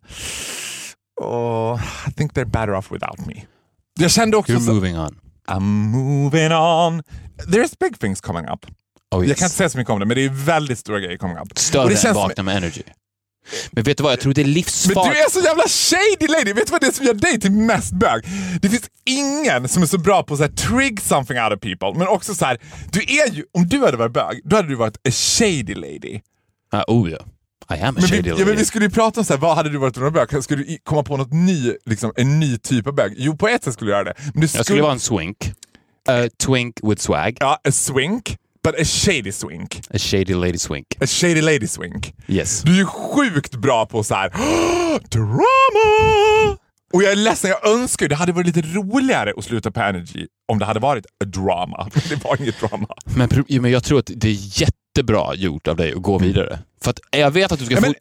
oh, 1.22 1.82
I 2.08 2.12
think 2.14 2.34
they're 2.34 2.46
better 2.52 2.74
off 2.74 2.92
without 2.92 3.26
me. 3.28 3.44
Jag 4.00 4.12
kände 4.12 4.38
också 4.38 4.54
You're 4.54 4.74
moving 4.74 5.00
on. 5.00 5.20
I'm 5.48 5.60
moving 5.92 6.52
on. 6.52 7.04
There's 7.48 7.74
big 7.80 8.00
things 8.00 8.22
coming 8.22 8.46
up. 8.46 8.66
Oh, 9.12 9.22
yes. 9.22 9.30
Jag 9.30 9.38
kan 9.38 9.46
inte 9.46 9.56
säga 9.56 9.70
så 9.70 9.78
mycket 9.78 9.92
om 9.94 10.00
det, 10.00 10.06
men 10.06 10.16
det 10.18 10.26
är 10.26 10.30
väldigt 10.30 10.80
stora 10.80 11.00
grejer 11.00 11.18
coming 11.18 11.38
up. 11.38 11.60
Känns 11.60 12.02
som- 12.02 12.14
Vakna 12.14 12.44
med 12.44 12.58
Energy. 12.58 12.82
Men 13.72 13.84
vet 13.84 13.98
du 13.98 14.04
vad, 14.04 14.12
jag 14.14 14.20
tror 14.20 14.34
det 14.34 14.42
är 14.42 14.46
Men 14.46 14.54
livsfarligt. 14.54 15.16
du 15.16 15.22
är 15.24 15.30
så 15.30 15.40
jävla 15.48 15.64
shady 15.68 16.28
lady! 16.28 16.54
Vet 16.54 16.66
du 16.68 16.72
vad 16.72 16.82
det 16.82 16.88
är 16.88 16.92
som 16.92 17.06
gör 17.06 17.14
dig 17.14 17.40
till 17.40 17.52
mest 17.52 17.94
bög? 17.94 18.24
Det 18.62 18.70
finns 18.70 18.90
ingen 19.06 19.68
som 19.68 19.82
är 19.84 19.88
så 19.88 19.98
bra 19.98 20.24
på 20.24 20.34
att 20.34 20.38
så 20.38 20.44
här, 20.44 20.52
trig 20.52 21.02
something 21.02 21.40
out 21.40 21.54
of 21.54 21.60
people, 21.60 22.00
men 22.00 22.08
också 22.08 22.36
så 22.36 22.46
här, 22.46 22.58
du 22.92 23.00
är 23.00 23.32
ju, 23.34 23.44
om 23.54 23.68
du 23.68 23.80
hade 23.80 23.98
varit 23.98 24.14
bög, 24.14 24.42
då 24.44 24.56
hade 24.56 24.68
du 24.68 24.76
varit 24.76 24.98
a 25.08 25.12
shady 25.12 25.74
lady. 25.76 26.20
Ah, 26.72 26.84
oh 26.88 27.12
ja. 27.12 27.18
I 27.76 27.80
am 27.82 27.90
a 27.90 27.92
Men 28.00 28.04
shady 28.10 28.22
vi, 28.22 28.30
ja, 28.30 28.34
lady. 28.36 28.46
men 28.46 28.58
vi 28.58 28.66
skulle 28.66 28.86
ju 28.86 28.92
prata 28.92 29.20
om 29.20 29.26
så 29.26 29.34
här, 29.34 29.40
vad 29.40 29.56
hade 29.56 29.70
du 29.70 29.78
varit 29.78 29.98
om 29.98 30.04
du 30.04 30.10
var 30.10 30.26
bög? 30.28 30.44
Skulle 30.44 30.64
du 30.64 30.78
komma 30.84 31.04
på 31.04 31.18
något 31.18 31.34
ny, 31.34 31.74
liksom, 31.86 32.12
en 32.16 32.40
ny 32.40 32.58
typ 32.58 32.88
av 32.88 32.94
bög? 32.94 33.14
Jo, 33.18 33.38
på 33.38 33.48
ett 33.48 33.64
sätt 33.64 33.74
skulle 33.74 33.92
du 33.92 33.96
göra 33.96 34.04
det. 34.04 34.14
Men 34.34 34.42
du 34.42 34.48
skulle, 34.48 34.60
Jag 34.60 34.66
skulle 34.66 34.82
vara 34.82 34.92
en 34.94 35.00
swink. 35.00 35.52
A 36.10 36.30
twink 36.46 36.80
with 36.84 37.02
swag. 37.02 37.38
Ja, 37.40 37.60
a 37.68 37.72
swink, 37.72 38.38
but 38.66 38.82
a 38.82 38.86
shady 38.86 39.32
swink. 39.32 39.82
A 39.94 39.98
shady 39.98 40.34
lady 40.34 40.58
swink. 40.58 40.86
A 41.02 41.08
shady 41.08 41.42
lady 41.42 41.68
swink. 41.68 42.14
Yes. 42.28 42.62
Du 42.62 42.72
är 42.72 42.78
ju 42.78 42.86
sjukt 42.86 43.56
bra 43.56 43.86
på 43.86 44.04
så 44.04 44.16
här 44.16 44.30
drama! 45.10 46.58
Och 46.94 47.04
jag 47.04 47.12
är 47.12 47.16
ledsen, 47.16 47.50
jag 47.50 47.68
önskar 47.74 48.08
det 48.08 48.16
hade 48.16 48.32
varit 48.32 48.48
lite 48.48 48.62
roligare 48.62 49.34
att 49.38 49.44
sluta 49.44 49.72
på 49.72 49.80
Energy 49.80 50.28
om 50.48 50.60
det 50.60 50.66
hade 50.66 50.80
varit 50.80 51.06
a 51.06 51.26
drama. 51.26 51.90
Det 52.10 52.24
var 52.24 52.42
inget 52.42 52.60
drama. 52.60 52.88
Men, 53.06 53.30
men 53.62 53.72
jag 53.72 53.84
tror 53.84 54.00
att 54.00 54.12
det 54.16 54.28
är 54.28 54.62
jättebra 54.62 55.36
gjort 55.36 55.68
av 55.68 55.76
dig 55.76 55.94
att 55.94 56.02
gå 56.02 56.18
vidare. 56.18 56.60
För 56.84 56.92
att 56.92 57.00
jag 57.12 57.32
vet 57.32 57.52
att 57.52 57.60
du 57.60 57.66
ska... 57.66 57.76
Ja, 57.76 57.82
men, 57.82 57.94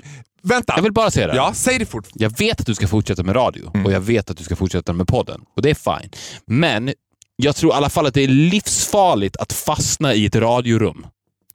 vänta! 0.42 0.72
jag 0.76 0.82
vill 0.82 0.92
bara 0.92 1.10
säga 1.10 1.26
det. 1.26 1.36
Ja, 1.36 1.52
säg 1.54 1.78
det 1.78 1.86
fort. 1.86 2.08
Jag 2.14 2.38
vet 2.38 2.60
att 2.60 2.66
du 2.66 2.74
ska 2.74 2.88
fortsätta 2.88 3.22
med 3.22 3.36
radio 3.36 3.84
och 3.84 3.92
jag 3.92 4.00
vet 4.00 4.30
att 4.30 4.36
du 4.36 4.44
ska 4.44 4.56
fortsätta 4.56 4.92
med 4.92 5.08
podden. 5.08 5.40
Och 5.56 5.62
det 5.62 5.70
är 5.70 5.74
fine. 5.74 6.10
Men 6.46 6.92
jag 7.36 7.56
tror 7.56 7.72
i 7.72 7.76
alla 7.76 7.90
fall 7.90 8.06
att 8.06 8.14
det 8.14 8.24
är 8.24 8.28
livsfarligt 8.28 9.36
att 9.36 9.52
fastna 9.52 10.14
i 10.14 10.26
ett 10.26 10.36
radiorum. 10.36 11.06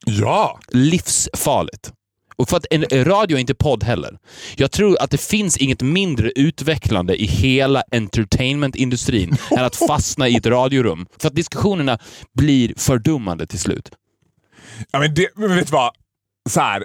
Ja! 0.06 0.60
Livsfarligt. 0.68 1.92
Och 2.36 2.50
för 2.50 2.58
att 2.58 2.66
en 2.70 3.06
radio 3.06 3.38
är 3.38 3.42
inte 3.42 3.56
podd 3.56 3.84
heller. 3.84 4.18
Jag 4.56 4.72
tror 4.72 5.02
att 5.02 5.12
det 5.12 5.22
finns 5.22 5.58
inget 5.58 5.82
mindre 5.82 6.32
utvecklande 6.36 7.22
i 7.22 7.26
hela 7.26 7.84
entertainmentindustrin 7.92 9.38
än 9.58 9.66
att 9.66 9.76
fastna 9.76 10.28
i 10.28 10.36
ett 10.36 10.46
radiorum. 10.46 11.06
För 11.20 11.28
att 11.28 11.36
diskussionerna 11.36 12.00
blir 12.34 12.74
fördummande 12.78 13.48
till 13.48 13.60
slut. 13.60 13.92
ja 14.92 15.00
men, 15.00 15.14
det, 15.14 15.28
men 15.36 15.56
vet 15.56 15.68
du 15.68 15.72
vad? 15.72 15.92
Så 16.50 16.60
här, 16.60 16.84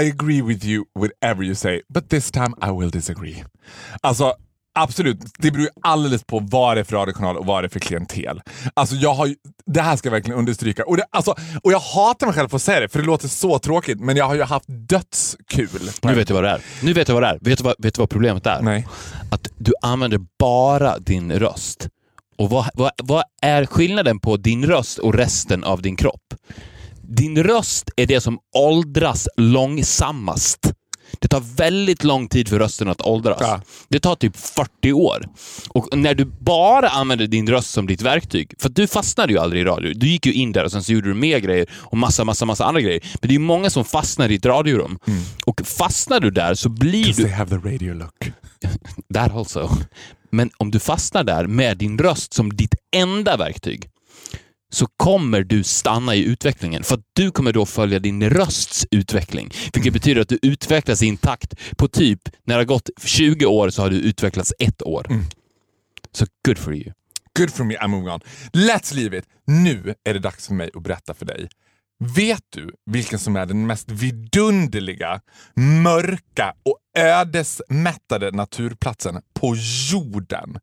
I 0.00 0.10
agree 0.10 0.42
with 0.42 0.66
you 0.66 0.84
whatever 0.98 1.44
you 1.44 1.54
say, 1.54 1.82
but 1.94 2.08
this 2.08 2.30
time 2.30 2.54
I 2.62 2.80
will 2.80 2.90
disagree. 2.90 3.44
Alltså, 4.00 4.34
absolut. 4.74 5.18
Det 5.38 5.50
beror 5.50 5.64
ju 5.64 5.70
alldeles 5.82 6.24
på 6.24 6.38
vad 6.38 6.76
det 6.76 6.80
är 6.80 6.84
för 6.84 6.96
radiokanal 6.96 7.36
och 7.36 7.46
vad 7.46 7.62
det 7.62 7.66
är 7.66 7.68
för 7.68 7.80
klientel. 7.80 8.40
Alltså, 8.74 8.94
jag 8.94 9.14
har 9.14 9.26
ju, 9.26 9.34
det 9.66 9.80
här 9.80 9.96
ska 9.96 10.06
jag 10.06 10.12
verkligen 10.12 10.38
understryka. 10.38 10.84
Och, 10.84 10.96
det, 10.96 11.04
alltså, 11.10 11.34
och 11.62 11.72
jag 11.72 11.78
hatar 11.78 12.26
mig 12.26 12.34
själv 12.34 12.48
för 12.48 12.56
att 12.56 12.62
säga 12.62 12.80
det, 12.80 12.88
för 12.88 12.98
det 12.98 13.04
låter 13.04 13.28
så 13.28 13.58
tråkigt, 13.58 14.00
men 14.00 14.16
jag 14.16 14.24
har 14.24 14.34
ju 14.34 14.42
haft 14.42 14.66
dödskul. 14.68 15.90
Nu 16.02 16.14
vet 16.14 16.28
du 16.28 16.34
vad 16.34 16.44
det 16.44 16.50
är. 16.50 16.60
Nu 16.82 16.92
vet 16.92 17.06
du 17.06 17.12
vad 17.12 17.22
det 17.22 17.28
är. 17.28 17.38
Vet 17.40 17.58
du 17.58 17.64
vad, 17.64 17.74
vet 17.78 17.94
du 17.94 17.98
vad 17.98 18.10
problemet 18.10 18.46
är? 18.46 18.62
Nej. 18.62 18.86
Att 19.30 19.48
du 19.58 19.72
använder 19.82 20.20
bara 20.38 20.98
din 20.98 21.32
röst. 21.32 21.88
Och 22.38 22.50
vad, 22.50 22.70
vad, 22.74 22.90
vad 23.02 23.22
är 23.42 23.66
skillnaden 23.66 24.20
på 24.20 24.36
din 24.36 24.66
röst 24.66 24.98
och 24.98 25.14
resten 25.14 25.64
av 25.64 25.82
din 25.82 25.96
kropp? 25.96 26.34
Din 27.02 27.44
röst 27.44 27.90
är 27.96 28.06
det 28.06 28.20
som 28.20 28.38
åldras 28.56 29.28
långsammast. 29.36 30.72
Det 31.24 31.28
tar 31.28 31.40
väldigt 31.56 32.04
lång 32.04 32.28
tid 32.28 32.48
för 32.48 32.58
rösten 32.58 32.88
att 32.88 33.00
åldras. 33.00 33.38
Ja. 33.40 33.60
Det 33.88 34.00
tar 34.00 34.14
typ 34.14 34.36
40 34.36 34.92
år. 34.92 35.28
Och 35.68 35.98
när 35.98 36.14
du 36.14 36.24
bara 36.24 36.88
använder 36.88 37.26
din 37.26 37.48
röst 37.48 37.70
som 37.70 37.86
ditt 37.86 38.02
verktyg, 38.02 38.54
för 38.58 38.68
du 38.68 38.86
fastnade 38.86 39.32
ju 39.32 39.38
aldrig 39.38 39.62
i 39.62 39.64
radio. 39.64 39.92
Du 39.94 40.06
gick 40.08 40.26
ju 40.26 40.32
in 40.32 40.52
där 40.52 40.64
och 40.64 40.72
sen 40.72 40.82
så 40.82 40.92
gjorde 40.92 41.08
du 41.08 41.14
mer 41.14 41.38
grejer 41.38 41.66
och 41.72 41.98
massa, 41.98 42.24
massa, 42.24 42.44
massa 42.44 42.64
andra 42.64 42.80
grejer. 42.80 43.00
Men 43.20 43.28
det 43.28 43.34
är 43.34 43.38
många 43.38 43.70
som 43.70 43.84
fastnar 43.84 44.30
i 44.30 44.34
ett 44.34 44.46
radiorum. 44.46 44.98
Och 45.46 45.60
fastnar 45.64 46.20
du 46.20 46.30
där 46.30 46.54
så 46.54 46.68
blir 46.68 47.04
du... 47.04 47.12
they 47.12 47.30
have 47.30 47.50
the 47.50 47.68
radio 47.68 47.94
look. 47.94 48.32
That 49.14 49.34
also. 49.34 49.70
Men 50.30 50.50
om 50.56 50.70
du 50.70 50.78
fastnar 50.78 51.24
där 51.24 51.46
med 51.46 51.78
din 51.78 51.98
röst 51.98 52.32
som 52.34 52.56
ditt 52.56 52.74
enda 52.96 53.36
verktyg 53.36 53.88
så 54.72 54.86
kommer 54.96 55.42
du 55.42 55.62
stanna 55.64 56.14
i 56.14 56.24
utvecklingen. 56.24 56.82
För 56.82 56.94
att 56.94 57.04
du 57.12 57.30
kommer 57.30 57.52
då 57.52 57.66
följa 57.66 57.98
din 57.98 58.30
rösts 58.30 58.86
utveckling. 58.90 59.50
Vilket 59.72 59.92
betyder 59.92 60.20
att 60.20 60.28
du 60.28 60.38
utvecklas 60.42 61.02
i 61.02 61.08
en 61.08 61.16
takt 61.16 61.54
på 61.76 61.88
typ, 61.88 62.20
när 62.44 62.54
det 62.54 62.60
har 62.60 62.64
gått 62.64 62.90
20 63.04 63.46
år 63.46 63.70
så 63.70 63.82
har 63.82 63.90
du 63.90 63.96
utvecklats 63.96 64.52
ett 64.58 64.82
år. 64.82 65.06
Så 66.12 66.26
good 66.46 66.58
for 66.58 66.74
you. 66.74 66.92
Good 67.38 67.50
for 67.50 67.64
me, 67.64 67.76
I'm 67.76 67.88
moving 67.88 68.10
on. 68.10 68.20
Let's 68.52 68.94
leave 68.94 69.18
it. 69.18 69.24
Nu 69.46 69.94
är 70.04 70.14
det 70.14 70.20
dags 70.20 70.46
för 70.46 70.54
mig 70.54 70.70
att 70.74 70.82
berätta 70.82 71.14
för 71.14 71.26
dig. 71.26 71.48
Vet 72.16 72.42
du 72.50 72.74
vilken 72.86 73.18
som 73.18 73.36
är 73.36 73.46
den 73.46 73.66
mest 73.66 73.90
vidunderliga, 73.90 75.20
mörka 75.82 76.54
och 76.64 76.78
ödesmättade 76.98 78.30
naturplatsen 78.30 79.22
på 79.40 79.54
jorden? 79.92 80.58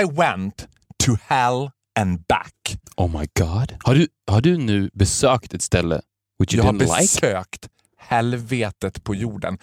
I 0.00 0.16
went 0.16 0.68
to 1.04 1.16
hell 1.22 1.70
and 2.00 2.20
back. 2.28 2.78
Oh 2.96 3.20
my 3.20 3.26
god. 3.38 3.76
Har 3.84 3.94
du, 3.94 4.08
har 4.30 4.40
du 4.40 4.56
nu 4.56 4.90
besökt 4.94 5.54
ett 5.54 5.62
ställe 5.62 6.00
which 6.38 6.54
you 6.54 6.64
Jag 6.64 6.72
har 6.72 6.72
didn't 6.72 6.82
like? 6.82 7.00
besökt 7.00 7.68
helvetet 7.98 9.04
på 9.04 9.14
jorden. 9.14 9.58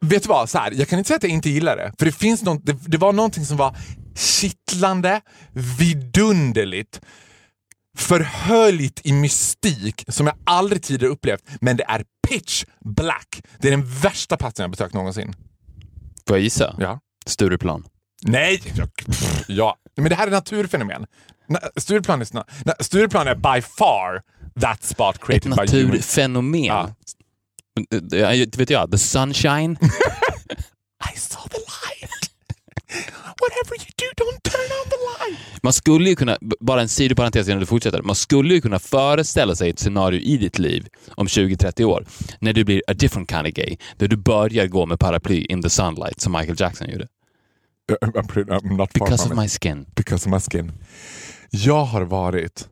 Vet 0.00 0.22
du 0.22 0.28
vad? 0.28 0.50
Så 0.50 0.58
här, 0.58 0.72
jag 0.72 0.88
kan 0.88 0.98
inte 0.98 1.08
säga 1.08 1.16
att 1.16 1.22
jag 1.22 1.32
inte 1.32 1.50
gillar 1.50 1.76
det. 1.76 1.92
För 1.98 2.06
det, 2.06 2.12
finns 2.12 2.42
något, 2.42 2.66
det, 2.66 2.72
det 2.86 2.98
var 2.98 3.12
någonting 3.12 3.44
som 3.46 3.56
var 3.56 3.76
kittlande, 4.16 5.20
vidunderligt, 5.78 7.00
förhöljt 7.98 9.00
i 9.04 9.12
mystik 9.12 10.04
som 10.08 10.26
jag 10.26 10.36
aldrig 10.44 10.82
tidigare 10.82 11.12
upplevt. 11.12 11.42
Men 11.60 11.76
det 11.76 11.84
är 11.84 12.04
pitch 12.28 12.64
black. 12.84 13.42
Det 13.58 13.68
är 13.68 13.70
den 13.72 13.86
värsta 14.00 14.36
platsen 14.36 14.62
jag 14.62 14.70
besökt 14.70 14.94
någonsin. 14.94 15.34
Får 16.26 16.36
jag 16.36 16.44
gissa? 16.44 16.76
Ja. 16.78 17.00
Stureplan. 17.26 17.84
Nej! 18.22 18.62
Jag, 18.74 18.94
pff, 18.94 19.44
ja. 19.48 19.76
Men 19.96 20.08
det 20.08 20.14
här 20.14 20.26
är 20.26 20.30
naturfenomen. 20.30 21.06
Na- 21.48 21.68
Stureplan 21.80 22.20
är, 22.22 22.82
Stureplan 22.82 23.28
är 23.28 23.34
by 23.34 23.62
far 23.62 24.22
that 24.60 24.82
spot 24.84 25.14
Ett 25.14 25.20
created 25.22 25.42
by 25.50 25.56
humans. 25.56 25.72
naturfenomen. 25.72 26.64
Ja. 26.64 26.90
Inte 28.34 28.58
vet 28.58 28.70
jag, 28.70 28.90
the 28.90 28.98
sunshine. 28.98 29.72
I 31.14 31.18
saw 31.18 31.48
the 31.50 31.58
light. 31.58 32.30
Whatever 33.40 33.76
you 33.76 33.90
do, 33.96 34.24
don't 34.24 34.40
turn 34.50 34.70
on 34.84 34.90
the 34.90 34.96
Man 35.62 35.72
skulle 35.72 36.08
ju 36.08 36.16
kunna, 36.16 36.38
bara 36.60 36.80
en 36.80 36.88
sidoparentes 36.88 37.48
innan 37.48 37.60
du 37.60 37.66
fortsätter, 37.66 38.02
man 38.02 38.16
skulle 38.16 38.54
ju 38.54 38.60
kunna 38.60 38.78
föreställa 38.78 39.54
sig 39.56 39.70
ett 39.70 39.78
scenario 39.78 40.20
i 40.20 40.36
ditt 40.36 40.58
liv 40.58 40.88
om 41.14 41.26
20-30 41.26 41.84
år, 41.84 42.06
när 42.38 42.52
du 42.52 42.64
blir 42.64 42.82
a 42.86 42.94
different 42.94 43.30
kind 43.30 43.46
of 43.46 43.52
gay, 43.52 43.76
där 43.96 44.08
du 44.08 44.16
börjar 44.16 44.66
gå 44.66 44.86
med 44.86 44.98
paraply 45.00 45.44
in 45.44 45.62
the 45.62 45.70
sunlight 45.70 46.20
som 46.20 46.32
Michael 46.32 46.56
Jackson 46.60 46.90
gjorde. 46.90 47.06
I'm, 48.02 48.26
pretty, 48.26 48.50
I'm 48.50 48.76
not 48.76 48.90
far 48.98 49.06
Because 49.08 49.22
from 49.22 49.38
of 49.38 49.38
it. 49.38 49.42
my 49.42 49.48
skin. 49.48 49.86
Because 49.96 50.28
of 50.28 50.32
my 50.32 50.40
skin. 50.40 50.72
Jag 51.50 51.84
har 51.84 52.02
varit 52.02 52.68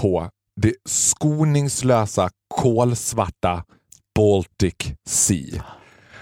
på 0.00 0.30
det 0.60 0.74
skoningslösa 0.84 2.30
kolsvarta 2.48 3.64
Baltic 4.14 4.74
Sea. 5.06 5.64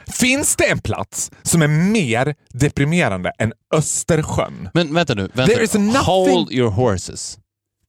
Finns 0.06 0.56
det 0.56 0.64
en 0.70 0.78
plats 0.78 1.30
som 1.42 1.62
är 1.62 1.68
mer 1.68 2.34
deprimerande 2.48 3.32
än 3.38 3.52
Östersjön? 3.74 4.68
Men 4.74 4.94
vänta 4.94 5.14
nu, 5.14 5.22
vänta 5.22 5.46
There 5.46 5.56
nu. 5.56 5.62
is 5.64 5.74
nothing- 5.74 6.02
Hold 6.04 6.52
your 6.52 6.70
horses. 6.70 7.38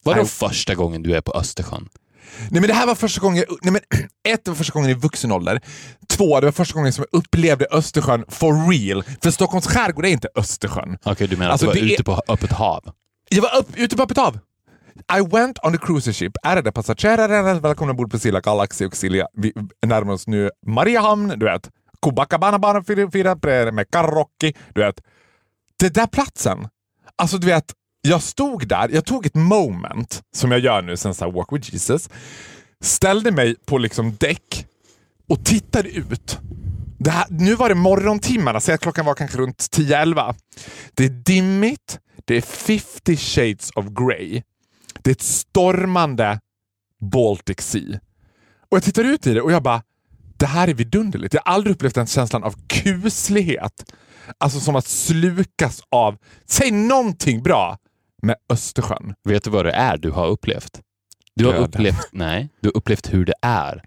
Vadå 0.04 0.22
I- 0.22 0.26
första 0.26 0.76
gången 0.76 1.04
du 1.04 1.16
är 1.16 1.22
på 1.22 1.32
Östersjön? 1.32 1.90
Nej 2.52 2.62
men 2.62 2.68
det 2.68 2.74
här 2.74 2.88
var 2.88 2.96
första 2.96 3.22
gången, 3.22 3.44
nej 3.62 3.72
men, 3.72 3.82
ett 4.28 4.46
det 4.46 4.52
var 4.52 4.56
första 4.56 4.74
gången 4.74 4.90
i 4.90 4.94
vuxen 4.94 5.32
ålder. 5.32 5.62
Två, 6.08 6.40
det 6.40 6.46
var 6.48 6.52
första 6.52 6.74
gången 6.74 6.94
som 6.94 7.06
jag 7.12 7.20
upplevde 7.20 7.68
Östersjön 7.72 8.26
for 8.28 8.70
real. 8.70 9.04
För 9.24 9.32
Stockholms 9.32 9.68
skärgård 9.68 10.06
är 10.06 10.10
inte 10.10 10.28
Östersjön. 10.36 10.98
Okej, 11.04 11.28
du 11.28 11.38
menar 11.38 11.52
Alltså, 11.52 11.68
att 11.68 11.74
du 11.74 11.80
var 11.82 11.94
ute 11.94 12.04
på 12.04 12.22
öppet 12.28 12.52
hav? 12.52 12.84
Jag 13.30 13.42
var 13.42 13.58
upp, 13.58 13.68
ute 13.76 13.96
på 13.96 14.04
öppet 14.04 14.18
hav. 14.18 14.40
I 15.18 15.22
went 15.32 15.60
on 15.64 15.72
the 15.72 15.78
cruiser 15.86 16.12
ship. 16.12 16.34
Ärade 16.44 16.72
passagerare, 16.72 17.60
välkomna 17.60 17.92
ombord 17.92 18.12
på 18.12 18.20
Silja 18.20 18.40
Galaxy 18.40 18.86
och 18.86 18.96
Silja. 18.96 19.28
Vi 19.34 19.54
närmar 19.86 20.14
oss 20.14 20.28
nu 20.28 20.50
Mariehamn, 20.68 21.34
du 21.40 21.46
vet. 21.46 21.70
Fyra 23.12 23.36
pre- 23.36 23.72
med 23.72 23.92
karaoke, 23.92 24.54
du 24.76 24.82
vet. 24.82 24.96
Det 25.80 25.90
där 25.94 26.08
platsen, 26.08 26.68
alltså 27.16 27.38
du 27.38 27.48
vet, 27.48 27.66
jag 28.06 28.22
stod 28.22 28.68
där, 28.68 28.90
jag 28.94 29.06
tog 29.06 29.26
ett 29.26 29.36
moment, 29.36 30.24
som 30.36 30.52
jag 30.52 30.60
gör 30.60 30.82
nu 30.82 30.98
sen 30.98 31.14
så 31.14 31.26
här 31.26 31.32
Walk 31.32 31.52
with 31.52 31.74
Jesus, 31.74 32.10
ställde 32.82 33.32
mig 33.32 33.56
på 33.66 33.78
liksom 33.78 34.16
däck 34.16 34.66
och 35.30 35.46
tittade 35.46 35.90
ut. 35.90 36.40
Det 37.00 37.10
här, 37.10 37.26
nu 37.30 37.56
var 37.56 37.70
det 37.70 37.76
morgontimmarna, 37.76 38.60
så 38.60 38.78
klockan 38.78 39.06
var 39.06 39.14
kanske 39.14 39.38
runt 39.38 39.58
10-11. 39.58 40.36
Det 40.94 41.06
är 41.06 41.10
dimmigt, 41.10 42.00
det 42.26 42.38
är 42.38 42.42
50 42.42 43.18
shades 43.18 43.72
of 43.76 43.86
grey. 43.86 44.42
Det 45.02 45.10
är 45.10 45.12
ett 45.12 45.22
stormande 45.22 46.40
Baltic 47.12 47.60
Sea. 47.60 48.00
Och 48.70 48.78
jag 48.78 48.84
tittar 48.84 49.04
ut 49.04 49.28
i 49.28 49.34
det 49.34 49.42
och 49.42 49.52
jag 49.52 49.64
bara, 49.64 49.82
det 50.38 50.46
här 50.46 50.68
är 50.68 50.74
vidunderligt. 50.74 51.34
Jag 51.34 51.42
har 51.46 51.54
aldrig 51.54 51.76
upplevt 51.76 51.96
den 51.96 52.08
känslan 52.08 52.44
av 52.44 52.56
kuslighet. 52.68 53.92
Alltså 54.38 54.60
som 54.60 54.76
att 54.76 54.88
slukas 54.88 55.82
av, 55.90 56.18
säg 56.46 56.72
någonting 56.72 57.44
bra 57.44 57.78
med 58.26 58.36
Östersjön. 58.50 59.14
Vet 59.24 59.44
du 59.44 59.50
vad 59.50 59.66
det 59.66 59.72
är 59.72 59.98
du 59.98 60.12
har 60.12 60.28
upplevt? 60.28 60.80
Du 61.36 61.46
har 61.46 61.54
upplevt, 61.54 61.96
nej, 62.12 62.50
du 62.62 62.68
har 62.70 62.78
upplevt 62.78 63.14
hur 63.14 63.26
det 63.26 63.34
är 63.42 63.82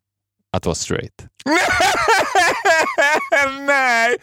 att 0.52 0.66
vara 0.66 0.74
straight. 0.74 1.26
Nej! 3.66 4.16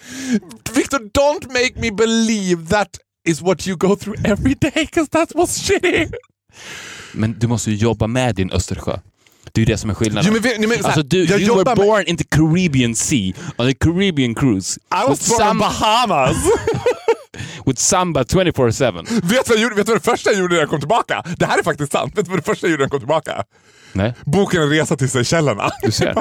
Victor, 0.76 1.00
don't 1.00 1.48
make 1.48 1.72
me 1.76 1.92
believe 1.92 2.68
that 2.70 2.90
is 3.28 3.42
what 3.42 3.68
you 3.68 3.78
go 3.78 3.96
through 3.96 4.18
every 4.26 4.54
day, 4.56 4.72
because 4.86 5.10
that 5.12 5.32
was 5.36 5.58
shitty. 5.60 6.08
Men 7.14 7.36
du 7.40 7.48
måste 7.48 7.72
ju 7.72 7.78
jobba 7.78 8.08
med 8.08 8.36
din 8.36 8.52
Östersjö. 8.52 9.00
Det 9.52 9.62
är 9.62 9.66
ju 9.66 9.74
det 9.74 9.78
som 9.78 9.90
är 9.90 9.94
skillnaden. 9.94 10.34
Jo, 10.36 10.42
men 10.60 10.70
men 10.70 10.86
alltså 10.86 11.04
du, 11.04 11.26
jag 11.26 11.30
you 11.30 11.40
were 11.40 11.46
jobbar 11.60 11.76
med- 11.76 11.86
born 11.86 12.04
in 12.08 12.18
the 12.18 12.24
Caribbean 12.24 12.96
Sea, 12.96 13.34
on 13.58 13.70
a 13.70 13.74
Caribbean 13.80 14.36
cruise. 14.36 14.80
I 14.92 15.10
was 15.10 15.30
born 15.30 15.42
in 15.42 15.48
sam- 15.48 15.60
Bahamas. 15.60 16.38
with 17.66 17.80
samba 17.80 18.24
24-7. 18.24 19.04
vet, 19.04 19.22
du 19.22 19.28
vad 19.28 19.44
jag 19.48 19.60
gjorde, 19.60 19.76
vet 19.76 19.88
vad 19.88 19.98
det 19.98 20.12
första 20.12 20.30
jag 20.30 20.40
gjorde 20.40 20.54
när 20.54 20.62
jag 20.62 20.70
kom 20.70 20.80
tillbaka? 20.80 21.24
Det 21.38 21.46
här 21.46 21.60
är 21.60 21.64
faktiskt 21.64 21.92
sant. 21.92 22.18
Vet 22.18 22.26
du 22.26 22.30
vad 22.32 22.40
det 22.40 22.46
första 22.46 22.68
jag 22.68 22.72
gjorde 22.72 22.82
när 22.82 22.86
jag 22.86 22.92
kom 22.92 23.00
tillbaka? 23.00 23.44
Nej, 23.96 24.14
Boken 24.26 24.62
En 24.62 24.70
resa 24.70 24.96
till 24.98 25.10
Seychellerna. 25.10 25.70
du 25.84 25.92
ser. 25.92 26.16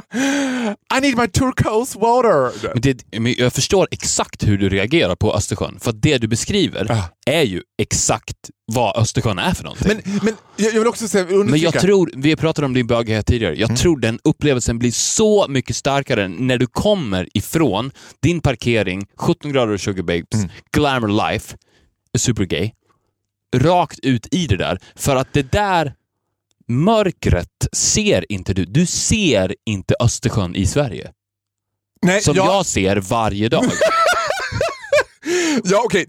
I 0.97 1.01
need 1.01 1.17
my 1.19 1.29
turquoise 1.29 1.99
water. 1.99 2.69
Men 2.73 2.81
det, 2.83 3.21
men 3.21 3.35
jag 3.39 3.53
förstår 3.53 3.89
exakt 3.91 4.47
hur 4.47 4.59
du 4.59 4.69
reagerar 4.69 5.17
på 5.17 5.35
Östersjön, 5.35 5.79
för 5.81 5.93
det 5.93 6.19
du 6.19 6.29
beskriver 6.29 6.87
Ah. 6.93 7.03
är 7.27 7.43
ju 7.43 7.63
exakt 7.79 8.51
vad 8.73 8.97
Östersjön 8.97 9.39
är 9.39 9.55
för 9.55 9.65
någonting. 9.65 10.01
Men, 10.05 10.21
men 10.23 10.35
jag 10.57 10.73
vill 10.73 10.87
också 10.87 11.09
säga, 11.09 11.25
Men 11.25 11.61
jag 11.61 11.81
tror, 11.81 12.11
vi 12.17 12.37
pratade 12.37 12.67
om 12.67 12.75
din 12.75 12.87
bögighet 12.87 13.27
tidigare, 13.27 13.55
jag 13.57 13.77
tror 13.77 13.99
den 14.01 14.19
upplevelsen 14.25 14.79
blir 14.79 14.93
så 14.93 15.47
mycket 15.49 15.77
starkare 15.77 16.29
när 16.29 16.59
du 16.59 16.67
kommer 16.67 17.29
ifrån 17.35 17.91
din 18.23 18.41
parkering, 18.41 19.07
17 19.17 19.53
grader 19.53 19.73
och 19.73 19.81
sugar 19.81 20.03
babes, 20.03 20.47
glamour 20.73 21.31
life, 21.33 21.57
supergay, 22.19 22.73
rakt 23.57 23.99
ut 24.03 24.35
i 24.35 24.47
det 24.47 24.57
där. 24.57 24.79
För 24.97 25.17
att 25.17 25.33
det 25.33 25.53
där 25.53 25.95
mörkret 26.69 27.67
ser 27.73 28.33
inte 28.33 28.55
du. 28.55 28.65
Du 28.65 28.87
ser 28.87 29.55
inte 29.67 29.95
Östersjön 30.01 30.57
i 30.57 30.67
Sverige. 30.67 31.13
Nej, 32.03 32.23
Som 32.23 32.37
jag, 32.37 32.47
jag 32.47 32.67
ser 32.67 32.97
varje 32.97 33.49
dag. 33.49 33.65
Ja, 35.65 35.83
okej. 35.85 36.07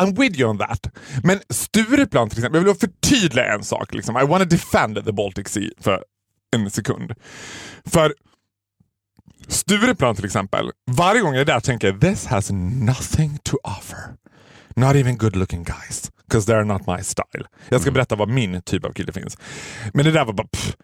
I'm 0.00 0.20
with 0.20 0.40
you 0.40 0.50
on 0.50 0.58
that. 0.58 0.86
Men 1.24 1.40
Stureplan 1.50 2.30
till 2.30 2.38
exempel, 2.38 2.60
jag 2.60 2.64
vill 2.66 2.74
förtydliga 2.90 3.54
en 3.54 3.64
sak. 3.64 3.94
Liksom. 3.94 4.16
I 4.16 4.24
want 4.24 4.42
to 4.42 4.48
defend 4.48 5.04
the 5.04 5.12
Baltic 5.12 5.48
Sea 5.48 5.70
för 5.80 6.04
en 6.56 6.70
sekund. 6.70 7.12
För 7.84 8.14
Stureplan 9.48 10.16
till 10.16 10.24
exempel, 10.24 10.70
varje 10.90 11.20
gång 11.20 11.34
jag 11.34 11.40
är 11.40 11.44
där 11.44 11.60
tänker 11.60 11.88
jag 11.88 12.00
this 12.00 12.26
has 12.26 12.50
nothing 12.52 13.38
to 13.42 13.56
offer. 13.64 13.98
Not 14.76 14.96
even 14.96 15.16
good 15.16 15.36
looking 15.36 15.64
guys. 15.64 16.10
Because 16.28 16.52
they're 16.52 16.64
not 16.64 16.86
my 16.86 17.02
style. 17.04 17.44
Jag 17.68 17.80
ska 17.80 17.90
berätta 17.90 18.16
vad 18.16 18.28
min 18.28 18.62
typ 18.62 18.84
av 18.84 18.92
kille 18.92 19.12
finns. 19.12 19.36
Men 19.94 20.04
det 20.04 20.10
där 20.12 20.24
var 20.24 20.32
bara 20.32 20.46
pff. 20.48 20.76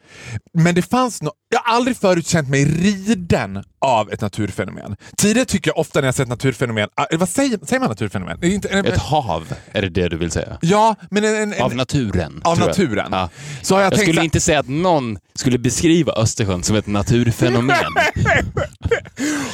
Men 0.58 0.74
det 0.74 0.82
fanns 0.82 1.22
no 1.22 1.30
Jag 1.48 1.58
har 1.60 1.76
aldrig 1.76 1.96
förut 1.96 2.26
känt 2.26 2.48
mig 2.48 2.64
riden 2.64 3.64
av 3.80 4.12
ett 4.12 4.20
naturfenomen. 4.20 4.96
Tidigare 5.16 5.44
tycker 5.46 5.70
jag 5.70 5.78
ofta 5.78 6.00
när 6.00 6.08
jag 6.08 6.14
sett 6.14 6.28
naturfenomen, 6.28 6.88
ah, 6.94 7.06
vad 7.12 7.28
säger, 7.28 7.58
säger 7.66 7.80
man 7.80 7.88
naturfenomen? 7.88 8.44
Inte, 8.44 8.68
Ett 8.68 8.98
hav, 8.98 9.54
är 9.72 9.82
det 9.82 9.88
det 9.88 10.08
du 10.08 10.16
vill 10.16 10.30
säga? 10.30 10.58
ja, 10.60 10.96
men 11.10 11.24
en, 11.24 11.34
en, 11.34 11.52
en, 11.52 11.62
Av 11.62 11.74
naturen. 11.76 12.40
av 12.44 12.56
tror 12.56 12.68
jag. 12.68 12.78
naturen. 12.78 13.08
Ja. 13.12 13.28
Så 13.62 13.74
har 13.74 13.80
jag, 13.82 13.86
Jag 13.92 13.98
tänkt 13.98 14.08
skulle 14.08 14.24
inte 14.24 14.40
säga 14.40 14.60
att 14.60 14.68
någon 14.68 15.18
skulle 15.34 15.58
beskriva 15.58 16.12
Östersjön 16.12 16.62
som 16.62 16.76
ett 16.76 16.86
naturfenomen. 16.86 17.76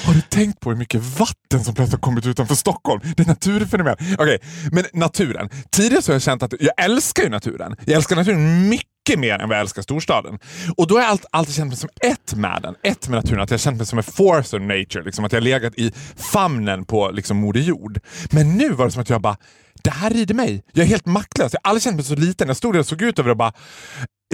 Har 0.07 0.15
du 0.15 0.21
tänkt 0.21 0.61
på 0.61 0.71
hur 0.71 0.77
mycket 0.77 1.03
vatten 1.03 1.65
som 1.65 1.75
plötsligt 1.75 1.93
har 1.93 2.01
kommit 2.01 2.27
utanför 2.27 2.55
Stockholm? 2.55 3.01
Det 3.17 3.23
är 3.23 3.27
naturfenomen. 3.27 3.97
Okej, 4.19 4.39
men 4.73 4.85
naturen. 4.93 5.49
Tidigare 5.81 6.03
så 6.03 6.13
har 6.13 6.15
jag 6.15 6.23
känt 6.23 6.43
att 6.43 6.53
jag 6.61 6.85
älskar 6.85 7.23
ju 7.23 7.29
naturen. 7.29 7.77
Jag 7.85 7.97
älskar 7.97 8.17
naturen 8.17 8.69
mycket 8.69 9.19
mer 9.19 9.39
än 9.39 9.49
vad 9.49 9.57
jag 9.59 9.61
älskar 9.63 9.83
storstaden. 9.83 10.39
Och 10.77 10.87
då 10.87 10.95
har 10.99 11.03
jag 11.03 11.19
alltid 11.31 11.55
känt 11.55 11.69
mig 11.69 11.77
som 11.77 11.89
ett 12.03 12.35
med 12.35 12.59
den. 12.63 12.75
Ett 12.83 13.09
med 13.09 13.17
naturen. 13.17 13.41
Att 13.41 13.51
jag 13.51 13.55
har 13.59 13.61
känt 13.61 13.77
mig 13.77 13.87
som 13.87 13.99
en 13.99 14.03
force 14.05 14.57
of 14.57 14.63
nature. 14.63 15.03
Liksom, 15.05 15.25
att 15.25 15.33
jag 15.33 15.41
har 15.41 15.45
legat 15.45 15.75
i 15.77 15.93
famnen 16.17 16.85
på 16.85 17.11
liksom, 17.11 17.37
Moder 17.37 17.61
Jord. 17.61 17.99
Men 18.31 18.57
nu 18.57 18.69
var 18.73 18.85
det 18.85 18.91
som 18.91 19.03
att 19.03 19.11
jag 19.11 19.21
bara, 19.23 19.37
det 19.85 19.91
här 19.91 20.11
rider 20.11 20.35
mig. 20.35 20.63
Jag 20.73 20.83
är 20.85 20.89
helt 20.89 21.07
maktlös. 21.07 21.53
Jag 21.53 21.61
har 21.65 21.71
aldrig 21.71 21.83
känt 21.83 21.97
mig 21.97 22.05
så 22.05 22.15
liten. 22.15 22.49
Jag 22.49 22.57
stod 22.57 22.75
där 22.75 22.81
och 22.81 22.87
såg 22.87 23.03
ut 23.03 23.19
över 23.19 23.29
det 23.29 23.33
och 23.33 23.37
bara 23.37 23.53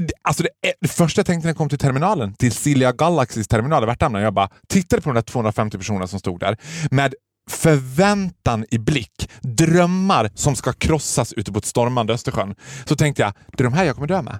det- 0.00 0.12
Alltså 0.22 0.42
det, 0.42 0.48
eh, 0.68 0.72
det 0.80 0.88
första 0.88 1.18
jag 1.18 1.26
tänkte 1.26 1.46
när 1.46 1.50
jag 1.50 1.56
kom 1.56 1.68
till 1.68 1.78
terminalen, 1.78 2.34
till 2.34 2.52
Silja 2.52 2.92
Galaxys 2.92 3.48
terminal 3.48 3.82
i 3.82 3.86
Värtahamnen, 3.86 4.22
jag 4.22 4.34
bara 4.34 4.48
tittade 4.68 5.02
på 5.02 5.08
de 5.08 5.14
där 5.14 5.22
250 5.22 5.78
personerna 5.78 6.06
som 6.06 6.18
stod 6.18 6.40
där 6.40 6.56
med 6.90 7.14
förväntan 7.50 8.64
i 8.70 8.78
blick, 8.78 9.30
drömmar 9.42 10.30
som 10.34 10.56
ska 10.56 10.72
krossas 10.72 11.32
ute 11.32 11.52
på 11.52 11.58
ett 11.58 11.64
stormande 11.64 12.12
Östersjön. 12.14 12.54
Så 12.84 12.96
tänkte 12.96 13.22
jag, 13.22 13.32
det 13.56 13.60
är 13.60 13.64
de 13.64 13.72
här 13.72 13.84
jag 13.84 13.94
kommer 13.94 14.08
dö 14.08 14.22
med. 14.22 14.38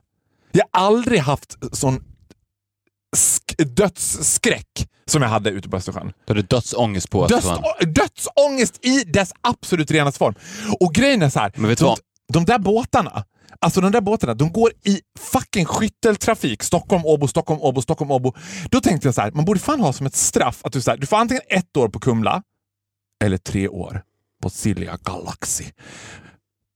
Jag 0.52 0.64
har 0.72 0.86
aldrig 0.86 1.20
haft 1.20 1.56
sån 1.72 2.04
sk- 3.16 3.64
dödsskräck 3.64 4.88
som 5.06 5.22
jag 5.22 5.28
hade 5.28 5.50
ute 5.50 5.68
på 5.68 5.76
Östersjön. 5.76 6.12
Du 6.24 6.30
hade 6.32 6.42
dödsångest 6.42 7.10
på 7.10 7.26
Döds, 7.26 7.46
Östersjön. 7.46 7.92
dödsångest 7.94 8.86
i 8.86 9.04
dess 9.04 9.32
absolut 9.40 9.90
renaste 9.90 10.18
form. 10.18 10.34
Och 10.80 10.94
grejen 10.94 11.22
är 11.22 11.28
så 11.30 11.40
här, 11.40 11.52
Men 11.56 11.68
vet 11.68 11.78
de, 11.78 11.96
de 12.32 12.44
där 12.44 12.58
båtarna, 12.58 13.24
alltså 13.60 13.80
de 13.80 13.92
där 13.92 14.00
båtarna, 14.00 14.34
de 14.34 14.52
går 14.52 14.72
i 14.84 15.00
fucking 15.18 15.64
skytteltrafik. 15.64 16.62
Stockholm, 16.62 17.02
Åbo, 17.04 17.28
Stockholm, 17.28 17.60
Åbo, 17.62 17.82
Stockholm, 17.82 18.10
Åbo. 18.10 18.32
Då 18.70 18.80
tänkte 18.80 19.08
jag 19.08 19.14
så 19.14 19.20
här, 19.20 19.30
man 19.30 19.44
borde 19.44 19.60
fan 19.60 19.80
ha 19.80 19.92
som 19.92 20.06
ett 20.06 20.16
straff 20.16 20.60
att 20.64 20.72
du, 20.72 20.80
så 20.80 20.90
här, 20.90 20.98
du 20.98 21.06
får 21.06 21.16
antingen 21.16 21.42
ett 21.48 21.76
år 21.76 21.88
på 21.88 22.00
Kumla 22.00 22.42
eller 23.24 23.38
tre 23.38 23.68
år 23.68 24.02
på 24.42 24.50
Silja 24.50 24.98
Galaxy. 25.02 25.64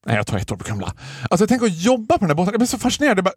Nej, 0.07 0.17
jag 0.17 0.27
tar 0.27 0.39
ett 0.39 0.53
år 0.53 0.57
på 0.57 0.65
Kumla. 0.65 0.87
Alltså 0.87 1.43
jag 1.43 1.49
tänker 1.49 1.67
att 1.67 1.83
jobba 1.83 2.15
på 2.15 2.19
den 2.19 2.29
där 2.29 2.35
båten. 2.35 2.53
Jag 2.53 2.61
blev 2.61 2.67
så 2.67 2.79
fascinerad. 2.79 3.17
Det, 3.17 3.33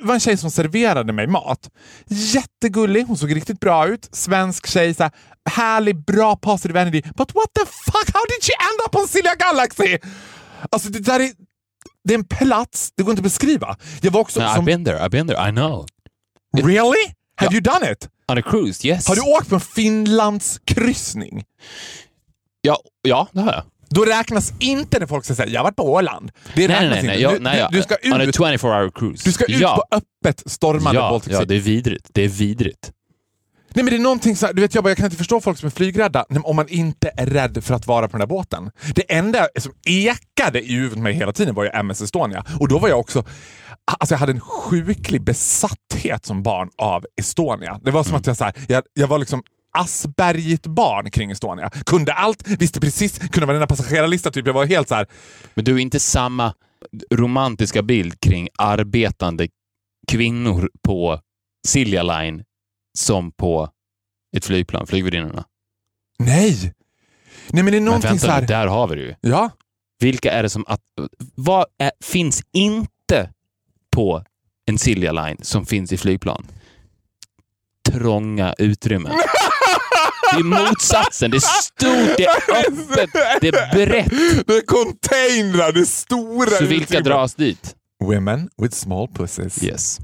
var 0.00 0.14
en 0.14 0.20
tjej 0.20 0.36
som 0.36 0.50
serverade 0.50 1.12
mig 1.12 1.26
mat. 1.26 1.70
Jättegullig, 2.06 3.04
hon 3.04 3.16
såg 3.16 3.36
riktigt 3.36 3.60
bra 3.60 3.86
ut. 3.88 4.08
Svensk 4.12 4.66
tjej, 4.66 4.94
så 4.94 5.02
här, 5.02 5.12
härlig, 5.50 6.04
bra 6.04 6.36
positive 6.36 6.80
energy. 6.80 7.02
But 7.02 7.34
what 7.34 7.54
the 7.54 7.66
fuck, 7.66 8.14
how 8.14 8.22
did 8.28 8.42
she 8.42 8.52
end 8.52 8.80
up 8.86 8.96
on 8.96 9.08
Silja 9.08 9.34
Galaxy? 9.34 9.98
Alltså 10.70 10.88
det 10.88 10.98
där 10.98 11.20
är... 11.20 11.30
Det 12.04 12.14
är 12.14 12.18
en 12.18 12.24
plats, 12.24 12.92
det 12.96 13.02
går 13.02 13.12
inte 13.12 13.20
att 13.20 13.24
beskriva. 13.24 13.76
Jag 14.00 14.10
var 14.10 14.20
också 14.20 14.40
No, 14.40 14.44
I've 14.44 14.54
som... 14.54 14.64
been 14.64 14.84
there, 14.84 14.98
I've 14.98 15.10
been 15.10 15.28
there, 15.28 15.48
I 15.48 15.52
know. 15.52 15.86
Really? 16.56 17.12
Have 17.36 17.54
you 17.54 17.60
done 17.60 17.92
it? 17.92 18.08
On 18.28 18.38
a 18.38 18.42
cruise, 18.42 18.88
yes. 18.88 19.08
Har 19.08 19.14
du 19.14 19.20
åkt 19.20 19.48
på 19.48 19.54
en 19.54 19.60
Finlands 19.60 20.60
kryssning? 20.64 21.44
Ja, 22.68 22.78
ja, 23.02 23.28
det 23.32 23.40
har 23.40 23.52
jag. 23.52 23.62
Då 23.90 24.04
räknas 24.04 24.52
inte 24.58 24.98
när 24.98 25.06
folk 25.06 25.24
säger 25.24 25.46
jag 25.46 25.60
har 25.60 25.64
varit 25.64 25.76
på 25.76 25.92
Åland. 25.92 26.30
Det 26.54 26.68
Nej, 26.68 26.88
nej, 26.88 27.02
nej. 27.02 27.20
Jag, 27.20 27.34
Du, 27.34 27.38
nej 27.38 27.66
du, 27.70 27.76
du 27.76 27.82
ska 27.82 27.96
on 28.04 28.20
a 28.20 28.24
ut, 28.24 28.36
24 28.36 28.78
hour 28.78 28.90
cruise. 28.90 29.24
du 29.24 29.32
ska 29.32 29.44
ut 29.44 29.60
ja. 29.60 29.76
på 29.90 29.96
öppet 29.96 30.42
stormande 30.50 31.00
ja, 31.00 31.10
Baltic 31.10 31.32
ja, 31.32 31.38
Sea. 31.38 31.46
det 31.46 31.54
är 31.54 31.60
vidrigt. 31.60 32.08
Det 32.12 32.22
är 32.22 32.28
vidrigt. 32.28 32.92
Nej 33.74 33.84
men 33.84 33.90
det 33.92 33.96
är 33.96 34.02
någonting 34.02 34.36
så 34.36 34.46
här, 34.46 34.52
du 34.52 34.62
vet 34.62 34.74
jag, 34.74 34.84
bara, 34.84 34.90
jag 34.90 34.96
kan 34.96 35.06
inte 35.06 35.16
förstå 35.16 35.40
folk 35.40 35.58
som 35.58 35.66
är 35.66 35.70
flygrädda 35.70 36.24
om 36.44 36.56
man 36.56 36.68
inte 36.68 37.10
är 37.16 37.26
rädd 37.26 37.64
för 37.64 37.74
att 37.74 37.86
vara 37.86 38.08
på 38.08 38.12
den 38.12 38.20
där 38.20 38.26
båten. 38.26 38.70
Det 38.94 39.12
enda 39.12 39.48
som 39.58 39.72
ekade 39.86 40.62
i 40.62 40.74
huvudet 40.74 40.98
mig 40.98 41.12
hela 41.12 41.32
tiden 41.32 41.54
var 41.54 41.64
ju 41.64 41.70
MS 41.70 42.00
Estonia. 42.00 42.44
Och 42.60 42.68
då 42.68 42.78
var 42.78 42.88
jag 42.88 42.98
också, 42.98 43.24
alltså 43.84 44.14
jag 44.14 44.18
hade 44.18 44.32
en 44.32 44.40
sjuklig 44.40 45.22
besatthet 45.22 46.26
som 46.26 46.42
barn 46.42 46.70
av 46.78 47.06
Estonia. 47.20 47.80
Det 47.84 47.90
var 47.90 48.04
som 48.04 48.14
att 48.14 48.26
jag, 48.26 48.36
så 48.36 48.44
här, 48.44 48.54
jag, 48.68 48.82
jag 48.94 49.06
var 49.06 49.18
liksom 49.18 49.42
Aspergigt 49.72 50.66
barn 50.66 51.10
kring 51.10 51.30
Estonia. 51.30 51.70
Kunde 51.70 52.12
allt, 52.12 52.48
visste 52.48 52.80
precis, 52.80 53.18
kunde 53.18 53.46
varenda 53.46 53.66
passagerarlista. 53.66 54.30
Typ. 54.30 54.46
Jag 54.46 54.54
var 54.54 54.66
helt 54.66 54.88
så 54.88 54.94
här, 54.94 55.06
Men 55.54 55.64
du 55.64 55.74
är 55.74 55.78
inte 55.78 56.00
samma 56.00 56.54
romantiska 57.14 57.82
bild 57.82 58.20
kring 58.20 58.48
arbetande 58.58 59.48
kvinnor 60.08 60.70
på 60.82 61.20
Silja 61.66 62.02
Line 62.02 62.44
som 62.98 63.32
på 63.32 63.68
ett 64.36 64.44
flygplan, 64.44 64.86
flygvärdinnorna. 64.86 65.44
nej! 66.18 66.74
Nej 67.50 67.62
men 67.62 67.72
det 67.72 67.76
är 67.78 67.80
Men 67.80 67.84
någonting 67.84 68.10
vänta 68.10 68.26
så 68.26 68.32
här, 68.32 68.46
där 68.46 68.66
har 68.66 68.88
vi 68.88 68.94
det 68.96 69.02
ju. 69.02 69.14
ja. 69.20 69.50
Vilka 70.00 70.32
är 70.32 70.42
det 70.42 70.48
som... 70.50 70.64
Att, 70.68 70.80
vad 71.34 71.66
är, 71.78 71.92
finns 72.04 72.42
inte 72.52 73.30
på 73.92 74.24
en 74.66 74.78
Silja 74.78 75.12
Line 75.12 75.36
som 75.42 75.66
finns 75.66 75.92
i 75.92 75.96
flygplan? 75.96 76.46
Trånga 77.90 78.54
utrymmen. 78.58 79.12
Det 80.32 80.38
är 80.40 80.44
motsatsen. 80.66 81.30
Det 81.30 81.36
är 81.36 81.40
stort, 81.40 82.16
det 82.16 82.24
är 82.24 82.30
öppet, 82.50 83.10
det 83.40 83.48
är 83.48 83.86
brett. 83.86 84.10
Det 84.46 84.52
är 84.56 84.66
containrar, 84.66 85.72
det 85.72 85.80
är 85.80 85.84
stora 85.84 86.50
Så 86.50 86.64
vilka 86.64 86.84
utrymmen. 86.84 87.04
dras 87.04 87.34
dit? 87.34 87.74
Women 88.04 88.48
with 88.62 88.74
small 88.76 89.08
pussies. 89.14 89.62
Yes. 89.64 89.98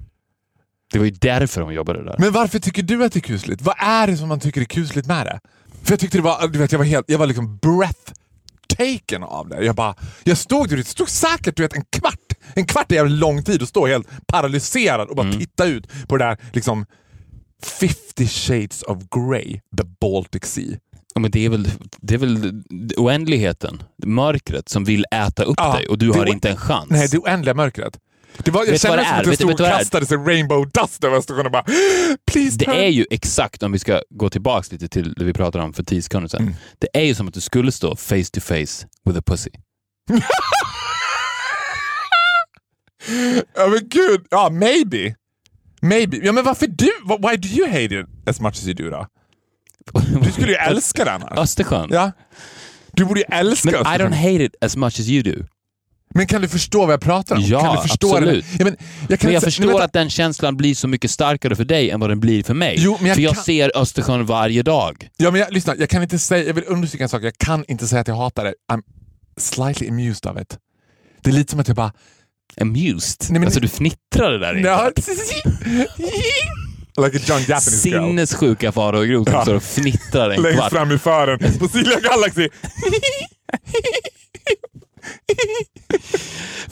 Det 0.93 0.99
var 0.99 1.05
ju 1.07 1.11
därför 1.11 1.61
de 1.61 1.73
jobbade 1.75 2.05
där. 2.05 2.17
Men 2.19 2.33
varför 2.33 2.59
tycker 2.59 2.83
du 2.83 3.05
att 3.05 3.13
det 3.13 3.19
är 3.19 3.21
kusligt? 3.21 3.63
Vad 3.63 3.75
är 3.79 4.07
det 4.07 4.17
som 4.17 4.29
man 4.29 4.41
tycker 4.41 4.61
är 4.61 4.65
kusligt 4.65 5.09
med 5.09 5.27
det? 5.27 5.41
För 5.83 5.93
jag 5.93 6.01
tyckte 6.01 6.19
det 6.19 6.23
var, 6.23 6.49
du 6.49 6.59
vet, 6.59 6.73
jag 6.73 6.79
var 6.79 6.87
helt, 6.87 7.11
jag 7.11 7.19
var 7.19 7.27
liksom 7.27 7.59
breathtaken 7.59 9.23
av 9.23 9.49
det. 9.49 9.65
Jag 9.65 9.75
bara, 9.77 9.95
jag 10.25 10.39
stod 10.39 10.69
där, 10.69 10.77
det 10.77 10.85
stod 10.87 11.09
säkert 11.09 11.57
du 11.57 11.63
vet, 11.63 11.77
en 11.77 11.85
kvart. 11.93 12.19
En 12.55 12.67
kvart 12.67 12.93
är 12.93 12.97
jävligt 12.97 13.19
lång 13.19 13.43
tid 13.43 13.63
att 13.63 13.69
stå 13.69 13.87
helt 13.87 14.09
paralyserad 14.27 15.09
och 15.09 15.17
bara 15.17 15.33
titta 15.33 15.65
ut 15.65 16.09
på 16.09 16.17
det 16.17 16.25
där 16.25 16.37
liksom 16.53 16.87
50 17.66 18.27
shades 18.27 18.83
of 18.83 18.98
grey, 19.11 19.61
the 19.77 19.85
Baltic 20.00 20.44
Sea. 20.44 20.79
Ja, 21.14 21.20
men 21.20 21.31
det, 21.31 21.44
är 21.44 21.48
väl, 21.48 21.68
det 22.00 22.14
är 22.14 22.18
väl 22.18 22.62
oändligheten, 22.96 23.83
mörkret, 24.07 24.68
som 24.68 24.85
vill 24.85 25.05
äta 25.11 25.44
upp 25.44 25.55
Ja, 25.59 25.72
dig 25.77 25.88
och 25.88 25.98
du 25.98 26.09
det 26.11 26.18
har 26.18 26.27
inte 26.27 26.50
en 26.50 26.57
chans. 26.57 26.87
Nej, 26.90 27.09
det 27.11 27.18
oändliga 27.18 27.55
mörkret. 27.55 27.98
Det 28.38 28.50
var, 28.50 28.64
jag 28.64 28.81
kände 28.81 28.96
det 28.96 29.05
som 29.05 29.18
att 29.18 29.24
du- 29.24 29.35
stod 29.37 29.50
och 29.53 29.61
vad 29.61 29.68
det 29.68 29.74
är? 29.74 29.79
kastade 29.79 30.07
sig 30.07 30.16
rainbow 30.16 30.70
dust 30.70 31.05
över 31.05 31.16
Östersjön 31.16 31.46
och 31.46 31.53
bara 31.53 31.64
Please 32.33 32.59
Det 32.59 32.64
turn. 32.64 32.74
är 32.74 32.88
ju 32.88 33.07
exakt, 33.11 33.62
om 33.62 33.72
vi 33.72 33.79
ska 33.79 34.03
gå 34.11 34.31
tillbaka 34.31 34.66
lite 34.70 34.88
till 34.88 35.12
det 35.12 35.24
vi 35.24 35.33
pratade 35.33 35.64
om 35.64 35.72
för 35.72 35.83
tio 35.83 36.03
sekunder 36.03 36.29
sedan. 36.29 36.42
Mm. 36.42 36.55
Det 36.79 36.88
är 36.92 37.03
ju 37.05 37.14
som 37.14 37.29
att 37.29 37.35
du 37.35 37.40
skulle 37.40 37.72
stå 37.72 37.96
face 37.96 38.24
to 38.33 38.40
face 38.40 38.87
with 39.05 39.18
a 39.18 39.22
pussy. 39.27 39.50
Ja 43.55 43.66
men 43.66 43.88
gud, 43.88 44.27
ja 44.31 44.50
maybe. 44.50 45.14
Maybe. 45.85 46.16
Ja 46.23 46.33
men 46.33 46.44
varför 46.44 46.66
du? 46.66 46.90
Why 47.29 47.37
do 47.37 47.49
you 47.49 47.68
hate 47.68 47.85
it 48.01 48.07
as 48.29 48.40
much 48.40 48.53
as 48.55 48.66
you 48.66 48.75
do 48.75 48.90
då? 48.90 49.07
Du 50.23 50.33
skulle 50.33 50.49
ju 50.53 50.55
älska 50.70 51.05
den 51.05 51.23
här. 51.23 51.38
Östersjön. 51.38 51.88
Ja. 51.92 52.12
Du 52.92 53.05
borde 53.05 53.20
ju 53.20 53.27
älska 53.31 53.66
Men 53.70 53.75
I 53.75 53.79
Östersjön. 53.79 54.12
don't 54.12 54.16
hate 54.16 54.44
it 54.44 54.55
as 54.61 54.77
much 54.77 55.01
as 55.01 55.09
you 55.09 55.23
do. 55.23 55.44
Men 56.16 56.27
kan 56.27 56.42
du 56.42 56.49
förstå 56.49 56.79
vad 56.87 56.92
jag 56.92 57.01
pratar 57.01 57.37
om? 57.37 57.42
Ja, 57.42 57.61
kan 57.61 57.77
du 57.77 57.83
förstå 57.88 58.16
absolut. 58.16 58.44
Det? 58.44 58.57
Ja, 58.59 58.64
men 58.64 58.77
jag, 59.09 59.25
Men 59.25 59.33
jag 59.33 59.38
inte- 59.40 59.47
förstår 59.47 59.66
vänta. 59.66 59.85
att 59.85 59.92
den 59.92 60.11
känslan 60.11 60.57
blir 60.57 60.75
så 60.75 60.88
mycket 60.88 61.11
starkare 61.11 61.57
för 61.57 61.64
dig 61.64 61.90
än 61.90 62.01
vad 62.01 62.11
den 62.11 62.20
blir 62.20 62.42
för 62.42 62.55
mig. 62.55 62.75
Jo, 62.79 62.97
men 63.01 63.07
jag 63.07 63.14
för 63.16 63.23
jag 63.23 63.35
kan- 63.35 63.44
ser 63.44 63.77
Östersjön 63.77 64.27
varje 64.27 64.62
dag. 64.62 65.09
Ja, 65.16 65.31
men 65.31 65.40
jag, 65.40 65.53
lyssna, 65.53 65.75
jag 65.79 65.88
kan 65.90 66.03
inte 66.03 66.18
säga, 66.18 66.47
jag 66.47 66.55
vill 66.55 66.64
understryka 66.66 67.05
en 67.05 67.09
sak, 67.09 67.23
jag 67.23 67.38
kan 67.38 67.64
inte 67.68 67.87
säga 67.88 68.01
att 68.01 68.09
jag 68.09 68.14
hatar 68.14 68.44
det. 68.44 68.55
I'm 68.73 68.83
slightly 69.37 69.88
amused 69.88 70.27
of 70.33 70.40
it. 70.42 70.59
Det 71.23 71.31
är 71.31 71.35
lite 71.35 71.51
som 71.51 71.61
att 71.61 71.68
jag 71.68 71.77
bara... 71.77 71.92
Amused. 72.61 73.17
Nej, 73.31 73.33
men- 73.41 73.45
alltså 73.45 73.61
du 73.61 73.69
fnittrade 73.69 74.39
där 74.39 74.59
inne. 74.59 74.69
Ja. 74.69 74.91
like 77.07 77.19
a 77.19 77.21
young 77.29 77.41
Japanese. 77.41 77.71
Sinnessjuka 77.71 78.73
Farao 78.73 79.03
Groth 79.03 79.31
som 79.31 79.39
Ja. 79.39 79.43
står 79.43 79.55
och 79.55 79.63
fnittrar 79.63 80.31
en 80.31 80.43
Längst 80.43 80.59
kvart. 80.59 80.73
fram 80.73 80.93
i 80.93 80.99
fören 80.99 81.59
på 81.59 81.69
Silja 81.69 82.01
Galaxy. 82.01 82.49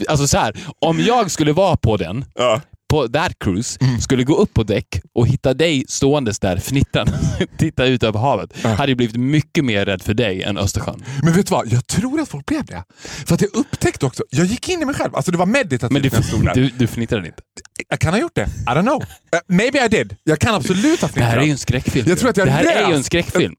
Alltså 0.09 0.27
så 0.29 0.39
här, 0.39 0.55
om 0.79 1.01
jag 1.01 1.31
skulle 1.31 1.53
vara 1.53 1.77
på 1.77 1.97
den, 1.97 2.25
Ja. 2.35 2.61
På 2.93 3.09
that 3.09 3.33
cruise, 3.45 3.79
Mm. 3.81 4.01
skulle 4.01 4.25
gå 4.25 4.37
upp 4.37 4.55
på 4.55 4.63
däck 4.63 5.01
och 5.15 5.27
hitta 5.29 5.55
dig 5.55 5.85
ståendes 5.89 6.39
där, 6.39 6.57
fnittan, 6.57 7.09
titta 7.59 7.85
ut 7.87 8.03
över 8.03 8.19
havet, 8.21 8.63
hade 8.63 8.91
jag 8.91 8.97
blivit 8.97 9.17
mycket 9.17 9.65
mer 9.65 9.85
rädd 9.87 10.03
för 10.03 10.15
dig 10.15 10.43
än 10.43 10.59
Östersjön. 10.59 11.05
Men 11.23 11.33
vet 11.33 11.47
du 11.47 11.51
vad? 11.51 11.67
Jag 11.73 11.87
tror 11.87 12.21
att 12.21 12.29
folk 12.29 12.47
blev 12.47 12.65
det. 12.65 12.85
För 13.27 13.35
att 13.35 13.41
jag 13.41 13.51
upptäckte 13.57 14.07
också, 14.07 14.23
jag 14.31 14.47
gick 14.47 14.69
in 14.69 14.83
i 14.83 14.85
mig 14.85 14.95
själv. 14.95 15.17
Alltså 15.17 15.31
det 15.33 15.39
var 15.39 15.47
meditativt 15.47 15.93
Men 15.93 16.03
du, 16.03 16.09
när 16.45 16.55
du, 16.55 16.69
du 16.79 16.87
fnittrade 16.87 17.27
inte. 17.27 17.43
Jag 17.89 17.99
kan 18.01 18.13
ha 18.15 18.21
gjort 18.21 18.35
det. 18.35 18.43
I 18.43 18.65
don't 18.71 18.83
know. 18.83 19.03
Uh, 19.03 19.07
maybe 19.47 19.85
I 19.85 19.89
did. 19.89 20.17
Jag 20.25 20.39
kan 20.39 20.55
absolut 20.55 21.01
ha 21.01 21.09
Det 21.15 21.21
här 21.21 21.27
är 21.27 21.31
fnittrat. 21.33 21.47
ju 21.49 21.51
en 21.53 21.59
skräckfilm. 21.59 22.09
Jag 22.09 22.19
tror 22.19 22.31
att 22.31 22.37
jag 22.37 22.47
det 22.47 22.51
här 22.51 22.65
är 22.85 22.89
ju 22.89 22.95
en 22.95 23.05
skräckfilm. 23.05 23.55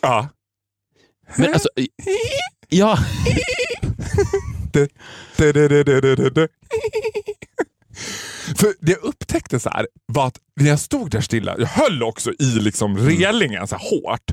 Ja. 0.00 0.28
Men 1.36 1.52
alltså, 1.52 1.68
ja, 2.68 2.98
Du, 4.72 4.88
du, 5.36 5.52
du, 5.52 5.68
du, 5.68 6.00
du, 6.00 6.16
du, 6.16 6.30
du. 6.30 6.48
För 8.56 8.74
det 8.80 8.92
jag 8.92 9.02
upptäckte 9.02 9.60
så 9.60 9.70
här 9.70 9.86
var 10.06 10.26
att 10.26 10.38
när 10.60 10.68
jag 10.68 10.78
stod 10.78 11.10
där 11.10 11.20
stilla, 11.20 11.54
jag 11.58 11.66
höll 11.66 12.02
också 12.02 12.32
i 12.38 12.44
liksom 12.44 12.98
relingen 12.98 13.68
så 13.68 13.76
här 13.76 13.90
hårt. 13.90 14.32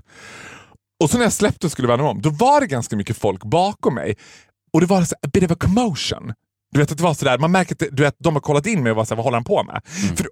Och 1.04 1.10
så 1.10 1.18
när 1.18 1.24
jag 1.24 1.34
släppte 1.34 1.68
och 1.68 1.72
skulle 1.72 1.88
vända 1.88 2.04
mig 2.04 2.12
om, 2.12 2.22
då 2.22 2.30
var 2.30 2.62
det 2.62 2.68
ganska 2.68 2.96
mycket 2.96 3.18
folk 3.18 3.44
bakom 3.44 3.96
mig. 3.96 4.16
Och 4.74 4.82
det 4.82 4.88
var 4.88 5.04
så 5.04 5.16
a 5.22 5.30
bit 5.34 5.44
of 5.44 5.52
a 5.52 5.56
commotion. 5.60 6.34
Du 6.76 6.80
vet 6.80 6.92
att 6.92 6.98
det 6.98 7.04
var 7.04 7.14
sådär, 7.14 7.38
man 7.38 7.52
märker 7.52 7.74
att 7.76 7.96
du 7.96 8.04
vet, 8.04 8.16
de 8.20 8.34
har 8.36 8.42
kollat 8.42 8.66
in 8.68 8.84
mig 8.84 8.90
och 8.90 8.96
var 8.96 9.06
såhär, 9.06 9.16
vad 9.16 9.24
håller 9.24 9.36
han 9.38 9.44
på 9.44 9.64
med? 9.64 9.82
För 10.16 10.24
det 10.24 10.30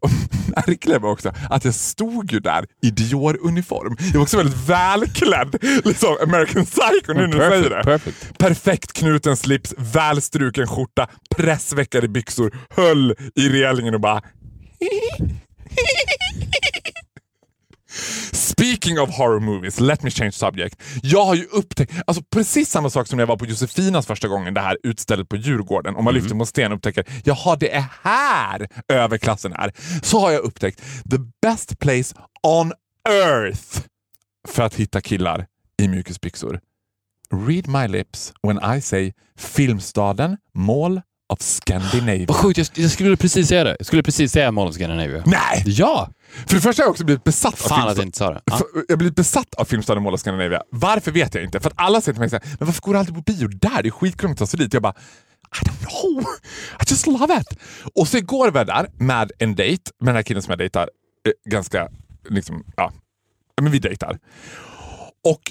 märkliga 0.68 1.00
var 1.00 1.10
också 1.10 1.32
att 1.50 1.66
jag 1.66 1.74
stod 1.74 2.32
ju 2.32 2.40
där 2.40 2.66
i 2.82 2.90
Dior-uniform. 2.90 3.98
Jag 4.00 4.14
var 4.14 4.22
också 4.22 4.38
väldigt 4.38 4.70
välklädd. 4.70 5.56
Liksom 5.86 6.18
American 6.24 6.66
Psycho 6.66 7.14
nu 7.14 7.28
när 7.28 7.28
du 7.28 7.38
säger 7.38 7.70
det. 7.70 7.84
perfect. 7.84 8.38
Perfekt 8.38 8.94
knuten 8.94 9.38
slips, 9.38 9.74
välstruken 9.78 10.68
skjorta, 10.68 11.08
pressveckade 11.36 12.08
byxor, 12.08 12.58
höll 12.70 13.16
i 13.36 13.50
relingen 13.50 13.94
och 13.94 14.02
bara... 14.02 14.22
Speaking 18.58 19.00
of 19.00 19.10
horror 19.10 19.40
movies, 19.40 19.80
let 19.80 20.04
me 20.04 20.10
change 20.10 20.32
subject. 20.32 20.82
Jag 21.04 21.26
har 21.26 21.36
ju 21.36 21.46
upptäckt, 21.46 21.94
alltså 22.08 22.24
precis 22.32 22.70
samma 22.70 22.90
sak 22.90 23.08
som 23.08 23.18
när 23.18 23.22
jag 23.22 23.28
var 23.28 23.38
på 23.38 23.46
Josefinas 23.46 24.08
första 24.08 24.28
gången, 24.28 24.54
det 24.54 24.62
här 24.62 24.78
utstället 24.84 25.30
på 25.30 25.36
Djurgården, 25.36 25.96
och 25.96 26.04
man 26.04 26.14
lyfter 26.14 26.36
mot 26.36 26.48
sten 26.48 26.72
och 26.72 26.78
upptäcker, 26.78 27.06
jaha 27.24 27.56
det 27.56 27.76
är 27.76 27.86
här 28.02 28.68
överklassen 28.88 29.54
är. 29.54 29.72
Så 30.04 30.20
har 30.20 30.32
jag 30.32 30.42
upptäckt, 30.42 30.82
the 31.12 31.18
best 31.42 31.80
place 31.80 32.16
on 32.44 32.72
earth 33.10 33.80
för 34.48 34.64
att 34.64 34.76
hitta 34.76 35.02
killar 35.02 35.46
i 35.82 35.88
mjukisbyxor. 35.88 36.60
Read 37.48 37.68
my 37.68 37.98
lips 37.98 38.34
when 38.48 38.78
I 38.78 38.82
say 38.82 39.12
Filmstaden, 39.38 40.38
Mall 40.54 41.02
of 41.34 41.42
Scandinavia. 41.42 42.26
Vad 42.28 42.38
sjukt, 42.38 42.58
jag, 42.58 42.68
jag 42.74 42.92
skulle 42.92 43.18
precis 43.18 43.48
säga 43.48 43.64
det. 43.64 43.76
Jag 43.80 43.86
skulle 43.88 44.04
precis 44.04 44.32
säga 44.32 44.52
Mall 44.52 44.68
of 44.68 44.76
Scandinavia. 44.76 45.24
Nej! 45.26 45.64
Ja! 45.66 46.10
För 46.48 46.56
det 46.56 46.62
första 46.62 46.82
har 46.82 46.86
jag 46.86 46.92
också 46.92 47.06
blivit 47.06 47.24
besatt 47.24 47.54
av 47.54 47.68
Fan 47.70 47.88
att 47.90 47.98
jag 47.98 48.06
inte 48.06 48.18
sa 48.18 48.30
det. 48.34 48.42
För- 48.52 48.66
Jag 48.88 48.94
har 48.94 48.98
blivit 48.98 49.16
besatt 49.16 49.56
av 49.56 49.66
Filmstaden 49.66 50.04
Mall 50.04 50.14
of 50.14 50.20
Scandinavia. 50.20 50.62
Varför 50.72 51.12
vet 51.12 51.36
jag 51.36 51.44
inte. 51.44 51.60
För 51.60 51.70
att 51.70 51.76
alla 51.80 52.02
säger 52.02 52.14
till 52.14 52.20
mig 52.20 52.30
såhär, 52.30 52.44
men 52.60 52.66
varför 52.66 52.82
går 52.82 52.94
du 52.94 53.00
alltid 53.00 53.16
på 53.16 53.22
bio 53.22 53.48
där? 53.48 53.84
Det 53.84 53.90
är 53.90 53.92
skitkrångligt 53.92 54.42
att 54.42 54.50
ta 54.50 54.58
sig 54.58 54.60
dit. 54.60 54.74
Jag 54.74 54.82
bara, 54.84 54.94
I 55.62 55.66
don't 55.70 55.86
know. 55.88 56.22
I 56.82 56.84
just 56.90 57.08
love 57.08 57.38
it. 57.42 57.60
Och 57.96 58.08
så 58.08 58.18
igår 58.18 58.52
var 58.52 58.60
jag 58.60 58.68
där 58.68 58.88
med 58.98 59.32
en 59.40 59.56
dejt, 59.56 59.92
med 60.00 60.08
den 60.08 60.16
här 60.16 60.24
killen 60.24 60.44
som 60.44 60.52
jag 60.52 60.60
dejtar. 60.60 60.90
Eh, 61.28 61.52
ganska, 61.52 61.90
liksom, 62.30 62.64
ja. 62.78 62.92
Men 63.62 63.72
vi 63.72 63.80
dejtar. 63.80 64.18
Och 65.26 65.42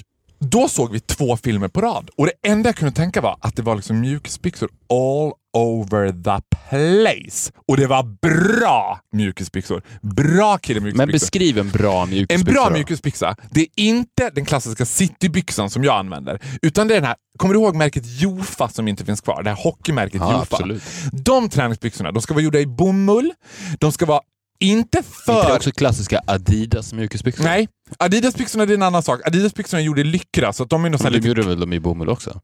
då 0.49 0.67
såg 0.67 0.91
vi 0.91 0.99
två 0.99 1.37
filmer 1.37 1.67
på 1.67 1.81
rad 1.81 2.09
och 2.17 2.25
det 2.25 2.49
enda 2.49 2.67
jag 2.69 2.75
kunde 2.75 2.95
tänka 2.95 3.21
var 3.21 3.37
att 3.41 3.55
det 3.55 3.61
var 3.61 3.75
liksom 3.75 3.99
mjukisbyxor 3.99 4.69
all 4.89 5.33
over 5.57 6.11
the 6.11 6.41
place. 6.69 7.51
Och 7.67 7.77
det 7.77 7.87
var 7.87 8.03
bra 8.03 8.99
mjukisbyxor. 9.11 9.81
Bra 10.01 10.57
kille 10.57 10.79
Men 10.79 11.09
beskriv 11.09 11.57
en 11.57 11.69
bra 11.69 12.03
En 12.03 12.09
mjukisbyxa 12.09 12.51
bra 12.53 12.65
då. 12.65 12.73
mjukisbyxa, 12.73 13.35
det 13.51 13.61
är 13.61 13.67
inte 13.75 14.29
den 14.29 14.45
klassiska 14.45 14.85
citybyxan 14.85 15.69
som 15.69 15.83
jag 15.83 15.95
använder. 15.99 16.41
Utan 16.61 16.87
det 16.87 16.93
är 16.93 16.95
den 16.95 17.07
här, 17.07 17.15
kommer 17.37 17.53
du 17.53 17.59
ihåg 17.59 17.75
märket 17.75 18.03
Jofa 18.21 18.69
som 18.69 18.87
inte 18.87 19.05
finns 19.05 19.21
kvar? 19.21 19.43
Det 19.43 19.49
här 19.49 19.63
hockeymärket 19.63 20.21
Ja, 20.21 20.31
Jofa. 20.31 20.55
absolut. 20.55 20.83
De 21.11 21.49
träningsbyxorna, 21.49 22.11
de 22.11 22.21
ska 22.21 22.33
vara 22.33 22.43
gjorda 22.43 22.59
i 22.59 22.65
bomull. 22.65 23.31
De 23.79 23.91
ska 23.91 24.05
vara 24.05 24.21
inte 24.63 24.97
Inte 24.97 25.03
för... 25.03 25.47
det 25.47 25.55
också 25.55 25.71
klassiska 25.71 26.21
Adidas 26.27 26.93
mjukisbyxor? 26.93 27.43
Nej, 27.43 27.67
Adidas-byxorna 27.97 28.63
är 28.63 28.71
en 28.71 28.81
annan 28.81 29.03
sak. 29.03 29.27
Adidas-byxorna 29.27 29.81
är 29.81 29.85
gjorda 29.85 30.01
i 30.01 30.03
lyckra 30.03 30.53
så 30.53 30.63
att 30.63 30.69
de 30.69 30.85
är 30.85 30.89
nog 30.89 31.03
Men 31.03 31.11
de 31.11 31.17
lite 31.17 31.27
gjorde 31.27 31.41
väl 31.43 31.59
de 31.59 31.73
i 31.73 31.79
bomull 31.79 32.09
också? 32.09 32.41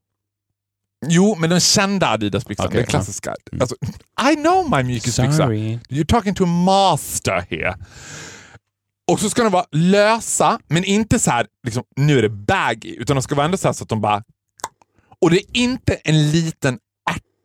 Jo, 1.07 1.35
men 1.39 1.49
den 1.49 1.59
kända 1.59 2.07
Adidas-byxan. 2.07 2.65
Okej, 2.67 2.77
den 2.77 2.87
klassiska. 2.87 3.35
Alltså, 3.59 3.75
I 4.31 4.35
know 4.35 4.69
my 4.69 4.83
mjukisbyxa. 4.83 5.33
Sorry. 5.33 5.79
You're 5.89 6.05
talking 6.05 6.35
to 6.35 6.43
a 6.43 6.47
master 6.47 7.45
here. 7.49 7.75
Och 9.11 9.19
så 9.19 9.29
ska 9.29 9.43
de 9.43 9.51
vara 9.51 9.65
lösa, 9.71 10.59
men 10.67 10.83
inte 10.83 11.19
så 11.19 11.31
här, 11.31 11.47
liksom, 11.63 11.83
nu 11.95 12.17
är 12.17 12.21
det 12.21 12.29
baggy, 12.29 12.95
utan 12.95 13.15
de 13.15 13.21
ska 13.21 13.35
vara 13.35 13.45
ändå 13.45 13.57
så, 13.57 13.67
här 13.67 13.73
så 13.73 13.83
att 13.83 13.89
de 13.89 14.01
bara... 14.01 14.23
Och 15.21 15.29
det 15.29 15.37
är 15.37 15.57
inte 15.57 15.93
en 15.93 16.31
liten 16.31 16.79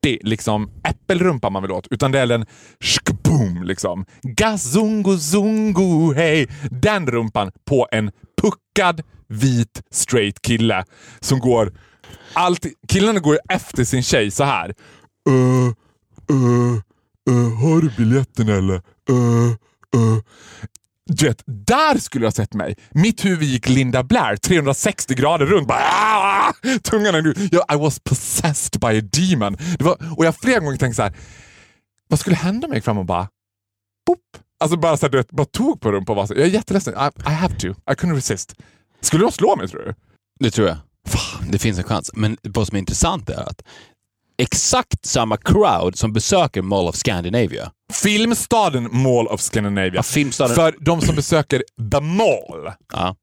ärtig 0.05 0.21
liksom, 0.23 0.71
äppelrumpa 0.89 1.51
man 1.51 1.63
vill 1.63 1.73
åt, 1.73 1.87
utan 1.91 2.13
det 2.13 2.21
är 2.21 2.27
den... 2.27 2.47
skboom 2.81 3.63
liksom. 3.63 4.05
Gazungu 4.23 5.19
zungu 5.19 6.15
hej. 6.15 6.49
Den 6.71 7.07
rumpan 7.07 7.53
på 7.65 7.89
en 7.93 8.11
puckad 8.43 9.03
vit 9.29 9.83
straight 9.91 10.43
kille 10.43 10.85
som 11.21 11.39
går... 11.39 11.73
Alltid, 12.33 12.73
killarna 12.89 13.21
går 13.21 13.35
ju 13.35 13.41
efter 13.49 13.85
sin 13.85 14.03
tjej 14.03 14.31
så 14.31 14.45
här. 14.45 14.75
Uh, 15.29 15.73
uh, 16.33 16.79
uh, 17.31 17.63
har 17.63 17.81
du 17.81 17.91
biljetten 17.97 18.49
eller? 18.49 18.83
Uh, 19.11 19.51
uh. 19.97 20.19
Du 21.11 21.27
vet, 21.27 21.43
där 21.47 21.99
skulle 21.99 22.25
jag 22.25 22.31
ha 22.31 22.35
sett 22.35 22.55
mig. 22.55 22.77
Mitt 22.91 23.25
huvud 23.25 23.49
gick 23.49 23.69
Linda 23.69 24.03
Blair 24.03 24.37
360 24.37 25.15
grader 25.15 25.47
runt. 25.47 25.69
Bara, 25.69 25.79
ah! 25.79 26.53
Tungan 26.83 27.15
är 27.15 27.23
nu. 27.23 27.35
Jag, 27.53 27.65
I 27.73 27.77
was 27.79 28.01
possessed 28.01 28.81
by 28.81 28.99
a 28.99 29.03
demon. 29.13 29.57
Det 29.79 29.85
var, 29.85 30.19
och 30.19 30.25
jag 30.25 30.37
flera 30.37 30.61
gånger 30.61 30.77
tänkte 30.77 30.97
så 30.97 31.03
här. 31.03 31.13
vad 32.09 32.21
skulle 32.21 32.37
hända 32.37 32.67
om 32.67 32.73
jag 32.73 32.77
gick 32.77 32.85
fram 32.85 32.99
och 32.99 33.05
bara... 33.07 33.29
Boop. 34.07 34.19
Alltså 34.61 34.77
bara, 34.79 34.97
så 34.97 35.07
här, 35.07 35.11
du 35.11 35.19
vet, 35.19 35.31
bara 35.31 35.45
tog 35.47 35.81
på 35.81 35.93
rumpan 35.93 36.13
och 36.13 36.17
var 36.17 36.27
så, 36.27 36.35
jag 36.35 36.43
är 36.43 36.47
jätteledsen. 36.51 36.95
I, 36.95 37.31
I 37.31 37.33
have 37.33 37.55
to. 37.59 37.67
I 37.69 37.95
couldn't 37.95 38.15
resist. 38.15 38.55
Skulle 39.01 39.25
de 39.25 39.33
slå 39.33 39.57
mig 39.57 39.69
tror 39.69 39.81
du? 39.83 39.95
Det 40.41 40.51
tror 40.51 40.69
jag. 40.69 40.77
Fan, 41.07 41.51
det 41.51 41.59
finns 41.59 41.79
en 41.79 41.85
chans. 41.85 42.11
Men 42.15 42.37
vad 42.43 42.67
som 42.69 42.77
är 42.77 42.79
intressant 42.79 43.31
är 43.31 43.49
att 43.49 43.63
exakt 44.39 45.07
samma 45.07 45.37
crowd 45.37 45.99
som 45.99 46.13
besöker 46.13 46.63
Mall 46.63 46.89
of 46.89 46.97
Scandinavia. 46.97 47.71
Filmstaden 47.93 48.89
Mall 49.03 49.27
of 49.27 49.41
Scandinavia. 49.41 49.93
Ja, 49.95 50.03
filmstaden- 50.03 50.55
För 50.55 50.75
de 50.81 51.01
som 51.01 51.15
besöker 51.17 51.63
The 51.93 52.01
Mall, 52.01 52.73
Ja, 52.93 53.17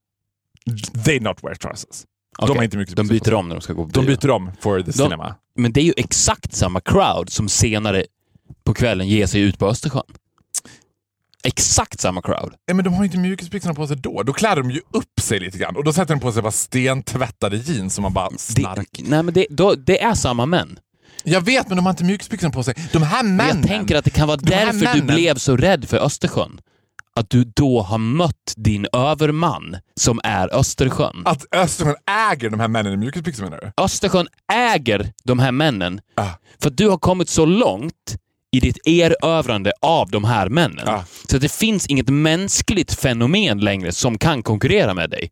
they 1.05 1.19
not 1.19 1.43
wear 1.43 1.55
trousers. 1.55 2.03
De 2.37 2.43
okej. 2.43 2.55
har 2.57 2.63
inte 2.63 2.77
mycket 2.77 2.95
De 2.95 3.07
byter 3.07 3.33
om 3.33 3.47
när 3.49 3.55
de 3.55 3.61
ska 3.61 3.73
gå 3.73 3.83
på 3.85 3.89
De 3.91 4.05
bio. 4.05 4.17
byter 4.17 4.29
om 4.29 4.51
for 4.61 4.81
the 4.81 4.93
cinema. 4.93 5.35
Men 5.55 5.71
det 5.73 5.81
är 5.81 5.85
ju 5.85 5.93
exakt 5.97 6.53
samma 6.55 6.79
crowd 6.81 7.29
som 7.29 7.49
senare 7.49 8.05
på 8.63 8.73
kvällen 8.73 9.07
ger 9.07 9.27
sig 9.27 9.41
ut 9.41 9.59
på 9.59 9.67
Östersjön. 9.67 10.03
Exakt 11.43 11.99
samma 11.99 12.21
crowd. 12.21 12.53
Ja, 12.65 12.73
men 12.73 12.85
de 12.85 12.93
har 12.93 13.03
ju 13.03 13.05
inte 13.05 13.17
mjukisbyxorna 13.17 13.73
på 13.75 13.87
sig 13.87 13.97
då. 13.97 14.23
Då 14.23 14.33
klär 14.33 14.55
de 14.55 14.71
ju 14.71 14.81
upp 14.91 15.19
sig 15.21 15.39
lite 15.39 15.57
grann 15.57 15.75
och 15.75 15.83
då 15.83 15.93
sätter 15.93 16.13
de 16.15 16.19
på 16.19 16.31
sig 16.31 16.41
bara 16.41 16.51
stentvättade 16.51 17.57
jeans 17.57 17.95
som 17.95 18.01
man 18.01 18.13
bara 18.13 18.29
Det, 18.29 18.37
snark. 18.39 19.01
nej, 19.03 19.23
men 19.23 19.33
det, 19.33 19.47
då, 19.49 19.75
det 19.75 20.01
är 20.03 20.13
samma 20.13 20.45
män. 20.45 20.79
Jag 21.23 21.41
vet, 21.41 21.67
men 21.67 21.75
de 21.77 21.85
har 21.85 21.89
inte 21.91 22.03
mjukisbyxorna 22.03 22.51
på 22.53 22.63
sig. 22.63 22.73
De 22.93 23.03
här 23.03 23.23
männen. 23.23 23.57
Jag 23.57 23.67
tänker 23.67 23.95
att 23.95 24.05
det 24.05 24.09
kan 24.11 24.27
vara 24.27 24.37
de 24.37 24.49
därför 24.49 24.93
du 24.95 25.01
blev 25.01 25.35
så 25.35 25.57
rädd 25.57 25.89
för 25.89 25.97
Östersjön. 25.97 26.59
Att 27.15 27.29
du 27.29 27.43
då 27.55 27.81
har 27.81 27.97
mött 27.97 28.53
din 28.57 28.87
överman 28.93 29.77
som 29.99 30.19
är 30.23 30.53
Östersjön. 30.55 31.21
Att 31.25 31.45
Östersjön 31.55 31.95
äger 32.31 32.49
de 32.49 32.59
här 32.59 32.67
männen 32.67 32.93
i 32.93 32.97
mjukisbyxor 32.97 33.43
menar 33.43 33.57
du? 33.61 33.83
Östersjön 33.83 34.27
äger 34.53 35.11
de 35.23 35.39
här 35.39 35.51
männen 35.51 36.01
Ah. 36.15 36.27
för 36.61 36.69
att 36.69 36.77
du 36.77 36.89
har 36.89 36.97
kommit 36.97 37.29
så 37.29 37.45
långt 37.45 38.17
i 38.51 38.59
ditt 38.59 38.87
erövrande 38.87 39.73
av 39.81 40.09
de 40.09 40.23
här 40.23 40.49
männen. 40.49 40.87
Ah. 40.87 41.03
Så 41.29 41.35
att 41.35 41.41
det 41.41 41.51
finns 41.51 41.87
inget 41.87 42.09
mänskligt 42.09 42.93
fenomen 42.93 43.59
längre 43.59 43.91
som 43.91 44.17
kan 44.17 44.43
konkurrera 44.43 44.93
med 44.93 45.09
dig. 45.09 45.31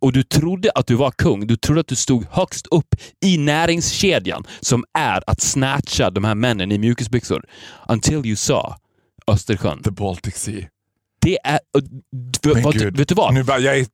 Och 0.00 0.12
du 0.12 0.22
trodde 0.22 0.70
att 0.74 0.86
du 0.86 0.94
var 0.94 1.10
kung. 1.10 1.46
Du 1.46 1.56
trodde 1.56 1.80
att 1.80 1.88
du 1.88 1.96
stod 1.96 2.26
högst 2.30 2.66
upp 2.66 2.94
i 3.24 3.38
näringskedjan 3.38 4.44
som 4.60 4.84
är 4.98 5.22
att 5.26 5.40
snatcha 5.40 6.10
de 6.10 6.24
här 6.24 6.34
männen 6.34 6.72
i 6.72 6.78
mjukisbyxor. 6.78 7.44
Until 7.88 8.26
you 8.26 8.36
saw 8.36 8.74
Östersjön. 9.26 9.82
The 9.82 9.90
Baltic 9.90 10.36
Sea. 10.36 10.68
Det 11.20 11.38
är... 11.44 11.60
vad, 12.62 12.76
vet 12.76 13.08
du 13.08 13.14
vad? 13.14 13.34
Nu 13.34 13.42
bara, 13.42 13.58
jag 13.58 13.78
är... 13.78 13.86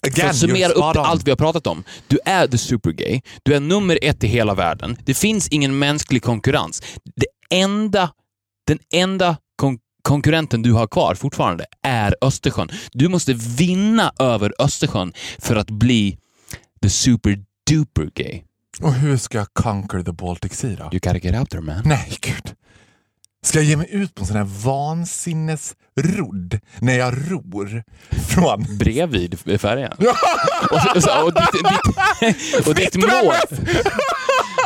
För 0.00 0.08
Again, 0.08 0.30
att 0.30 0.36
summera 0.36 0.72
upp 0.72 0.96
allt 0.96 1.26
vi 1.26 1.30
har 1.30 1.36
pratat 1.36 1.66
om. 1.66 1.84
Du 2.06 2.18
är 2.24 2.46
the 2.46 2.58
supergay. 2.58 3.20
Du 3.42 3.54
är 3.54 3.60
nummer 3.60 3.98
ett 4.02 4.24
i 4.24 4.26
hela 4.26 4.54
världen. 4.54 4.96
Det 5.04 5.14
finns 5.14 5.48
ingen 5.48 5.78
mänsklig 5.78 6.22
konkurrens. 6.22 6.82
Det 7.16 7.26
enda, 7.50 8.10
den 8.66 8.78
enda 8.92 9.36
kon 9.56 9.78
konkurrenten 10.02 10.62
du 10.62 10.72
har 10.72 10.86
kvar 10.86 11.14
fortfarande 11.14 11.66
är 11.82 12.16
Östersjön. 12.20 12.68
Du 12.92 13.08
måste 13.08 13.32
vinna 13.34 14.12
över 14.18 14.54
Östersjön 14.58 15.12
för 15.38 15.56
att 15.56 15.70
bli 15.70 16.18
the 16.82 16.90
super 16.90 17.38
duper 17.70 18.10
gay. 18.14 18.42
Och 18.80 18.94
hur 18.94 19.16
ska 19.16 19.38
jag 19.38 19.46
conquer 19.52 20.02
the 20.02 20.12
Baltic 20.12 20.52
Sea 20.52 20.76
då? 20.76 20.84
You 20.84 20.90
gotta 20.90 21.18
get 21.18 21.34
out 21.34 21.50
there 21.50 21.62
man. 21.62 21.82
Nej, 21.84 22.16
gud. 22.20 22.54
Ska 23.44 23.58
jag 23.58 23.64
ge 23.64 23.76
mig 23.76 23.88
ut 23.90 24.14
på 24.14 24.22
en 24.22 24.26
sån 24.26 24.36
här 24.36 24.44
vansinnesrodd 24.64 26.60
när 26.78 26.98
jag 26.98 27.14
ror 27.30 27.82
från... 28.28 28.78
Bredvid 28.78 29.60
färjan. 29.60 29.92
och, 29.98 30.76
och, 30.76 31.24
och, 31.24 31.32
ditt, 31.34 31.52
ditt, 32.20 32.66
och 32.66 32.74
ditt 32.74 32.96
mål 32.96 33.34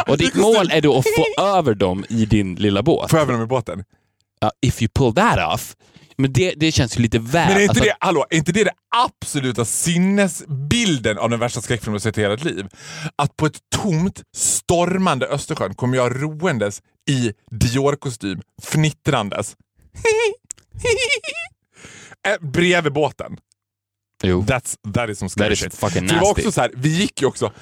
och 0.09 0.19
ditt 0.19 0.35
mål 0.35 0.71
är 0.71 0.81
då 0.81 0.99
att 0.99 1.05
få 1.37 1.43
över 1.43 1.75
dem 1.75 2.05
i 2.09 2.27
din 2.27 2.55
lilla 2.55 2.83
båt. 2.83 3.13
Jag 3.13 3.21
över 3.21 3.33
dem 3.33 3.43
i 3.43 3.47
båten? 3.47 3.85
Ja, 4.41 4.53
if 4.67 4.83
you 4.83 4.89
pull 4.95 5.15
that 5.15 5.55
off. 5.55 5.77
Men 6.17 6.33
det, 6.33 6.55
det 6.57 6.73
känns 6.73 6.97
ju 6.99 7.03
lite 7.03 7.19
väl... 7.19 7.49
Men 7.49 7.57
är 7.57 7.61
inte, 7.61 7.71
alltså, 7.71 7.85
det, 7.85 7.95
hallå, 8.01 8.27
är 8.31 8.37
inte 8.37 8.53
det 8.53 8.65
det 8.65 8.73
absoluta 8.97 9.65
sinnesbilden 9.65 11.19
av 11.19 11.31
den 11.31 11.41
värsta 11.41 11.61
skräckfilmen 11.61 11.95
jag 11.95 12.03
sett 12.03 12.19
i 12.19 12.21
hela 12.21 12.35
mitt 12.35 12.45
liv? 12.45 12.67
Att 13.17 13.37
på 13.37 13.47
ett 13.47 13.59
tomt, 13.77 14.23
stormande 14.37 15.27
Östersjön 15.27 15.75
kommer 15.75 15.97
jag 15.97 16.23
roendes 16.23 16.83
i 17.11 17.33
Dior-kostym, 17.51 18.41
fnittrandes. 18.63 19.57
Eh, 22.29 22.49
Bredvid 22.49 22.93
båten. 22.93 23.37
Jo. 24.23 24.43
That's, 24.43 24.77
that 24.95 25.11
is 25.11 25.19
some 25.19 25.29
scary 25.29 25.49
That 25.49 25.53
is 25.53 25.61
shit. 25.61 25.75
fucking 25.75 26.09
För 26.09 26.15
det 26.15 26.21
var 26.21 26.29
nasty. 26.29 26.43
också 26.43 26.53
så 26.53 26.61
här, 26.61 26.71
vi 26.75 26.89
gick 26.89 27.21
ju 27.21 27.27
också 27.27 27.53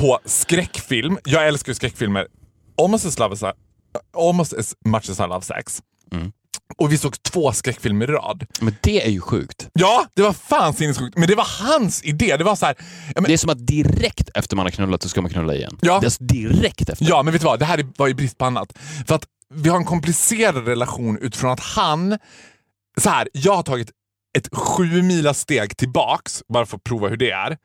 på 0.00 0.18
skräckfilm. 0.24 1.18
Jag 1.24 1.48
älskar 1.48 1.72
skräckfilmer 1.72 2.26
almost 2.82 3.06
as, 3.06 3.18
love 3.18 3.32
as, 3.32 3.54
almost 4.16 4.52
as 4.52 4.74
much 4.84 5.10
as 5.10 5.20
I 5.20 5.22
love 5.22 5.42
sex. 5.42 5.82
Mm. 6.12 6.32
Och 6.78 6.92
vi 6.92 6.98
såg 6.98 7.22
två 7.22 7.52
skräckfilmer 7.52 8.10
i 8.10 8.12
rad. 8.12 8.46
Men 8.60 8.76
det 8.80 9.06
är 9.06 9.10
ju 9.10 9.20
sjukt. 9.20 9.68
Ja, 9.72 10.06
det 10.14 10.22
var 10.22 10.32
fan 10.32 10.74
sinnessjukt. 10.74 11.16
Men 11.18 11.28
det 11.28 11.34
var 11.34 11.46
hans 11.68 12.04
idé. 12.04 12.36
Det 12.36 12.44
var 12.44 12.56
så 12.56 12.66
här, 12.66 12.74
men, 13.14 13.24
Det 13.24 13.32
är 13.32 13.36
som 13.36 13.50
att 13.50 13.66
direkt 13.66 14.30
efter 14.34 14.56
man 14.56 14.66
har 14.66 14.70
knullat 14.70 15.02
så 15.02 15.08
ska 15.08 15.22
man 15.22 15.30
knulla 15.30 15.54
igen. 15.54 15.78
Ja. 15.80 15.92
Det 15.92 16.04
är 16.04 16.06
alltså 16.06 16.24
direkt 16.24 16.88
efter. 16.88 17.06
ja, 17.08 17.22
men 17.22 17.32
vet 17.32 17.42
du 17.42 17.46
vad? 17.46 17.58
Det 17.58 17.64
här 17.64 17.86
var 17.96 18.06
ju 18.06 18.14
brist 18.14 18.38
på 18.38 18.44
annat. 18.44 18.78
För 19.06 19.14
att 19.14 19.24
vi 19.54 19.68
har 19.68 19.76
en 19.76 19.84
komplicerad 19.84 20.66
relation 20.66 21.18
utifrån 21.18 21.50
att 21.50 21.60
han... 21.60 22.18
Så 23.00 23.10
här, 23.10 23.28
jag 23.32 23.56
har 23.56 23.62
tagit 23.62 23.90
ett 24.38 24.48
sju 24.52 25.02
mila 25.02 25.34
steg 25.34 25.76
tillbaks 25.76 26.42
bara 26.48 26.66
för 26.66 26.76
att 26.76 26.84
prova 26.84 27.08
hur 27.08 27.16
det 27.16 27.30
är. 27.30 27.58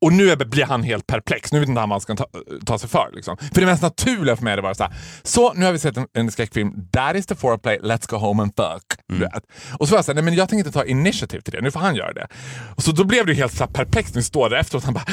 Och 0.00 0.12
nu 0.12 0.36
blir 0.36 0.64
han 0.64 0.82
helt 0.82 1.06
perplex. 1.06 1.52
Nu 1.52 1.60
vet 1.60 1.68
inte 1.68 1.80
han 1.80 1.88
vad 1.88 1.94
han 1.94 2.00
ska 2.00 2.16
ta, 2.16 2.26
ta 2.66 2.78
sig 2.78 2.88
för. 2.88 3.10
Liksom. 3.12 3.36
För 3.36 3.60
det 3.60 3.66
mest 3.66 3.82
naturliga 3.82 4.36
för 4.36 4.44
mig 4.44 4.62
bara 4.62 4.74
så 4.74 4.82
här. 4.82 4.94
Så, 5.22 5.52
nu 5.52 5.64
har 5.64 5.72
vi 5.72 5.78
sett 5.78 5.96
en, 5.96 6.06
en 6.12 6.30
skräckfilm. 6.30 6.88
That 6.92 7.16
is 7.16 7.26
the 7.26 7.34
foreplay, 7.34 7.78
let's 7.78 8.10
go 8.10 8.16
home 8.16 8.42
and 8.42 8.52
fuck. 8.56 8.84
Vet. 9.08 9.44
Och 9.78 9.88
så 9.88 9.92
var 9.92 9.98
jag 9.98 10.04
såhär, 10.04 10.14
nej 10.14 10.24
men 10.24 10.34
jag 10.34 10.48
tänker 10.48 10.66
inte 10.66 10.78
ta 10.78 10.84
initiativ 10.84 11.40
till 11.40 11.52
det. 11.52 11.60
Nu 11.60 11.70
får 11.70 11.80
han 11.80 11.94
göra 11.94 12.12
det. 12.12 12.28
Och 12.76 12.82
så 12.82 12.92
då 12.92 13.04
blev 13.04 13.26
det 13.26 13.34
helt 13.34 13.52
så 13.52 13.64
här 13.64 13.72
perplext 13.72 14.14
när 14.14 14.20
vi 14.20 14.24
står 14.24 14.50
där 14.50 14.56
efteråt. 14.56 14.84
Han 14.84 14.94
bara... 14.94 15.04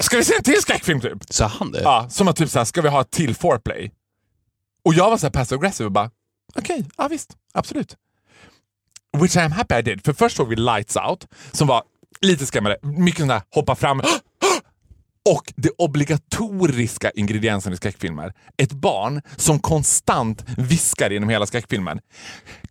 Ska 0.00 0.16
vi 0.16 0.24
se 0.24 0.34
en 0.36 0.42
till 0.42 0.62
skräckfilm 0.62 1.00
typ? 1.00 1.18
Sa 1.30 1.46
han 1.46 1.72
det? 1.72 1.82
Ja, 1.82 2.06
som 2.10 2.28
att 2.28 2.36
typ 2.36 2.50
såhär, 2.50 2.64
ska 2.64 2.82
vi 2.82 2.88
ha 2.88 3.00
ett 3.00 3.10
till 3.10 3.34
foreplay? 3.34 3.92
Och 4.84 4.94
jag 4.94 5.10
var 5.10 5.18
såhär 5.18 5.30
passive 5.30 5.58
aggressive 5.58 5.86
och 5.86 5.92
bara, 5.92 6.10
okej, 6.54 6.86
ja 6.96 7.08
visst, 7.08 7.36
absolut. 7.54 7.96
Which 9.20 9.36
I 9.36 9.40
am 9.40 9.52
happy 9.52 9.74
I 9.74 9.82
did. 9.82 10.04
För 10.04 10.12
först 10.12 10.36
såg 10.36 10.48
vi 10.48 10.56
Lights 10.56 10.96
Out, 10.96 11.26
som 11.52 11.68
var 11.68 11.82
lite 12.20 12.46
skrämmande. 12.46 12.78
Mycket 12.82 13.18
sån 13.18 13.28
där 13.28 13.42
hoppa 13.54 13.74
fram. 13.74 14.00
Och 15.28 15.52
det 15.56 15.70
obligatoriska 15.78 17.10
ingrediensen 17.10 17.72
i 17.72 17.76
skräckfilmer. 17.76 18.32
Ett 18.56 18.72
barn 18.72 19.22
som 19.36 19.58
konstant 19.58 20.44
viskar 20.56 21.10
genom 21.10 21.28
hela 21.28 21.46
skräckfilmen. 21.46 22.00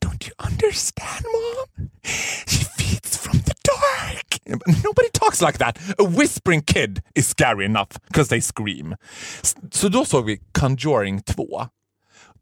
Don't 0.01 0.27
you 0.27 0.33
understand 0.51 1.25
mom? 1.25 1.89
She 2.45 2.65
feeds 2.77 3.17
from 3.17 3.39
the 3.39 3.53
dark. 3.63 4.39
Nobody 4.65 5.09
talks 5.13 5.41
like 5.41 5.57
that. 5.57 5.77
A 5.99 6.05
whispering 6.07 6.61
kid 6.61 7.01
is 7.15 7.27
scary 7.27 7.65
enough 7.65 7.97
because 8.07 8.29
they 8.29 8.41
scream. 8.41 8.95
Så 9.71 9.89
då 9.89 10.05
såg 10.05 10.25
vi 10.25 10.41
Conjuring 10.51 11.21
2. 11.21 11.67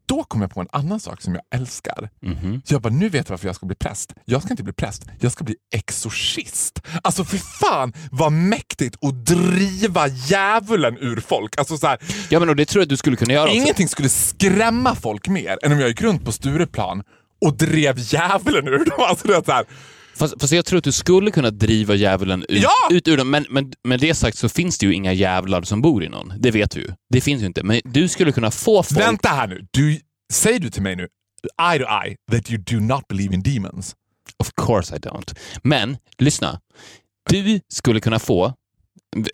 Då 0.06 0.24
kom 0.24 0.40
jag 0.40 0.50
på 0.50 0.60
en 0.60 0.68
annan 0.72 1.00
sak 1.00 1.22
som 1.22 1.34
jag 1.34 1.42
älskar. 1.60 2.10
Jag 2.66 2.82
bara, 2.82 2.92
nu 2.92 3.08
vet 3.08 3.28
jag 3.28 3.32
varför 3.32 3.46
jag 3.48 3.56
ska 3.56 3.66
bli 3.66 3.76
präst. 3.76 4.14
Jag 4.24 4.42
ska 4.42 4.50
inte 4.50 4.62
bli 4.62 4.72
präst, 4.72 5.02
jag 5.20 5.32
ska 5.32 5.44
bli 5.44 5.54
exorcist. 5.74 6.82
Alltså 7.02 7.24
för 7.24 7.36
fan 7.38 7.92
vad 8.10 8.32
mäktigt 8.32 9.04
att 9.04 9.26
driva 9.26 10.06
djävulen 10.08 10.96
ur 11.00 11.16
folk. 11.20 11.58
Alltså 11.58 11.78
så 11.78 11.86
här, 11.86 11.98
Ja, 12.30 12.40
men 12.40 12.48
och 12.48 12.56
det 12.56 12.64
tror 12.64 12.82
jag 12.82 12.88
du 12.88 12.96
skulle 12.96 13.16
kunna 13.16 13.32
göra 13.32 13.44
också. 13.44 13.54
ingenting 13.56 13.88
skulle 13.88 14.08
skrämma 14.08 14.94
folk 14.94 15.28
mer 15.28 15.58
än 15.62 15.72
om 15.72 15.80
jag 15.80 15.88
gick 15.88 16.02
runt 16.02 16.24
på 16.24 16.32
Stureplan 16.32 17.02
och 17.40 17.56
drev 17.56 17.94
djävulen 17.98 18.68
ur 18.68 18.78
dem. 18.84 19.04
Alltså 19.08 19.28
det 19.28 19.34
är 19.36 19.42
så 19.42 19.52
här, 19.52 19.64
Fast, 20.16 20.34
fast 20.40 20.52
jag 20.52 20.64
tror 20.64 20.78
att 20.78 20.84
du 20.84 20.92
skulle 20.92 21.30
kunna 21.30 21.50
driva 21.50 21.94
djävulen 21.94 22.44
ut, 22.48 22.62
Ja! 22.62 22.70
ut 22.90 23.08
ur 23.08 23.16
dem. 23.16 23.30
Men, 23.30 23.46
men 23.50 23.72
med 23.84 24.00
det 24.00 24.14
sagt 24.14 24.38
så 24.38 24.48
finns 24.48 24.78
det 24.78 24.86
ju 24.86 24.94
inga 24.94 25.12
jävlar 25.12 25.62
som 25.62 25.82
bor 25.82 26.04
i 26.04 26.08
någon. 26.08 26.32
Det 26.38 26.50
vet 26.50 26.70
du 26.70 26.80
ju. 26.80 26.88
Det 27.10 27.20
finns 27.20 27.42
ju 27.42 27.46
inte. 27.46 27.62
Men 27.62 27.80
du 27.84 28.08
skulle 28.08 28.32
kunna 28.32 28.50
få 28.50 28.82
folk... 28.82 29.00
Vänta 29.00 29.28
här 29.28 29.46
nu. 29.46 29.66
Du, 29.70 30.00
säger 30.32 30.58
du 30.58 30.70
till 30.70 30.82
mig 30.82 30.96
nu, 30.96 31.08
eye 31.72 31.78
to 31.78 31.84
eye, 32.06 32.16
that 32.32 32.50
you 32.50 32.58
do 32.62 32.80
not 32.94 33.08
believe 33.08 33.34
in 33.34 33.42
demons? 33.42 33.94
Of 34.38 34.50
course 34.66 34.96
I 34.96 34.98
don't. 34.98 35.36
Men, 35.62 35.96
lyssna. 36.18 36.60
Du 37.30 37.60
skulle 37.68 38.00
kunna 38.00 38.18
få, 38.18 38.52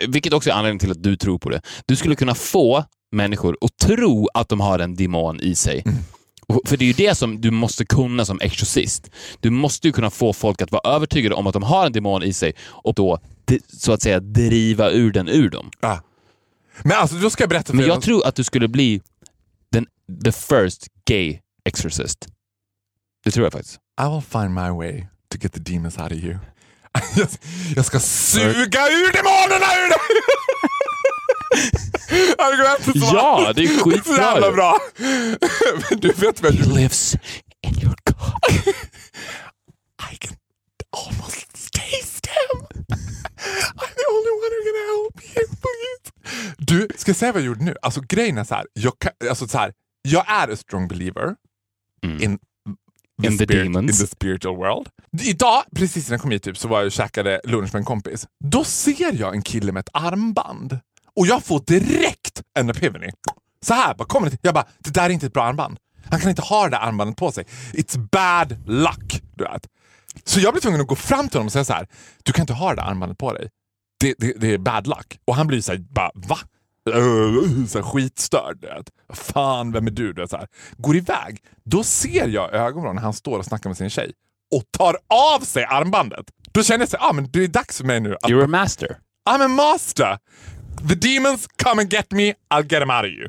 vilket 0.08 0.32
också 0.32 0.50
är 0.50 0.54
anledningen 0.54 0.78
till 0.78 0.90
att 0.90 1.02
du 1.02 1.16
tror 1.16 1.38
på 1.38 1.50
det, 1.50 1.60
du 1.86 1.96
skulle 1.96 2.14
kunna 2.14 2.34
få 2.34 2.84
människor 3.12 3.56
att 3.60 3.76
tro 3.88 4.28
att 4.34 4.48
de 4.48 4.60
har 4.60 4.78
en 4.78 4.94
demon 4.96 5.40
i 5.40 5.54
sig. 5.54 5.82
Och- 5.86 5.92
För 6.66 6.76
det 6.76 6.84
är 6.84 6.86
ju 6.86 6.92
det 6.92 7.14
som 7.14 7.40
du 7.40 7.50
måste 7.50 7.84
kunna 7.84 8.24
som 8.24 8.40
exorcist. 8.40 9.10
Du 9.40 9.50
måste 9.50 9.86
ju 9.88 9.92
kunna 9.92 10.10
få 10.10 10.32
folk 10.32 10.62
att 10.62 10.72
vara 10.72 10.94
övertygade 10.94 11.34
om 11.34 11.46
att 11.46 11.52
de 11.52 11.62
har 11.62 11.86
en 11.86 11.92
demon 11.92 12.22
i 12.22 12.32
sig 12.32 12.52
och 12.66 12.94
då 12.94 13.18
så 13.78 13.92
att 13.92 14.02
säga 14.02 14.20
driva 14.20 14.90
ur 14.90 15.12
den 15.12 15.28
ur 15.28 15.50
dem. 15.50 15.70
Ah. 15.80 15.98
Men 16.82 16.92
alltså, 16.98 17.16
då 17.16 17.30
ska 17.30 17.42
jag 17.42 17.48
berätta 17.50 17.66
för 17.66 17.74
Men 17.76 17.86
jag 17.86 17.94
något- 17.94 18.04
tror 18.04 18.26
att 18.26 18.34
du 18.34 18.44
skulle 18.44 18.68
bli 18.68 19.00
den, 19.72 19.86
the 20.24 20.32
first 20.32 20.86
gay 21.08 21.38
exorcist. 21.64 22.28
Det 23.24 23.30
tror 23.30 23.46
jag 23.46 23.52
faktiskt. 23.52 23.74
I 24.00 24.04
will 24.14 24.22
find 24.22 24.54
my 24.54 24.70
way 24.70 25.00
to 25.32 25.38
get 25.40 25.52
the 25.52 25.60
demons 25.60 25.98
out 25.98 26.06
of 26.12 26.18
you. 26.18 26.38
Jag, 27.16 27.28
jag 27.76 27.84
ska 27.84 28.00
suga 28.00 28.80
ur 28.88 29.12
demonerna 29.12 29.66
ur 29.74 29.88
dig! 29.88 29.98
Argumentet 32.38 32.84
som 33.08 33.16
Ja, 33.16 33.52
det 33.56 33.62
är 33.62 33.68
skitbra 33.84 34.14
Så 34.14 34.20
jävla 34.20 34.52
bra. 34.52 34.78
Men 35.90 36.00
du 36.00 36.08
vet 36.12 36.40
väl, 36.42 36.58
He 36.58 36.64
lives 36.64 37.14
in 37.66 37.78
your 37.82 37.94
cock. 38.04 38.66
I 40.12 40.16
can 40.16 40.36
almost 41.06 41.72
taste 41.72 42.28
him. 42.30 42.60
I'm 43.76 43.92
the 43.96 44.06
only 44.14 44.30
one 44.44 44.52
who 44.56 44.62
can 44.66 44.78
help 44.90 45.36
you, 45.36 45.46
please. 45.46 46.56
Du, 46.58 46.88
ska 46.96 47.08
jag 47.10 47.16
säga 47.16 47.32
vad 47.32 47.42
jag 47.42 47.46
gjorde 47.46 47.64
nu? 47.64 47.74
Alltså 47.82 48.00
grejen 48.00 48.38
är 48.38 48.44
så 48.44 48.54
här, 48.54 48.66
jag, 48.72 48.92
kan, 48.98 49.12
alltså, 49.30 49.48
så 49.48 49.58
här, 49.58 49.72
jag 50.02 50.24
är 50.28 50.48
a 50.52 50.56
strong 50.56 50.88
believer 50.88 51.34
Mm. 52.04 52.22
in, 52.22 52.38
In 53.22 53.38
the 53.38 53.44
demons. 53.46 53.90
in 54.00 54.06
the 54.06 54.06
spiritual 54.16 54.56
world. 54.56 54.88
Idag, 55.22 55.62
precis 55.76 56.08
när 56.08 56.14
jag 56.14 56.20
kom 56.22 56.30
hit, 56.30 56.42
typ, 56.42 56.58
så 56.58 56.68
var 56.68 56.78
jag 56.78 56.86
och 56.86 56.92
käkade 56.92 57.40
lunch 57.44 57.72
med 57.72 57.80
en 57.80 57.84
kompis. 57.84 58.26
Då 58.44 58.64
ser 58.64 59.20
jag 59.20 59.34
en 59.34 59.42
kille 59.42 59.72
med 59.72 59.80
ett 59.80 59.88
armband 59.92 60.78
och 61.16 61.26
jag 61.26 61.44
får 61.44 61.60
direkt 61.66 62.42
en 62.58 62.70
epiphany. 62.70 63.10
Så 63.62 63.74
här, 63.74 63.94
bara 63.94 64.04
kommer 64.04 64.30
det. 64.30 64.38
Jag 64.42 64.54
bara, 64.54 64.66
det 64.78 64.90
där 64.90 65.04
är 65.04 65.10
inte 65.10 65.26
ett 65.26 65.32
bra 65.32 65.44
armband. 65.44 65.78
Han 66.10 66.20
kan 66.20 66.30
inte 66.30 66.42
ha 66.42 66.64
det 66.64 66.70
där 66.70 66.78
armbandet 66.78 67.16
på 67.16 67.32
sig. 67.32 67.44
It's 67.72 68.08
bad 68.12 68.68
luck. 68.68 69.22
Du 69.34 69.44
vet. 69.44 69.66
Så 70.24 70.40
jag 70.40 70.54
blir 70.54 70.60
tvungen 70.60 70.80
att 70.80 70.86
gå 70.86 70.96
fram 70.96 71.28
till 71.28 71.38
honom 71.38 71.46
och 71.46 71.52
säga 71.52 71.64
så 71.64 71.72
här. 71.72 71.86
Du 72.22 72.32
kan 72.32 72.42
inte 72.42 72.52
ha 72.52 72.70
det 72.70 72.76
där 72.76 72.82
armbandet 72.82 73.18
på 73.18 73.32
dig. 73.32 73.48
Det, 74.00 74.14
det, 74.18 74.32
det 74.36 74.54
är 74.54 74.58
bad 74.58 74.86
luck. 74.86 75.18
Och 75.24 75.34
han 75.34 75.46
blir 75.46 75.60
så 75.60 75.72
här, 75.72 75.78
bara 75.78 76.10
va? 76.14 76.38
Uh, 76.94 77.66
så 77.66 77.82
skitstörd. 77.82 78.58
Du 78.60 78.66
vet. 78.66 78.90
Fan, 79.12 79.72
vem 79.72 79.86
är 79.86 79.90
du? 79.90 80.12
du 80.12 80.22
vet, 80.22 80.30
så 80.30 80.36
här. 80.36 80.48
Går 80.76 80.96
iväg. 80.96 81.38
Då 81.64 81.84
ser 81.84 82.28
jag 82.28 82.54
ögonen 82.54 82.94
när 82.94 83.02
han 83.02 83.14
står 83.14 83.38
och 83.38 83.44
snackar 83.44 83.70
med 83.70 83.76
sin 83.76 83.90
tjej 83.90 84.12
och 84.54 84.62
tar 84.78 84.96
av 85.08 85.40
sig 85.40 85.64
armbandet. 85.64 86.26
Då 86.52 86.62
känner 86.62 86.80
jag 86.80 86.88
så 86.88 86.96
här, 86.96 87.08
ah, 87.08 87.12
men 87.12 87.30
det 87.30 87.44
är 87.44 87.48
dags 87.48 87.76
för 87.76 87.84
mig 87.84 88.00
nu 88.00 88.14
att 88.14 88.30
You're 88.30 88.44
a 88.44 88.46
master. 88.46 88.98
I'm 89.30 89.44
a 89.44 89.48
master. 89.48 90.18
The 90.88 90.94
demons 90.94 91.46
come 91.62 91.82
and 91.82 91.92
get 91.92 92.12
me, 92.12 92.34
I'll 92.54 92.62
get 92.62 92.80
them 92.80 92.90
out 92.90 93.04
of 93.04 93.10
you. 93.10 93.28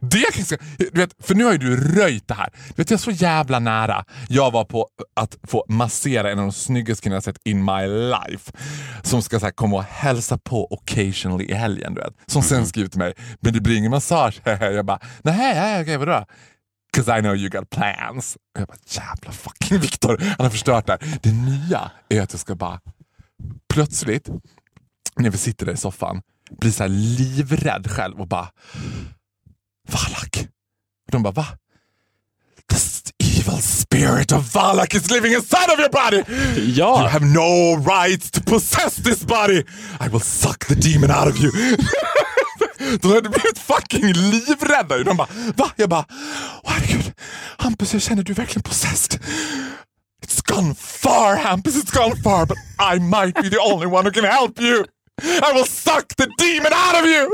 Det 0.00 0.58
du 0.78 1.00
vet, 1.00 1.10
för 1.18 1.34
nu 1.34 1.44
har 1.44 1.52
ju 1.52 1.58
du 1.58 1.76
röjt 1.76 2.28
det 2.28 2.34
här. 2.34 2.48
Du 2.68 2.74
vet, 2.76 2.90
jag 2.90 2.98
är 2.98 3.02
så 3.02 3.10
jävla 3.10 3.58
nära. 3.58 4.04
Jag 4.28 4.50
var 4.50 4.64
på 4.64 4.88
att 5.16 5.38
få 5.42 5.64
massera 5.68 6.30
en 6.30 6.38
av 6.38 6.44
de 6.44 6.52
snyggaste 6.52 7.02
killarna 7.02 7.16
jag 7.16 7.24
sett 7.24 7.40
in 7.44 7.64
my 7.64 7.86
life. 7.86 8.52
Som 9.02 9.22
ska 9.22 9.40
så 9.40 9.46
här, 9.46 9.52
komma 9.52 9.76
och 9.76 9.82
hälsa 9.82 10.38
på 10.38 10.72
occasionally 10.72 11.44
i 11.44 11.54
helgen. 11.54 11.94
Du 11.94 12.00
vet. 12.00 12.14
Som 12.26 12.42
sen 12.42 12.66
skriver 12.66 12.88
till 12.88 12.98
mig, 12.98 13.14
men 13.40 13.52
det 13.52 13.60
blir 13.60 13.76
ingen 13.76 13.90
massage. 13.90 14.40
jag 14.44 14.84
bara, 14.84 15.00
nej, 15.22 15.82
okej 15.82 15.96
vadå? 15.96 16.24
Cause 16.92 17.18
I 17.18 17.20
know 17.20 17.36
you 17.36 17.48
got 17.48 17.70
plans. 17.70 18.36
Och 18.54 18.60
jag 18.60 18.68
bara, 18.68 18.78
jävla 18.86 19.32
fucking 19.32 19.78
Viktor, 19.78 20.18
han 20.20 20.46
har 20.46 20.50
förstört 20.50 20.86
det 20.86 20.92
här. 20.92 21.18
Det 21.22 21.32
nya 21.32 21.90
är 22.08 22.22
att 22.22 22.32
jag 22.32 22.40
ska 22.40 22.54
bara 22.54 22.80
plötsligt 23.68 24.28
när 25.16 25.30
vi 25.30 25.38
sitter 25.38 25.66
där 25.66 25.72
i 25.72 25.76
soffan, 25.76 26.22
blir 26.60 26.70
så 26.72 26.82
här 26.82 26.88
livrädd 26.90 27.90
själv 27.90 28.20
och 28.20 28.28
bara 28.28 28.48
Valak. 29.88 30.46
De 31.12 31.22
bara 31.22 31.32
va? 31.32 31.46
The 32.70 32.76
s- 32.76 33.02
evil 33.24 33.62
spirit 33.62 34.32
of 34.32 34.54
Valak 34.54 34.94
is 34.94 35.10
living 35.10 35.32
inside 35.32 35.68
of 35.72 35.78
your 35.78 35.90
body! 35.90 36.22
Ja. 36.72 37.00
You 37.02 37.08
have 37.08 37.26
no 37.26 37.76
rights 37.76 38.30
to 38.30 38.40
possess 38.40 38.96
this 38.96 39.24
body! 39.24 39.58
I 40.00 40.08
will 40.08 40.20
suck 40.20 40.66
the 40.66 40.74
demon 40.74 41.10
out 41.10 41.28
of 41.34 41.40
you! 41.40 41.50
De 43.00 43.08
hade 43.12 43.28
blivit 43.28 43.58
fucking 43.58 44.12
livrädda. 44.12 44.98
De 45.04 45.16
bara 45.16 45.28
va? 45.56 45.70
Jag 45.76 45.88
bara 45.88 46.04
herregud 46.64 47.12
Hampus 47.58 47.92
jag 47.92 48.02
känner 48.02 48.22
du 48.22 48.32
är 48.32 48.36
verkligen 48.36 48.62
possessed. 48.62 49.20
It's 50.26 50.42
gone 50.54 50.74
far 50.74 51.36
Hampus, 51.36 51.76
it's 51.76 51.92
gone 51.94 52.16
far 52.22 52.46
but 52.46 52.56
I 52.78 52.98
might 53.00 53.34
be 53.34 53.50
the 53.50 53.58
only 53.58 53.86
one 53.86 54.04
who 54.04 54.10
can 54.10 54.24
help 54.24 54.60
you! 54.60 54.84
I 55.22 55.52
will 55.54 55.66
suck 55.66 56.08
the 56.16 56.26
demon 56.38 56.72
out 56.72 57.02
of 57.02 57.06
you! 57.06 57.28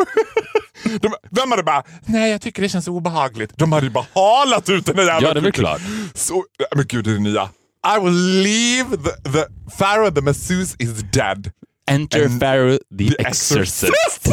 De, 1.01 1.15
vem 1.31 1.51
hade 1.51 1.63
bara, 1.63 1.83
nej 2.07 2.31
jag 2.31 2.41
tycker 2.43 2.63
det 2.63 2.69
känns 2.69 2.89
obehagligt. 2.89 3.53
De 3.57 3.73
hade 3.73 3.87
ju 3.87 3.91
bara 3.93 4.07
halat 4.15 4.69
ut 4.69 4.87
den 4.87 4.97
där 4.97 5.05
jävla 5.07 5.29
Ja, 5.29 5.35
det 5.35 5.41
är 5.41 5.43
väl 5.43 5.53
klart. 5.53 5.81
Så, 6.15 6.45
men 6.77 6.87
gud 6.87 7.05
det 7.05 7.11
är 7.11 7.15
det 7.15 7.21
nya. 7.21 7.49
I 7.97 8.01
will 8.05 8.43
leave 8.43 8.97
the, 8.97 9.31
the 9.33 9.45
Pharaoh 9.79 10.15
the 10.15 10.21
masseuse 10.21 10.77
is 10.79 10.91
dead. 11.13 11.51
Enter 11.91 12.25
And 12.25 12.41
Pharaoh 12.41 12.79
the, 12.99 13.15
exorcist. 13.19 13.85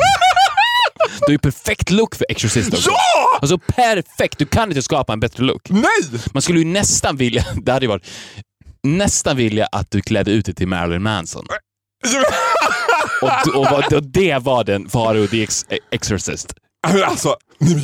Du 1.28 1.34
är 1.34 1.38
perfekt 1.38 1.90
look 1.92 2.16
för 2.16 2.26
exorcist 2.30 2.74
också. 2.74 2.90
Ja! 2.90 3.40
Alltså 3.42 3.58
perfekt, 3.58 4.38
du 4.38 4.46
kan 4.46 4.70
inte 4.70 4.82
skapa 4.82 5.14
en 5.14 5.20
bättre 5.20 5.44
look. 5.44 5.70
Nej! 5.70 6.22
Man 6.34 6.42
skulle 6.42 6.60
ju 6.60 6.66
nästan 6.66 7.18
vilja, 7.18 7.46
det 7.64 7.72
hade 7.72 7.86
ju 7.86 7.90
varit, 7.90 8.08
nästan 8.84 9.38
vilja 9.38 9.66
att 9.72 9.92
du 9.92 10.02
klädde 10.02 10.32
ut 10.32 10.46
dig 10.46 10.56
till 10.56 10.68
Marilyn 10.68 11.04
Manson. 11.04 11.46
Och, 13.22 13.56
och, 13.56 13.94
och 13.94 14.04
det 14.04 14.38
var 14.44 14.64
den 14.64 14.90
Pharaoh 14.90 15.28
the 15.28 15.44
ex, 15.44 15.66
exorcist. 15.92 16.54
alltså, 17.06 17.36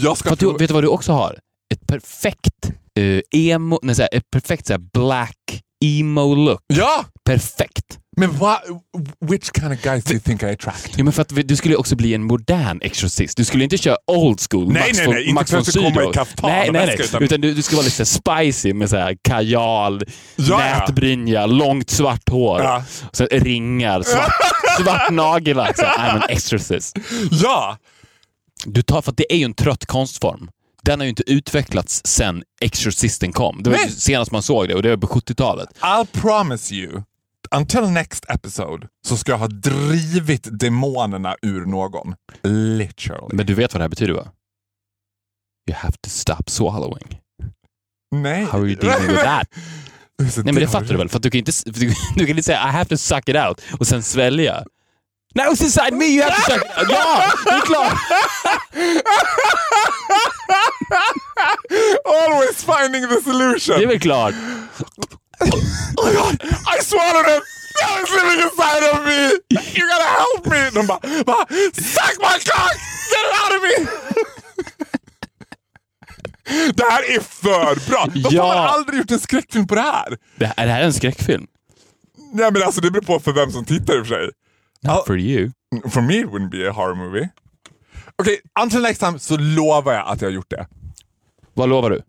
jag 0.02 0.18
ska 0.18 0.36
du, 0.36 0.52
vet 0.52 0.68
du 0.68 0.74
vad 0.74 0.84
du 0.84 0.88
också 0.88 1.12
har? 1.12 1.40
Ett 1.74 1.88
perfekt 1.88 2.72
eh, 3.00 3.22
emo, 3.32 3.80
nej, 3.82 3.96
så 3.96 4.02
här, 4.02 4.10
ett 4.12 4.32
perfekt 4.32 4.68
så 4.68 4.74
här, 4.74 4.82
black 4.94 5.62
emo 5.86 6.36
look. 6.36 6.62
Ja! 6.68 7.06
Perfekt. 7.26 8.00
Men 8.18 8.38
what, 8.38 8.62
which 9.22 9.52
kind 9.60 9.74
of 9.74 9.82
guys 9.82 10.04
do 10.04 10.14
you 10.14 10.20
think 10.20 10.44
I 10.44 10.46
attract? 10.46 10.90
Ja, 10.98 11.04
men 11.04 11.14
för 11.14 11.22
att 11.22 11.48
du 11.48 11.56
skulle 11.56 11.76
också 11.76 11.96
bli 11.96 12.14
en 12.14 12.24
modern 12.24 12.80
exorcist. 12.82 13.38
Du 13.38 13.46
skulle 13.46 13.64
inte 13.64 13.78
köra 13.78 13.98
old 14.08 14.40
school. 14.52 14.72
Nej, 14.74 14.82
Max 14.84 14.98
nej, 14.98 15.06
von, 15.06 15.16
nej, 15.16 15.24
inte 15.24 15.34
Max 15.34 15.54
von 15.54 15.66
Sydow. 15.66 15.92
Nej, 16.44 16.70
nej, 16.72 16.86
nej. 16.86 16.98
utan- 17.00 17.24
Utan 17.24 17.42
du, 17.42 17.54
du 17.54 17.62
ska 17.62 17.76
vara 17.76 17.84
lite 17.86 18.06
så 18.06 18.20
spicy 18.22 18.74
med 18.74 18.90
så 18.90 18.98
här 18.98 19.18
kajal, 19.22 20.02
Ja, 20.36 20.46
ja. 20.46 20.58
nätbrynja, 20.80 21.46
långt 21.46 21.90
svart 21.90 22.30
hår, 22.30 22.62
Ja. 22.62 22.84
sen 23.14 23.28
ringar, 23.32 24.02
svart, 24.02 24.32
svart 24.84 25.10
nagellack. 25.12 25.76
Så 25.78 25.84
I'm 25.84 26.10
an 26.10 26.22
exorcist. 26.30 26.98
Ja! 27.32 27.78
Du 28.66 28.82
tar, 28.82 29.02
för 29.02 29.12
det 29.18 29.34
är 29.34 29.38
ju 29.38 29.46
en 29.46 29.54
trött 29.54 29.86
konstform. 29.86 30.50
Den 30.84 31.00
har 31.00 31.06
ju 31.06 31.10
inte 31.10 31.32
utvecklats 31.32 32.02
sen 32.06 32.44
Exorcisten 32.62 33.32
kom. 33.34 33.64
Det 33.64 33.70
var 33.70 33.78
ju 33.78 33.84
Nej. 33.84 33.92
senast 33.94 34.32
man 34.32 34.44
såg 34.44 34.68
det 34.68 34.76
och 34.76 34.84
det 34.84 34.90
var 34.90 34.98
på 34.98 35.08
70-talet. 35.08 35.70
I'll 35.82 36.08
promise 36.22 36.76
you, 36.76 37.02
until 37.56 37.90
next 37.90 38.26
episode 38.30 38.88
så 39.08 39.18
ska 39.18 39.32
jag 39.32 39.40
ha 39.40 39.48
drivit 39.48 40.60
demonerna 40.60 41.36
ur 41.42 41.66
någon. 41.66 42.16
Literally. 42.78 43.36
Men 43.36 43.46
du 43.46 43.54
vet 43.54 43.74
vad 43.74 43.80
det 43.80 43.84
här 43.84 43.90
betyder 43.90 44.14
va? 44.14 44.28
You 45.70 45.78
have 45.78 45.94
to 46.02 46.10
stop 46.10 46.44
swallowing. 46.48 47.20
Nej. 48.16 48.44
How 48.44 48.60
are 48.60 48.68
you 48.68 48.76
dealing 48.76 49.08
with 49.08 49.24
that? 49.24 49.48
Så 50.34 50.42
Nej 50.42 50.54
men 50.54 50.64
det 50.64 50.68
fattar 50.68 50.88
du 50.88 50.98
väl? 50.98 51.10
För 51.10 51.20
du 51.20 51.30
kan 51.30 51.40
inte, 51.40 51.52
du, 51.66 51.94
du 52.16 52.26
kan 52.26 52.30
inte 52.30 52.44
säga 52.44 52.58
I 52.58 52.72
have 52.72 52.86
to 52.86 52.98
suck 52.98 53.30
it 53.30 53.36
out 53.36 53.62
och 53.80 53.88
sen 53.88 54.04
svälja. 54.04 54.64
Now 55.36 55.46
it's 55.46 55.64
inside 55.64 55.94
me, 55.94 56.06
you 56.06 56.24
have 56.24 56.36
to 56.36 56.42
suck. 56.52 56.64
Ja, 56.90 57.24
det 57.46 57.52
är 57.52 57.62
klart! 57.62 57.94
Always 62.06 62.66
finding 62.66 63.08
the 63.10 63.22
solution. 63.24 63.78
Det 63.78 63.84
är 63.84 63.88
väl 63.88 64.00
klart. 64.00 64.34
Oh 65.42 66.06
my 66.06 66.14
god, 66.14 66.36
I 66.74 66.84
swallowed 66.84 67.28
him! 67.34 67.42
Now 67.82 67.92
he's 67.98 68.12
living 68.20 68.40
inside 68.48 68.84
of 68.92 68.98
me! 69.08 69.20
You 69.76 69.84
gotta 69.94 70.10
help 70.20 70.46
me! 70.54 70.62
De 70.82 70.88
bara, 70.88 71.00
bara 71.26 71.46
suck 71.74 72.16
my 72.20 72.38
cock! 72.50 72.74
Get 73.12 73.24
it 73.28 73.34
out 73.42 73.52
of 73.58 73.62
me! 73.68 73.76
Det 76.76 76.84
här 76.84 77.16
är 77.16 77.20
för 77.20 77.90
bra! 77.90 78.06
Varför 78.16 78.36
Ja. 78.36 78.44
har 78.44 78.56
man 78.56 78.68
aldrig 78.68 79.00
gjort 79.00 79.12
en 79.12 79.20
skräckfilm 79.20 79.68
på 79.68 79.76
det 79.76 79.82
här? 79.82 80.18
Det 80.36 80.46
här, 80.46 80.54
är 80.58 80.66
det 80.66 80.72
här 80.72 80.82
en 80.84 80.94
skräckfilm? 80.94 81.48
Nej 82.34 82.52
men 82.52 82.64
alltså 82.64 82.82
det 82.82 82.92
beror 82.92 83.04
på 83.04 83.20
för 83.20 83.32
vem 83.34 83.52
som 83.52 83.66
tittar 83.66 83.98
i 83.98 84.02
och 84.02 84.08
för 84.08 84.16
sig. 84.16 84.30
Not 84.84 85.06
for 85.08 85.18
you. 85.20 85.52
For 85.90 86.02
me 86.02 86.14
it 86.20 86.26
wouldn't 86.28 86.50
be 86.50 86.70
a 86.70 86.72
horror 86.72 86.96
movie. 86.96 87.30
Okej, 88.16 88.42
until 88.62 88.82
next 88.82 89.00
time 89.00 89.20
så 89.20 89.38
lovar 89.38 89.94
jag 89.94 90.08
att 90.08 90.22
jag 90.22 90.30
har 90.30 90.34
gjort 90.34 90.50
det. 90.50 90.68
Vad 91.54 91.70
lovar 91.70 91.90
du? 91.90 92.02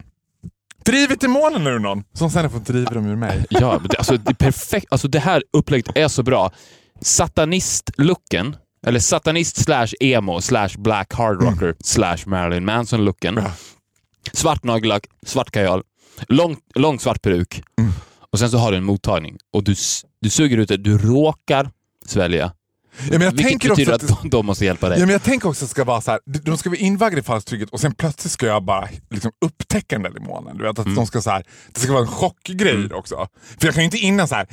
Driv 0.85 1.17
till 1.17 1.29
månen 1.29 1.67
ur 1.67 1.79
någon, 1.79 2.05
som 2.13 2.31
sen 2.31 2.51
fått 2.51 2.67
driva 2.67 2.91
dem 2.91 3.07
ur 3.07 3.17
mig. 3.17 3.45
Ja, 3.51 3.81
alltså, 3.99 4.17
det, 4.17 4.31
är 4.31 4.35
perfekt. 4.35 4.87
Alltså, 4.91 5.09
det 5.09 5.19
här 5.19 5.43
upplägget 5.53 5.97
är 5.97 6.09
så 6.09 6.23
bra. 6.23 6.51
Satanist-looken, 7.01 8.57
eller 8.87 9.01
satanist 9.01 9.65
slash 9.65 9.89
emo 10.01 10.41
slash 10.41 10.71
black 10.79 11.15
hard 11.15 11.43
rocker 11.43 11.75
slash 11.81 12.19
Marilyn 12.27 12.65
Manson-looken. 12.65 13.37
Ja. 13.37 13.53
Svart 14.33 14.65
nagellack, 14.65 15.07
svart 15.27 15.51
kajal, 15.51 15.83
lång, 16.29 16.57
lång 16.75 17.01
svart 17.01 17.23
peruk 17.23 17.63
och 18.33 18.39
sen 18.39 18.51
så 18.51 18.59
har 18.59 18.71
du 18.71 18.77
en 18.77 18.85
mottagning 18.85 19.39
och 19.53 19.65
du, 19.65 19.75
du 20.21 20.31
suger 20.31 20.59
ut 20.59 20.69
det. 20.69 20.77
Du 20.77 20.99
råkar 20.99 21.71
svälja. 22.07 22.53
Ja, 22.99 23.05
men 23.11 23.21
jag 23.21 23.31
Vilket 23.31 23.47
tänker 23.49 23.71
också 23.71 23.81
betyder 23.81 23.93
att, 23.95 24.03
att 24.11 24.23
de, 24.23 24.31
de 24.31 24.47
måste 24.47 24.65
hjälpa 24.65 24.89
dig. 24.89 24.99
ja, 24.99 25.07
men 25.07 25.13
jag 25.13 25.23
tänker 25.23 25.49
också 25.49 25.65
att 25.65 25.69
det 25.69 25.75
ska 25.75 25.85
vara 25.85 26.01
så 26.01 26.11
här, 26.11 26.21
de 26.27 26.57
ska 26.59 26.71
vara 26.71 26.79
invaggade 26.79 27.21
i 27.21 27.25
falsk 27.25 27.47
trygghet 27.49 27.71
och 27.71 27.81
sen 27.81 27.95
plötsligt 27.95 28.33
ska 28.33 28.47
jag 28.47 28.65
bara 28.65 28.89
liksom 29.11 29.31
upptäcka 29.45 29.95
den 29.99 30.03
där 30.03 30.11
demonen. 30.21 30.57
Du 30.59 30.65
vet, 30.65 30.79
att 30.79 30.95
de 30.95 31.07
ska 31.07 31.23
så 31.23 31.31
här, 31.31 31.45
det 31.73 31.81
ska 31.81 31.93
vara 31.93 32.03
en 32.03 32.09
chockgrej 32.09 32.93
också. 32.95 33.29
För 33.61 33.67
jag 33.67 33.75
kan 33.75 33.83
ju 33.83 33.85
inte 33.85 33.99
innan 33.99 34.29
så 34.29 34.35
här. 34.35 34.47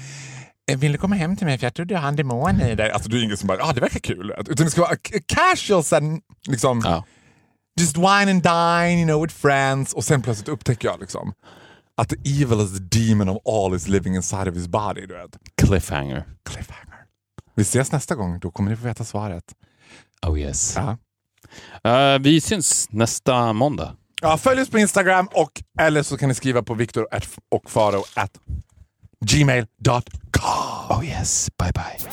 "Eh, 0.72 0.78
vill 0.78 0.92
du 0.92 0.98
komma 0.98 1.16
hem 1.16 1.38
till 1.38 1.46
mig 1.46 1.58
för 1.58 1.66
jag 1.66 1.74
trodde 1.74 1.94
jag 1.94 2.02
hade 2.02 2.10
en 2.10 2.16
demon 2.16 2.62
i 2.62 2.76
dig. 2.76 2.92
Alltså 2.92 3.10
det 3.10 3.18
är 3.18 3.24
ingen 3.24 3.38
som 3.38 3.48
bara, 3.48 3.64
ah, 3.64 3.74
det 3.74 3.82
verkar 3.82 4.00
kul. 4.00 4.34
Utan 4.48 4.66
det 4.66 4.72
ska 4.72 4.82
vara 4.82 4.96
casual, 5.28 5.84
här, 5.92 6.20
liksom, 6.48 6.82
Ja. 6.86 7.04
just 7.80 7.98
wine 7.98 8.32
and 8.32 8.44
dine, 8.44 8.98
you 9.00 9.06
know, 9.06 9.22
with 9.22 9.36
friends. 9.36 9.94
Och 9.94 10.04
sen 10.04 10.22
plötsligt 10.22 10.50
upptäcker 10.50 10.88
jag 10.88 11.00
liksom 11.00 11.34
att 11.98 12.10
the 12.10 12.16
evil 12.44 12.62
is 12.62 12.78
the 12.78 13.00
demon 13.00 13.30
of 13.30 13.38
all 13.48 13.76
is 13.76 13.88
living 13.88 14.16
inside 14.16 14.48
of 14.48 14.56
his 14.56 14.68
body. 14.68 15.02
Du 15.06 15.14
vet. 15.14 15.38
Cliffhanger. 15.62 16.24
Cliffhanger. 16.50 16.89
Vi 17.60 17.64
ses 17.64 17.92
nästa 17.92 18.16
gång, 18.16 18.40
då 18.40 18.52
kommer 18.52 18.72
ni 18.72 18.78
få 18.78 18.84
veta 18.84 19.04
svaret. 19.04 19.44
Oh 20.28 20.40
yes. 20.40 20.76
Ja. 20.76 20.98
Eh, 21.92 22.20
vi 22.20 22.42
syns 22.42 22.88
nästa 22.90 23.54
måndag. 23.54 23.96
Ja, 24.22 24.38
följ 24.38 24.62
oss 24.62 24.70
på 24.70 24.80
Instagram 24.80 25.28
och 25.34 25.52
eller 25.80 26.04
så 26.04 26.18
kan 26.18 26.30
ni 26.30 26.36
skriva 26.36 26.64
på 26.64 26.74
viktor 26.74 27.08
och 27.52 27.70
faro 27.70 28.04
at 28.14 28.32
gmail.com. 29.26 30.98
Oh 30.98 31.06
yes. 31.06 31.50
Bye 31.58 31.72
bye. 31.72 32.10